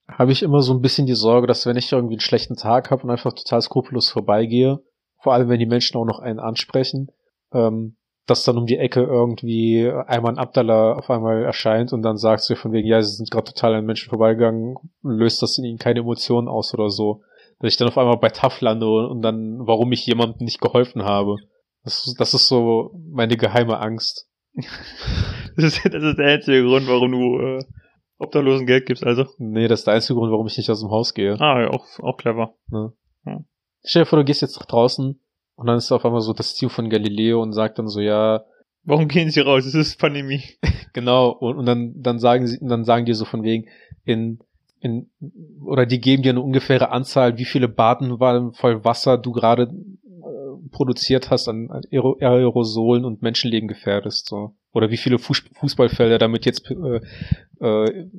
habe 0.08 0.32
ich 0.32 0.44
immer 0.44 0.62
so 0.62 0.74
ein 0.74 0.82
bisschen 0.82 1.08
die 1.08 1.16
Sorge, 1.16 1.48
dass 1.48 1.66
wenn 1.66 1.78
ich 1.78 1.92
irgendwie 1.92 2.16
einen 2.16 2.20
schlechten 2.22 2.56
Tag 2.56 2.92
habe 2.92 3.04
und 3.04 3.10
einfach 3.10 3.34
total 3.34 3.62
skrupellos 3.62 4.10
vorbeigehe, 4.10 4.80
vor 5.22 5.34
allem 5.34 5.50
wenn 5.50 5.60
die 5.60 5.66
Menschen 5.66 5.98
auch 5.98 6.06
noch 6.06 6.20
einen 6.20 6.40
ansprechen, 6.40 7.08
ähm, 7.54 7.96
dass 8.26 8.44
dann 8.44 8.58
um 8.58 8.66
die 8.66 8.78
Ecke 8.78 9.02
irgendwie 9.04 9.90
einmal 10.08 10.34
ein 10.34 10.38
Abdallah 10.40 10.94
auf 10.94 11.10
einmal 11.10 11.44
erscheint 11.44 11.92
und 11.94 12.02
dann 12.04 12.18
sagt 12.18 12.44
sie 12.44 12.56
von 12.56 12.72
wegen, 12.72 12.88
ja, 12.88 13.02
sie 13.02 13.16
sind 13.16 13.30
gerade 13.32 13.52
total 13.52 13.76
an 13.76 13.86
Menschen 13.86 14.10
vorbeigegangen, 14.10 14.76
löst 15.02 15.42
das 15.42 15.58
in 15.58 15.66
ihnen 15.66 15.78
keine 15.78 16.00
Emotionen 16.00 16.48
aus 16.48 16.74
oder 16.74 16.90
so. 16.90 17.22
Dass 17.60 17.72
ich 17.74 17.78
dann 17.78 17.88
auf 17.88 17.98
einmal 17.98 18.18
bei 18.18 18.30
TAF 18.30 18.62
lande 18.62 18.86
und 19.08 19.22
dann, 19.22 19.60
warum 19.68 19.92
ich 19.92 20.06
jemandem 20.06 20.46
nicht 20.46 20.62
geholfen 20.62 21.04
habe. 21.04 21.36
Das, 21.84 22.08
ist- 22.08 22.20
das 22.20 22.34
ist 22.34 22.48
so 22.48 22.92
meine 23.12 23.38
geheime 23.38 23.80
Angst. 23.80 24.28
Das 25.56 25.66
ist, 25.66 25.86
das 25.86 26.02
ist 26.04 26.18
der 26.18 26.26
einzige 26.34 26.64
Grund, 26.64 26.88
warum 26.88 27.12
du 27.12 27.40
äh, 27.40 27.60
Obdachlosen 28.18 28.66
Geld 28.66 28.88
gibst, 28.88 29.04
also. 29.06 29.26
Nee, 29.38 29.68
das 29.68 29.82
ist 29.82 29.86
der 29.86 29.94
einzige 29.94 30.16
Grund, 30.18 30.32
warum 30.32 30.48
ich 30.48 30.58
nicht 30.58 30.70
aus 30.72 30.80
dem 30.80 30.90
Haus 30.90 31.14
gehe. 31.14 31.40
Ah, 31.40 31.62
ja, 31.62 31.70
auch, 31.70 31.86
auch 32.00 32.18
clever. 32.18 32.56
Stell 33.86 34.02
dir 34.04 34.06
vor, 34.08 34.18
du 34.18 34.26
gehst 34.26 34.42
jetzt 34.42 34.58
nach 34.60 34.66
draußen 34.66 35.20
und 35.56 35.68
dann 35.68 35.78
ist 35.78 35.92
auf 35.92 36.06
einmal 36.06 36.22
so 36.22 36.34
das 36.34 36.54
Team 36.56 36.70
von 36.70 36.89
Galileo 36.89 37.42
und 37.42 37.54
sagt 37.54 37.80
dann 37.80 37.88
so, 37.88 38.00
ja, 38.02 38.44
Warum 38.86 39.08
gehen 39.08 39.30
sie 39.32 39.39
raus? 39.39 39.66
Es 39.66 39.76
ist 39.76 39.98
Pandemie. 39.98 40.44
genau, 40.94 41.30
und, 41.30 41.58
und 41.58 41.66
dann, 41.66 41.94
dann 41.96 42.20
sagen 42.20 42.48
sie, 42.48 42.60
dann 42.62 42.84
sagen 42.84 43.06
die 43.06 43.13
so 43.13 43.26
von 43.26 43.44
wegen, 43.44 43.70
in, 44.04 44.39
in, 44.82 45.10
oder 45.63 45.86
die 45.86 46.02
geben 46.02 46.24
dir 46.24 46.32
eine 46.32 46.42
ungefähre 46.42 46.89
Anzahl, 46.89 47.38
wie 47.38 47.46
viele 47.46 47.70
Badenwallen 47.70 48.52
voll 48.52 48.84
Wasser 48.84 49.18
du 49.18 49.32
gerade 49.32 49.63
äh, 49.63 50.70
produziert 50.72 51.30
hast 51.30 51.48
an 51.48 51.70
an 51.72 51.84
Aero 51.92 52.18
Aerosolen 52.20 53.06
und 53.06 53.22
Menschenleben 53.22 53.70
gefährdest, 53.70 54.28
so. 54.28 54.56
Oder 54.74 54.89
wie 54.89 54.98
viele 54.98 55.20
Fuß 55.20 55.44
Fußballfelder 55.54 56.18
damit 56.18 56.46
jetzt 56.46 56.70
äh, 56.70 57.00
äh, 57.66 58.10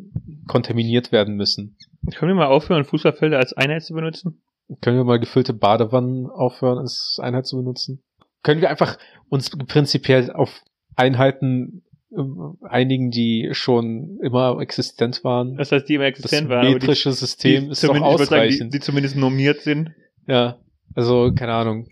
kontaminiert 0.46 1.12
werden 1.12 1.34
müssen. 1.34 1.76
Können 2.14 2.30
wir 2.30 2.36
mal 2.36 2.46
aufhören, 2.46 2.84
Fußballfelder 2.84 3.38
als 3.38 3.52
Einheit 3.52 3.82
zu 3.82 3.92
benutzen? 3.92 4.40
Können 4.80 4.96
wir 4.96 5.04
mal 5.04 5.20
gefüllte 5.20 5.52
Badewannen 5.52 6.26
aufhören, 6.26 6.78
als 6.78 7.18
Einheit 7.20 7.46
zu 7.46 7.56
benutzen? 7.56 8.02
Können 8.42 8.60
wir 8.60 8.70
einfach 8.70 8.98
uns 9.28 9.50
prinzipiell 9.50 10.30
auf 10.30 10.62
Einheiten 10.96 11.82
ähm, 12.16 12.56
einigen, 12.62 13.10
die 13.10 13.50
schon 13.52 14.18
immer 14.22 14.60
existent 14.60 15.22
waren? 15.24 15.56
Das 15.56 15.72
heißt, 15.72 15.88
die 15.88 15.94
immer 15.94 16.10
Das 16.10 16.20
existent 16.20 16.48
waren, 16.48 16.58
aber 16.66 16.68
die, 16.68 16.74
metrische 16.74 17.12
System 17.12 17.64
die, 17.64 17.70
ist 17.70 17.84
doch 17.84 17.88
würd 17.88 17.98
sagen, 17.98 18.16
die, 18.16 18.22
ausreichend. 18.22 18.74
die 18.74 18.80
zumindest 18.80 19.16
normiert 19.16 19.60
sind. 19.60 19.90
ja, 20.26 20.58
also 20.94 21.32
keine 21.34 21.54
Ahnung. 21.54 21.88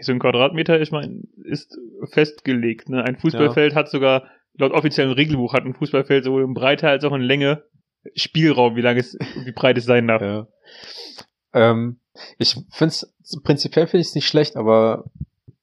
So 0.00 0.12
ein 0.12 0.18
Quadratmeter, 0.18 0.80
ich 0.80 0.90
meine, 0.90 1.22
ist 1.44 1.78
festgelegt. 2.10 2.88
Ne? 2.88 3.04
Ein 3.04 3.16
Fußballfeld 3.16 3.74
hat 3.74 3.88
sogar, 3.88 4.28
laut 4.54 4.72
offiziellem 4.72 5.12
Regelbuch, 5.12 5.52
hat 5.52 5.64
ein 5.64 5.74
Fußballfeld 5.74 6.24
sowohl 6.24 6.44
in 6.44 6.54
Breite 6.54 6.88
als 6.88 7.04
auch 7.04 7.12
in 7.12 7.20
Länge 7.20 7.64
Spielraum, 8.14 8.76
wie 8.76 8.80
lang 8.80 8.96
es, 8.96 9.16
wie 9.44 9.52
breit 9.52 9.78
es 9.78 9.84
sein 9.84 10.06
darf. 10.06 10.22
Ja. 10.22 10.46
Ähm, 11.52 12.00
ich 12.38 12.56
find's 12.70 13.14
prinzipiell 13.42 13.86
finde 13.86 14.02
ich 14.02 14.08
es 14.08 14.14
nicht 14.14 14.28
schlecht, 14.28 14.56
aber 14.56 15.04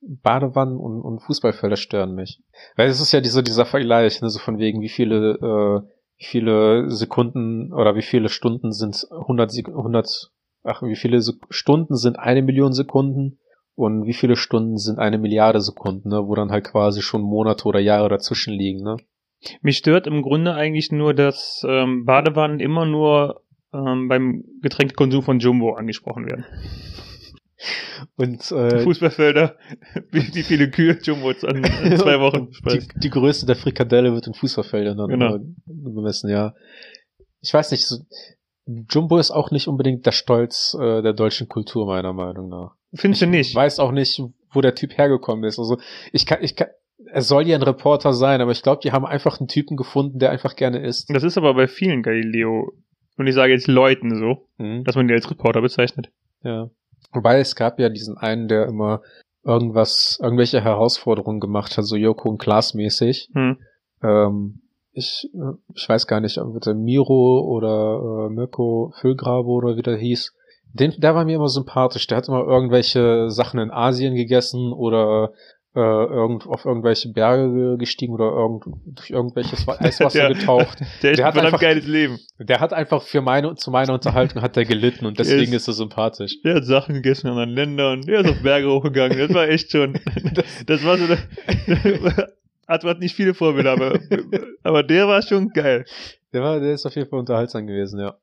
Badewannen 0.02 0.78
und, 0.78 1.02
und 1.02 1.20
Fußballfelder 1.20 1.78
stören 1.78 2.16
mich. 2.16 2.42
Weil 2.76 2.90
es 2.90 3.00
ist 3.00 3.12
ja 3.12 3.22
dieser, 3.22 3.44
dieser 3.44 3.66
Vergleich, 3.66 4.22
ne, 4.22 4.30
so 4.30 4.40
von 4.40 4.58
wegen, 4.58 4.82
wie 4.82 4.90
viele, 4.90 5.36
äh, 5.36 5.88
wie 6.18 6.26
viele 6.26 6.90
Sekunden 6.90 7.72
oder 7.74 7.96
wie 7.96 8.02
viele 8.02 8.30
Stunden 8.30 8.72
sind 8.72 9.08
100, 9.12 9.52
Sek- 9.52 9.70
100 9.70 10.32
ach, 10.64 10.82
wie 10.84 10.96
viele 10.96 11.22
Sek 11.22 11.38
Stunden 11.50 11.96
sind 11.96 12.20
eine 12.20 12.42
Million 12.42 12.74
Sekunden 12.74 13.40
und 13.76 14.06
wie 14.06 14.14
viele 14.14 14.36
Stunden 14.36 14.78
sind 14.78 15.00
eine 15.00 15.18
Milliarde 15.18 15.62
Sekunden, 15.62 16.10
ne? 16.10 16.28
wo 16.28 16.36
dann 16.36 16.52
halt 16.52 16.66
quasi 16.66 17.02
schon 17.02 17.22
Monate 17.22 17.66
oder 17.68 17.80
Jahre 17.80 18.10
dazwischen 18.10 18.54
liegen. 18.54 18.84
Ne? 18.84 18.98
Mich 19.62 19.78
stört 19.78 20.08
im 20.08 20.22
Grunde 20.22 20.54
eigentlich 20.54 20.92
nur, 20.92 21.14
dass 21.14 21.66
ähm, 21.68 22.06
Badewannen 22.06 22.60
immer 22.60 22.86
nur 22.86 23.42
ähm, 23.74 24.08
beim 24.08 24.44
Getränkekonsum 24.62 25.24
von 25.24 25.40
Jumbo 25.40 25.74
angesprochen 25.74 26.26
werden. 26.26 26.46
Und 28.16 28.52
äh, 28.52 28.80
Fußballfelder, 28.80 29.56
wie, 30.12 30.34
wie 30.34 30.44
viele 30.44 30.70
Kühe 30.72 30.98
Jumbo 31.02 31.30
an 31.30 31.64
in 31.84 31.98
zwei 31.98 32.20
Wochen 32.20 32.48
die, 32.50 32.54
speist. 32.56 32.92
die 32.96 33.10
Größe 33.10 33.46
der 33.46 33.56
Frikadelle 33.56 34.12
wird 34.14 34.28
in 34.28 34.34
Fußballfeldern 34.34 34.98
dann 34.98 35.10
Genau. 35.10 35.38
bemessen, 35.66 36.30
ja. 36.30 36.56
Ich 37.42 37.54
weiß 37.54 37.72
nicht, 37.72 37.86
so, 37.86 37.98
Jumbo 38.66 39.18
ist 39.20 39.32
auch 39.32 39.52
nicht 39.52 39.68
unbedingt 39.68 40.06
der 40.06 40.12
Stolz 40.12 40.76
äh, 40.80 41.02
der 41.02 41.14
deutschen 41.14 41.48
Kultur, 41.48 41.86
meiner 41.86 42.14
Meinung 42.14 42.50
nach. 42.50 42.76
Findest 42.94 43.22
du 43.22 43.26
Ich 43.26 43.32
nicht? 43.32 43.56
weiß 43.56 43.80
auch 43.80 43.92
nicht, 43.92 44.22
wo 44.52 44.62
der 44.62 44.76
Typ 44.76 44.98
hergekommen 44.98 45.44
ist. 45.46 45.60
Also 45.60 45.78
ich 46.12 46.26
kann, 46.26 46.40
ich 46.42 46.56
kann, 46.56 46.68
er 47.06 47.22
soll 47.22 47.48
ja 47.48 47.56
ein 47.56 47.64
Reporter 47.64 48.14
sein, 48.14 48.42
aber 48.42 48.52
ich 48.52 48.64
glaube, 48.64 48.82
die 48.84 48.92
haben 48.92 49.06
einfach 49.06 49.40
einen 49.40 49.48
Typen 49.48 49.78
gefunden, 49.78 50.18
der 50.20 50.32
einfach 50.32 50.56
gerne 50.56 50.80
isst. 50.84 51.10
Das 51.14 51.24
ist 51.24 51.38
aber 51.38 51.54
bei 51.54 51.68
vielen 51.68 52.02
Galileo, 52.04 52.72
und 53.22 53.28
ich 53.28 53.36
sage 53.36 53.54
jetzt 53.54 53.68
Leuten 53.68 54.16
so, 54.16 54.48
Mhm. 54.58 54.84
dass 54.84 54.96
man 54.96 55.08
die 55.08 55.14
als 55.14 55.30
Reporter 55.30 55.62
bezeichnet. 55.62 56.10
Ja. 56.44 56.70
Wobei 57.14 57.40
es 57.40 57.56
gab 57.56 57.80
ja 57.80 57.90
diesen 57.90 58.18
einen, 58.18 58.48
der 58.48 58.66
immer 58.68 59.02
irgendwas, 59.44 60.20
irgendwelche 60.22 60.62
Herausforderungen 60.62 61.40
gemacht 61.40 61.78
hat, 61.78 61.86
so 61.86 61.96
Joko 61.96 62.30
und 62.30 62.38
Klaas 62.38 62.74
mäßig. 62.74 63.30
Hm. 63.34 63.58
Ähm, 64.04 64.62
ich, 64.94 65.30
äh, 65.34 65.54
ich 65.74 65.88
weiß 65.88 66.08
gar 66.08 66.20
nicht, 66.20 66.38
ob 66.38 66.60
der 66.62 66.76
Miro 66.76 67.42
oder 67.42 68.28
äh, 68.28 68.34
Mirko 68.34 68.94
Füllgrabe 69.00 69.48
oder 69.48 69.78
wie 69.78 69.82
der 69.82 69.98
hieß. 69.98 70.34
Den, 70.74 70.94
der 71.00 71.16
war 71.16 71.26
mir 71.26 71.36
immer 71.36 71.50
sympathisch. 71.50 72.08
Der 72.08 72.18
hat 72.18 72.28
immer 72.28 72.46
irgendwelche 72.46 73.30
Sachen 73.30 73.60
in 73.60 73.72
Asien 73.72 74.16
gegessen 74.16 74.72
oder 74.74 75.32
äh, 75.74 75.80
irgend, 75.80 76.46
auf 76.48 76.66
irgendwelche 76.66 77.10
Berge 77.14 77.78
gestiegen 77.78 78.14
oder 78.14 78.26
irgend, 78.32 78.66
durch 78.86 79.10
irgendwelches 79.10 79.66
Wa- 79.68 79.78
Eiswasser 79.80 80.20
Der- 80.30 80.34
getaucht. 80.38 80.80
Der, 81.02 81.14
Der 81.14 81.26
hat 81.26 81.38
einfach- 81.38 81.60
geiles 81.62 81.88
Leben. 81.88 82.20
Der 82.40 82.60
hat 82.60 82.74
einfach 82.74 83.02
für 83.04 83.22
meine, 83.22 83.56
zu 83.56 83.72
meiner 83.72 83.94
Unterhaltung 83.94 84.42
hat 84.42 84.58
er 84.58 84.66
gelitten 84.66 85.06
und 85.06 85.18
deswegen 85.20 85.54
Ist- 85.54 85.64
ist 85.64 85.68
er 85.70 85.74
sympathisch. 85.74 86.42
Der 86.44 86.56
hat 86.56 86.66
Sachen 86.66 86.96
gegessen 86.96 87.28
in 87.28 87.32
anderen 87.34 87.50
Ländern. 87.52 88.02
Der 88.02 88.20
ist 88.22 88.30
auf 88.30 88.42
Berge 88.44 88.70
hochgegangen. 88.70 89.18
Das 89.18 89.34
war 89.34 89.48
echt 89.48 89.72
schon. 89.72 89.94
Das 90.66 90.84
war 90.86 90.98
so. 90.98 91.06
Hat 92.68 92.84
hat 92.84 93.00
nicht 93.00 93.16
viele 93.16 93.34
Vorbilder, 93.34 93.72
aber, 93.74 94.00
aber 94.64 94.84
der 94.84 95.08
war 95.08 95.22
schon 95.22 95.50
geil. 95.50 95.86
Der 96.34 96.42
war, 96.42 96.60
der 96.60 96.74
ist 96.74 96.86
auf 96.86 96.96
jeden 96.96 97.10
Fall 97.10 97.20
unterhaltsam 97.20 97.68
gewesen, 97.68 98.00
ja. 98.00 98.16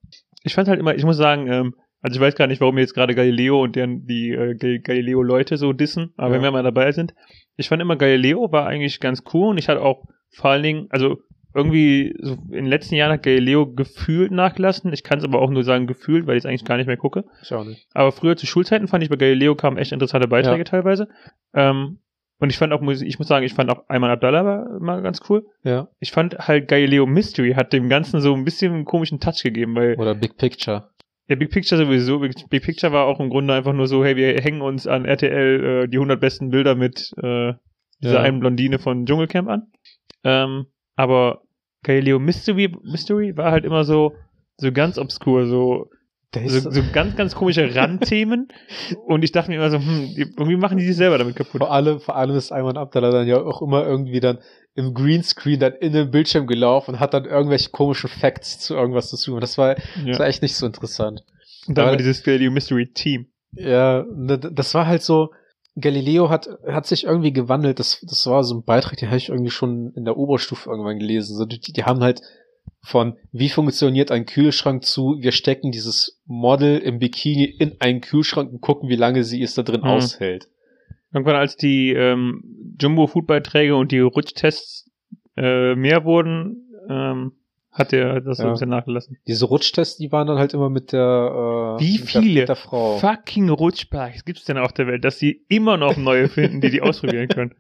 Ich 0.43 0.55
fand 0.55 0.69
halt 0.69 0.81
immer, 0.81 0.95
ich 0.95 1.05
muss 1.05 1.17
sagen, 1.19 1.47
ähm, 1.51 1.75
also 2.01 2.17
ich 2.17 2.21
weiß 2.21 2.35
gar 2.37 2.47
nicht, 2.47 2.61
warum 2.61 2.79
jetzt 2.79 2.95
gerade 2.95 3.15
Galileo 3.15 3.63
und 3.63 3.77
deren, 3.77 4.07
die 4.07 4.31
äh, 4.31 4.55
Gal- 4.55 4.79
Galileo-Leute 4.81 5.57
so 5.57 5.73
dissen, 5.73 6.13
aber 6.17 6.29
Ja. 6.29 6.35
wenn 6.35 6.43
wir 6.43 6.51
mal 6.53 6.63
dabei 6.63 6.93
sind, 6.93 7.15
ich 7.57 7.69
fand 7.69 7.83
immer 7.83 7.97
Galileo 7.97 8.51
war 8.53 8.67
eigentlich 8.67 9.01
ganz 9.01 9.23
cool 9.33 9.49
und 9.51 9.59
ich 9.59 9.69
hatte 9.69 9.83
auch 9.83 10.05
vor 10.31 10.51
allen 10.51 10.63
Dingen, 10.63 10.87
also 10.91 11.19
irgendwie 11.55 12.15
so 12.21 12.35
in 12.35 12.53
den 12.53 12.67
letzten 12.67 12.95
Jahren 12.95 13.13
hat 13.13 13.23
Galileo 13.23 13.67
gefühlt 13.73 14.31
nachgelassen. 14.31 14.93
Ich 14.93 15.03
kann 15.03 15.19
es 15.19 15.25
aber 15.25 15.41
auch 15.41 15.51
nur 15.51 15.65
sagen 15.65 15.87
gefühlt, 15.87 16.27
weil 16.27 16.37
ich 16.37 16.43
es 16.43 16.47
eigentlich 16.47 16.65
gar 16.67 16.77
nicht 16.77 16.87
mehr 16.87 16.99
gucke. 16.99 17.25
Ich 17.43 17.53
auch 17.53 17.65
nicht. 17.65 17.87
Aber 17.95 18.13
früher 18.13 18.37
zu 18.37 18.47
Schulzeiten 18.47 18.87
fand 18.87 19.03
ich 19.03 19.11
bei 19.11 19.17
Galileo 19.17 19.55
kamen 19.57 19.79
echt 19.79 19.91
interessante 19.93 20.29
Beiträge 20.29 20.59
Ja. 20.59 20.65
teilweise. 20.65 21.09
Ähm, 21.55 21.99
und 22.39 22.51
ich 22.51 22.59
fand 22.59 22.73
auch, 22.73 22.83
ich 22.87 23.19
muss 23.19 23.27
sagen, 23.27 23.45
ich 23.47 23.55
fand 23.55 23.71
auch 23.71 23.83
Ayman 23.89 24.11
Abdallah 24.11 24.45
war 24.45 24.79
mal 24.81 25.03
ganz 25.03 25.21
cool. 25.29 25.47
Ja. 25.65 25.89
Ich 25.99 26.13
fand 26.13 26.39
halt 26.39 26.69
Galileo 26.69 27.07
Mystery 27.07 27.55
hat 27.55 27.73
dem 27.73 27.89
Ganzen 27.89 28.21
so 28.21 28.35
ein 28.35 28.45
bisschen 28.45 28.73
einen 28.75 28.85
komischen 28.85 29.19
Touch 29.19 29.43
gegeben, 29.43 29.75
weil 29.75 29.97
Oder 29.97 30.15
Big 30.15 30.37
Picture. 30.37 30.91
Ja, 31.29 31.37
Big 31.37 31.51
Picture 31.51 31.85
sowieso. 31.85 32.21
Big, 32.21 32.35
Big 32.49 32.63
Picture 32.63 32.93
war 32.93 33.07
auch 33.07 33.21
im 33.21 33.29
Grunde 33.29 33.55
einfach 33.55 33.75
nur 33.75 33.87
so, 33.87 34.05
hey, 34.05 34.17
wir 34.17 34.41
hängen 34.41 34.63
uns 34.63 34.87
an 34.87 35.05
RTL 35.05 35.85
äh, 35.85 35.89
die 35.89 35.99
100 35.99 36.19
besten 36.21 36.51
Bilder 36.51 36.75
mit 36.75 37.13
äh, 37.23 37.53
dieser 38.03 38.15
Ja. 38.15 38.23
einen 38.23 38.41
Blondine 38.41 38.79
von 38.79 39.05
Dschungelcamp 39.05 39.49
an. 39.49 39.63
Ähm, 40.25 40.67
aber 40.97 41.43
Galileo 41.83 42.19
Mystery, 42.19 42.75
Mystery 42.83 43.37
war 43.37 43.53
halt 43.53 43.65
immer 43.65 43.85
so, 43.85 44.15
so 44.57 44.73
ganz 44.73 44.99
obskur, 44.99 45.47
so, 45.47 45.91
so, 46.47 46.71
so 46.71 46.83
ganz, 46.93 47.17
ganz 47.17 47.35
komische 47.35 47.75
Randthemen. 47.75 48.49
Und 49.07 49.23
ich 49.23 49.33
dachte 49.33 49.51
mir 49.51 49.57
immer 49.57 49.71
so, 49.71 49.79
hm, 49.79 50.15
irgendwie 50.17 50.57
machen 50.57 50.79
die 50.79 50.85
sich 50.85 50.97
selber 50.97 51.19
damit 51.19 51.37
kaputt. 51.37 51.61
vor 51.61 51.73
allem, 51.73 52.01
vor 52.01 52.17
allem 52.17 52.37
ist 52.37 52.53
Ayman 52.53 52.77
Abdallah 52.77 53.11
dann 53.11 53.27
ja 53.29 53.41
auch 53.41 53.63
immer 53.63 53.87
irgendwie 53.87 54.21
dann 54.21 54.39
im 54.79 54.95
Greenscreen 54.95 55.59
dann 55.59 55.73
in 55.75 55.93
den 55.93 56.11
Bildschirm 56.11 56.47
gelaufen 56.47 56.95
und 56.95 57.01
hat 57.01 57.13
dann 57.15 57.25
irgendwelche 57.25 57.71
komischen 57.71 58.09
Facts 58.09 58.61
zu 58.61 58.75
irgendwas 58.75 59.11
dazu. 59.11 59.35
Und 59.35 59.41
das 59.41 59.59
war, 59.59 59.75
das 59.75 59.85
Ja. 60.05 60.19
war 60.21 60.27
echt 60.27 60.41
nicht 60.43 60.55
so 60.55 60.67
interessant. 60.67 61.25
Und 61.67 61.77
dann 61.77 61.83
aber- 61.85 61.93
war 61.93 61.97
dieses 61.97 62.23
Galileo 62.23 62.51
Mystery 62.53 62.87
Team. 62.93 63.27
Ja, 63.53 64.05
ne, 64.15 64.39
das 64.39 64.75
war 64.75 64.87
halt 64.87 65.03
so, 65.03 65.31
Galileo 65.81 66.29
hat, 66.31 66.49
hat 66.67 66.87
sich 66.87 67.05
irgendwie 67.05 67.33
gewandelt. 67.33 67.79
Das, 67.79 68.01
das 68.03 68.27
war 68.27 68.45
so 68.45 68.57
ein 68.57 68.65
Beitrag, 68.65 68.97
den 68.99 69.09
habe 69.09 69.19
ich 69.19 69.29
irgendwie 69.31 69.51
schon 69.51 69.93
in 69.97 70.05
der 70.05 70.17
Oberstufe 70.17 70.71
irgendwann 70.71 70.99
gelesen. 70.99 71.37
So, 71.37 71.45
die, 71.45 71.61
die 71.61 71.85
haben 71.85 72.01
halt 72.03 72.21
von, 72.83 73.17
wie 73.33 73.49
funktioniert 73.49 74.11
ein 74.13 74.27
Kühlschrank 74.27 74.85
zu, 74.85 75.17
wir 75.21 75.33
stecken 75.33 75.73
dieses 75.73 76.21
Model 76.27 76.79
im 76.79 76.99
Bikini 77.01 77.45
in 77.45 77.77
einen 77.81 78.01
Kühlschrank 78.01 78.53
und 78.53 78.61
gucken, 78.61 78.89
wie 78.89 78.97
lange 78.97 79.25
sie 79.25 79.43
es 79.43 79.55
da 79.55 79.63
drin 79.63 79.81
Mhm. 79.81 79.87
aushält. 79.89 80.47
Irgendwann, 81.13 81.37
als 81.37 81.57
die 81.57 81.93
ähm, 81.93 82.75
Jumbo-Food-Beiträge 82.81 83.75
und 83.77 83.93
die 83.93 84.01
Rutschtests 84.01 84.91
äh, 85.37 85.75
mehr 85.75 86.05
wurden, 86.05 86.69
ähm, 86.89 87.33
hat 87.73 87.93
er 87.93 88.21
das 88.21 88.39
so 88.39 88.43
Ja. 88.43 88.49
ein 88.51 88.53
bisschen 88.55 88.71
nachgelassen. 88.71 89.17
Diese 89.27 89.45
Rutschtests, 89.47 89.99
die 89.99 90.11
waren 90.13 90.27
dann 90.27 90.39
halt 90.39 90.53
immer 90.53 90.69
mit 90.69 90.93
der, 90.93 91.77
äh, 91.79 91.81
Wie 91.81 91.99
mit 91.99 92.15
der, 92.15 92.23
viele 92.23 92.45
der 92.45 92.57
Frau. 92.57 92.99
fucking 92.99 93.49
Rutschparks 93.49 94.25
gibt 94.25 94.41
es 94.41 94.45
denn 94.45 94.59
auf 94.59 94.73
der 94.73 94.87
Welt, 94.87 95.05
dass 95.05 95.19
sie 95.19 95.45
immer 95.49 95.77
noch 95.77 95.97
neue 95.97 96.29
finden, 96.29 96.61
die 96.61 96.71
die 96.71 96.83
ausprobieren 96.83 97.29
können? 97.29 97.55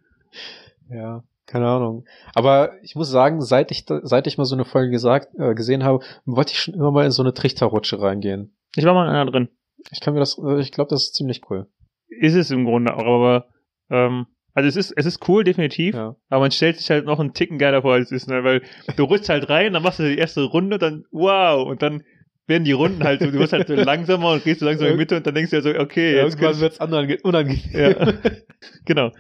Ja, 0.91 1.23
keine 1.47 1.69
Ahnung. 1.69 2.05
Aber 2.35 2.73
ich 2.83 2.95
muss 2.97 3.11
sagen, 3.11 3.41
seit 3.43 3.71
ich, 3.71 3.85
seit 4.03 4.27
ich 4.27 4.39
mal 4.39 4.45
so 4.45 4.55
eine 4.57 4.65
Folge 4.65 4.91
gesagt, 4.91 5.29
äh, 5.39 5.55
gesehen 5.55 5.85
habe, 5.85 6.05
wollte 6.27 6.53
ich 6.53 6.61
schon 6.61 6.75
immer 6.75 6.91
mal 6.91 7.05
in 7.05 7.11
so 7.13 7.23
eine 7.23 7.33
Trichterrutsche 7.35 8.01
reingehen. 8.01 8.55
Ich 8.77 8.85
war 8.85 8.95
mal 8.95 9.09
in 9.09 9.15
einer 9.15 9.31
drin. 9.31 9.49
Ich 9.91 10.01
kann 10.01 10.15
mir 10.15 10.21
das, 10.21 10.37
äh, 10.39 10.61
ich 10.61 10.73
glaube, 10.73 10.91
das 10.91 11.05
ist 11.05 11.15
ziemlich 11.15 11.43
cool. 11.51 11.67
Ist 12.09 12.35
es 12.35 12.51
im 12.51 12.65
Grunde 12.65 12.97
auch, 12.97 13.05
aber 13.05 13.47
ähm, 13.91 14.27
also 14.55 14.69
es 14.69 14.77
ist, 14.77 14.93
es 14.97 15.07
ist 15.07 15.29
cool, 15.29 15.45
definitiv, 15.45 15.95
Ja. 15.95 16.17
aber 16.31 16.41
man 16.41 16.51
stellt 16.51 16.79
sich 16.79 16.91
halt 16.91 17.05
noch 17.05 17.21
einen 17.21 17.33
Ticken 17.35 17.59
geiler 17.59 17.83
vor, 17.83 17.93
als 17.95 18.11
es 18.11 18.23
ist, 18.23 18.29
ne? 18.29 18.43
weil 18.43 18.63
du 18.97 19.05
rutschst 19.05 19.29
halt 19.29 19.49
rein, 19.49 19.73
dann 19.73 19.83
machst 19.83 20.01
du 20.01 20.09
die 20.09 20.19
erste 20.19 20.43
Runde, 20.43 20.79
dann 20.79 21.05
wow, 21.13 21.67
und 21.67 21.83
dann 21.83 22.03
werden 22.49 22.65
die 22.65 22.73
Runden 22.73 23.05
halt, 23.05 23.21
so, 23.21 23.31
du 23.31 23.39
wirst 23.39 23.53
halt 23.53 23.69
so 23.69 23.75
langsamer 23.75 24.33
und 24.33 24.43
gehst 24.43 24.61
so 24.61 24.67
langsam 24.67 24.87
in 24.89 24.95
die 24.95 24.99
Mitte 24.99 25.17
und 25.17 25.27
dann 25.27 25.35
denkst 25.35 25.51
du 25.51 25.57
ja 25.57 25.63
so, 25.63 25.71
okay, 25.71 26.15
jetzt 26.17 26.35
Irgendwann 26.35 26.41
kannst, 26.41 26.61
wird's 26.61 26.81
unange 26.81 27.19
unangenehm. 27.23 27.61
Ja. 27.73 28.13
genau. 28.87 29.13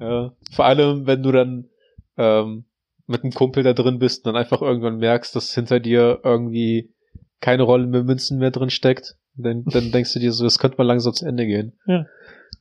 ja. 0.00 0.32
Vor 0.52 0.64
allem, 0.64 1.06
wenn 1.06 1.22
du 1.22 1.32
dann 1.32 1.68
ähm, 2.16 2.64
mit 3.08 3.24
einem 3.24 3.32
Kumpel 3.32 3.64
da 3.64 3.72
drin 3.72 3.98
bist 3.98 4.24
und 4.24 4.32
dann 4.32 4.40
einfach 4.42 4.62
irgendwann 4.62 4.98
merkst, 4.98 5.34
dass 5.34 5.52
hinter 5.54 5.80
dir 5.80 6.20
irgendwie 6.22 6.94
keine 7.40 7.64
Rolle 7.64 7.86
mehr 7.88 8.04
Münzen 8.04 8.38
mehr 8.38 8.52
drin 8.52 8.70
steckt, 8.70 9.16
dann, 9.34 9.64
dann 9.64 9.90
denkst 9.92 10.12
du 10.12 10.18
dir 10.18 10.32
so, 10.32 10.46
es 10.46 10.58
könnte 10.58 10.78
mal 10.78 10.84
langsam 10.84 11.14
zu 11.14 11.26
Ende 11.26 11.46
gehen. 11.46 11.72
Ja. 11.86 12.06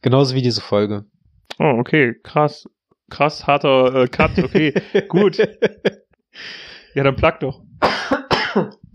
Genauso 0.01 0.35
wie 0.35 0.41
diese 0.41 0.61
Folge. 0.61 1.05
Oh, 1.59 1.75
okay, 1.79 2.15
krass, 2.23 2.67
krass 3.09 3.45
harter 3.45 4.03
äh, 4.03 4.07
Cut, 4.07 4.37
okay, 4.39 4.73
gut. 5.09 5.37
Ja, 6.95 7.03
dann 7.03 7.15
plug 7.15 7.33
doch. 7.39 7.61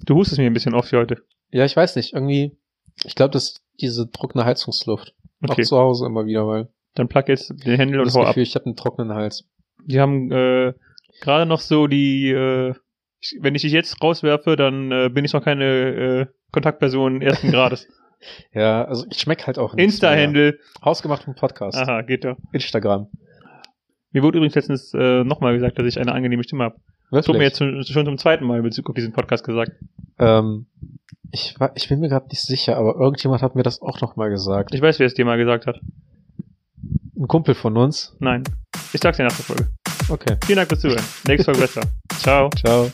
Du 0.04 0.16
hustest 0.16 0.38
mir 0.38 0.46
ein 0.46 0.52
bisschen 0.52 0.74
oft 0.74 0.88
für 0.88 0.98
heute. 0.98 1.22
Ja, 1.50 1.64
ich 1.64 1.76
weiß 1.76 1.96
nicht, 1.96 2.14
irgendwie, 2.14 2.56
ich 3.04 3.14
glaube, 3.14 3.30
das 3.32 3.44
ist 3.44 3.62
diese 3.80 4.10
trockene 4.10 4.44
Heizungsluft. 4.44 5.14
Okay, 5.42 5.62
Auch 5.62 5.66
zu 5.66 5.78
Hause 5.78 6.06
immer 6.06 6.26
wieder, 6.26 6.46
weil 6.46 6.68
dann 6.94 7.08
plug 7.08 7.24
jetzt 7.28 7.50
den 7.50 7.76
Händel 7.76 8.00
und 8.00 8.06
das 8.06 8.14
hau 8.14 8.22
ab. 8.22 8.28
Gefühl, 8.28 8.42
ich 8.42 8.54
habe 8.54 8.66
einen 8.66 8.76
trockenen 8.76 9.14
Hals. 9.14 9.48
Die 9.84 10.00
haben 10.00 10.32
äh, 10.32 10.72
gerade 11.20 11.46
noch 11.46 11.60
so 11.60 11.86
die, 11.86 12.30
äh, 12.30 12.74
wenn 13.40 13.54
ich 13.54 13.62
dich 13.62 13.72
jetzt 13.72 14.02
rauswerfe, 14.02 14.56
dann 14.56 14.90
äh, 14.90 15.10
bin 15.12 15.24
ich 15.24 15.32
noch 15.32 15.44
keine 15.44 16.28
äh, 16.48 16.52
Kontaktperson 16.52 17.22
ersten 17.22 17.50
Grades. 17.50 17.86
Ja, 18.52 18.84
also 18.86 19.06
ich 19.10 19.20
schmeck 19.20 19.46
halt 19.46 19.58
auch 19.58 19.74
nichts 19.74 19.94
Insta-Händel. 19.94 20.52
mehr. 20.52 20.84
Hausgemacht 20.84 21.24
vom 21.24 21.34
Podcast. 21.34 21.76
Aha, 21.76 22.00
geht 22.00 22.24
doch. 22.24 22.36
Instagram. 22.50 23.08
Mir 24.10 24.22
wurde 24.22 24.38
übrigens 24.38 24.54
letztens 24.54 24.94
äh, 24.94 25.22
nochmal 25.22 25.52
gesagt, 25.54 25.78
dass 25.78 25.86
ich 25.86 26.00
eine 26.00 26.12
angenehme 26.12 26.42
Stimme 26.42 26.64
habe. 26.64 26.76
Das 27.10 27.28
wurde 27.28 27.38
mir 27.38 27.44
jetzt 27.44 27.58
schon, 27.58 27.84
schon 27.84 28.06
zum 28.06 28.18
zweiten 28.18 28.44
Mal 28.46 28.56
in 28.56 28.62
Bezug 28.62 28.88
auf 28.88 28.94
diesen 28.94 29.12
Podcast 29.12 29.44
gesagt. 29.44 29.72
Ähm, 30.18 30.66
ich, 31.30 31.60
war, 31.60 31.72
ich 31.74 31.88
bin 31.88 32.00
mir 32.00 32.08
gerade 32.08 32.26
nicht 32.28 32.40
sicher, 32.40 32.76
aber 32.78 32.96
irgendjemand 32.96 33.42
hat 33.42 33.54
mir 33.54 33.62
das 33.62 33.82
auch 33.82 34.00
noch 34.00 34.16
mal 34.16 34.30
gesagt. 34.30 34.74
Ich 34.74 34.80
weiß, 34.80 34.98
wer 34.98 35.06
es 35.06 35.14
dir 35.14 35.24
mal 35.24 35.36
gesagt 35.36 35.66
hat. 35.66 35.78
Ein 37.16 37.28
Kumpel 37.28 37.54
von 37.54 37.76
uns. 37.76 38.16
Nein. 38.18 38.44
Ich 38.92 39.00
sag's 39.00 39.18
dir 39.18 39.24
nach 39.24 39.36
der 39.36 39.44
Folge. 39.44 39.68
Okay. 40.08 40.36
Vielen 40.46 40.56
Dank 40.56 40.68
fürs 40.68 40.80
Zuhören. 40.80 41.04
Nächste 41.26 41.44
Folge 41.44 41.60
besser. 41.60 41.82
Ciao. 42.18 42.50
Ciao. 42.50 42.90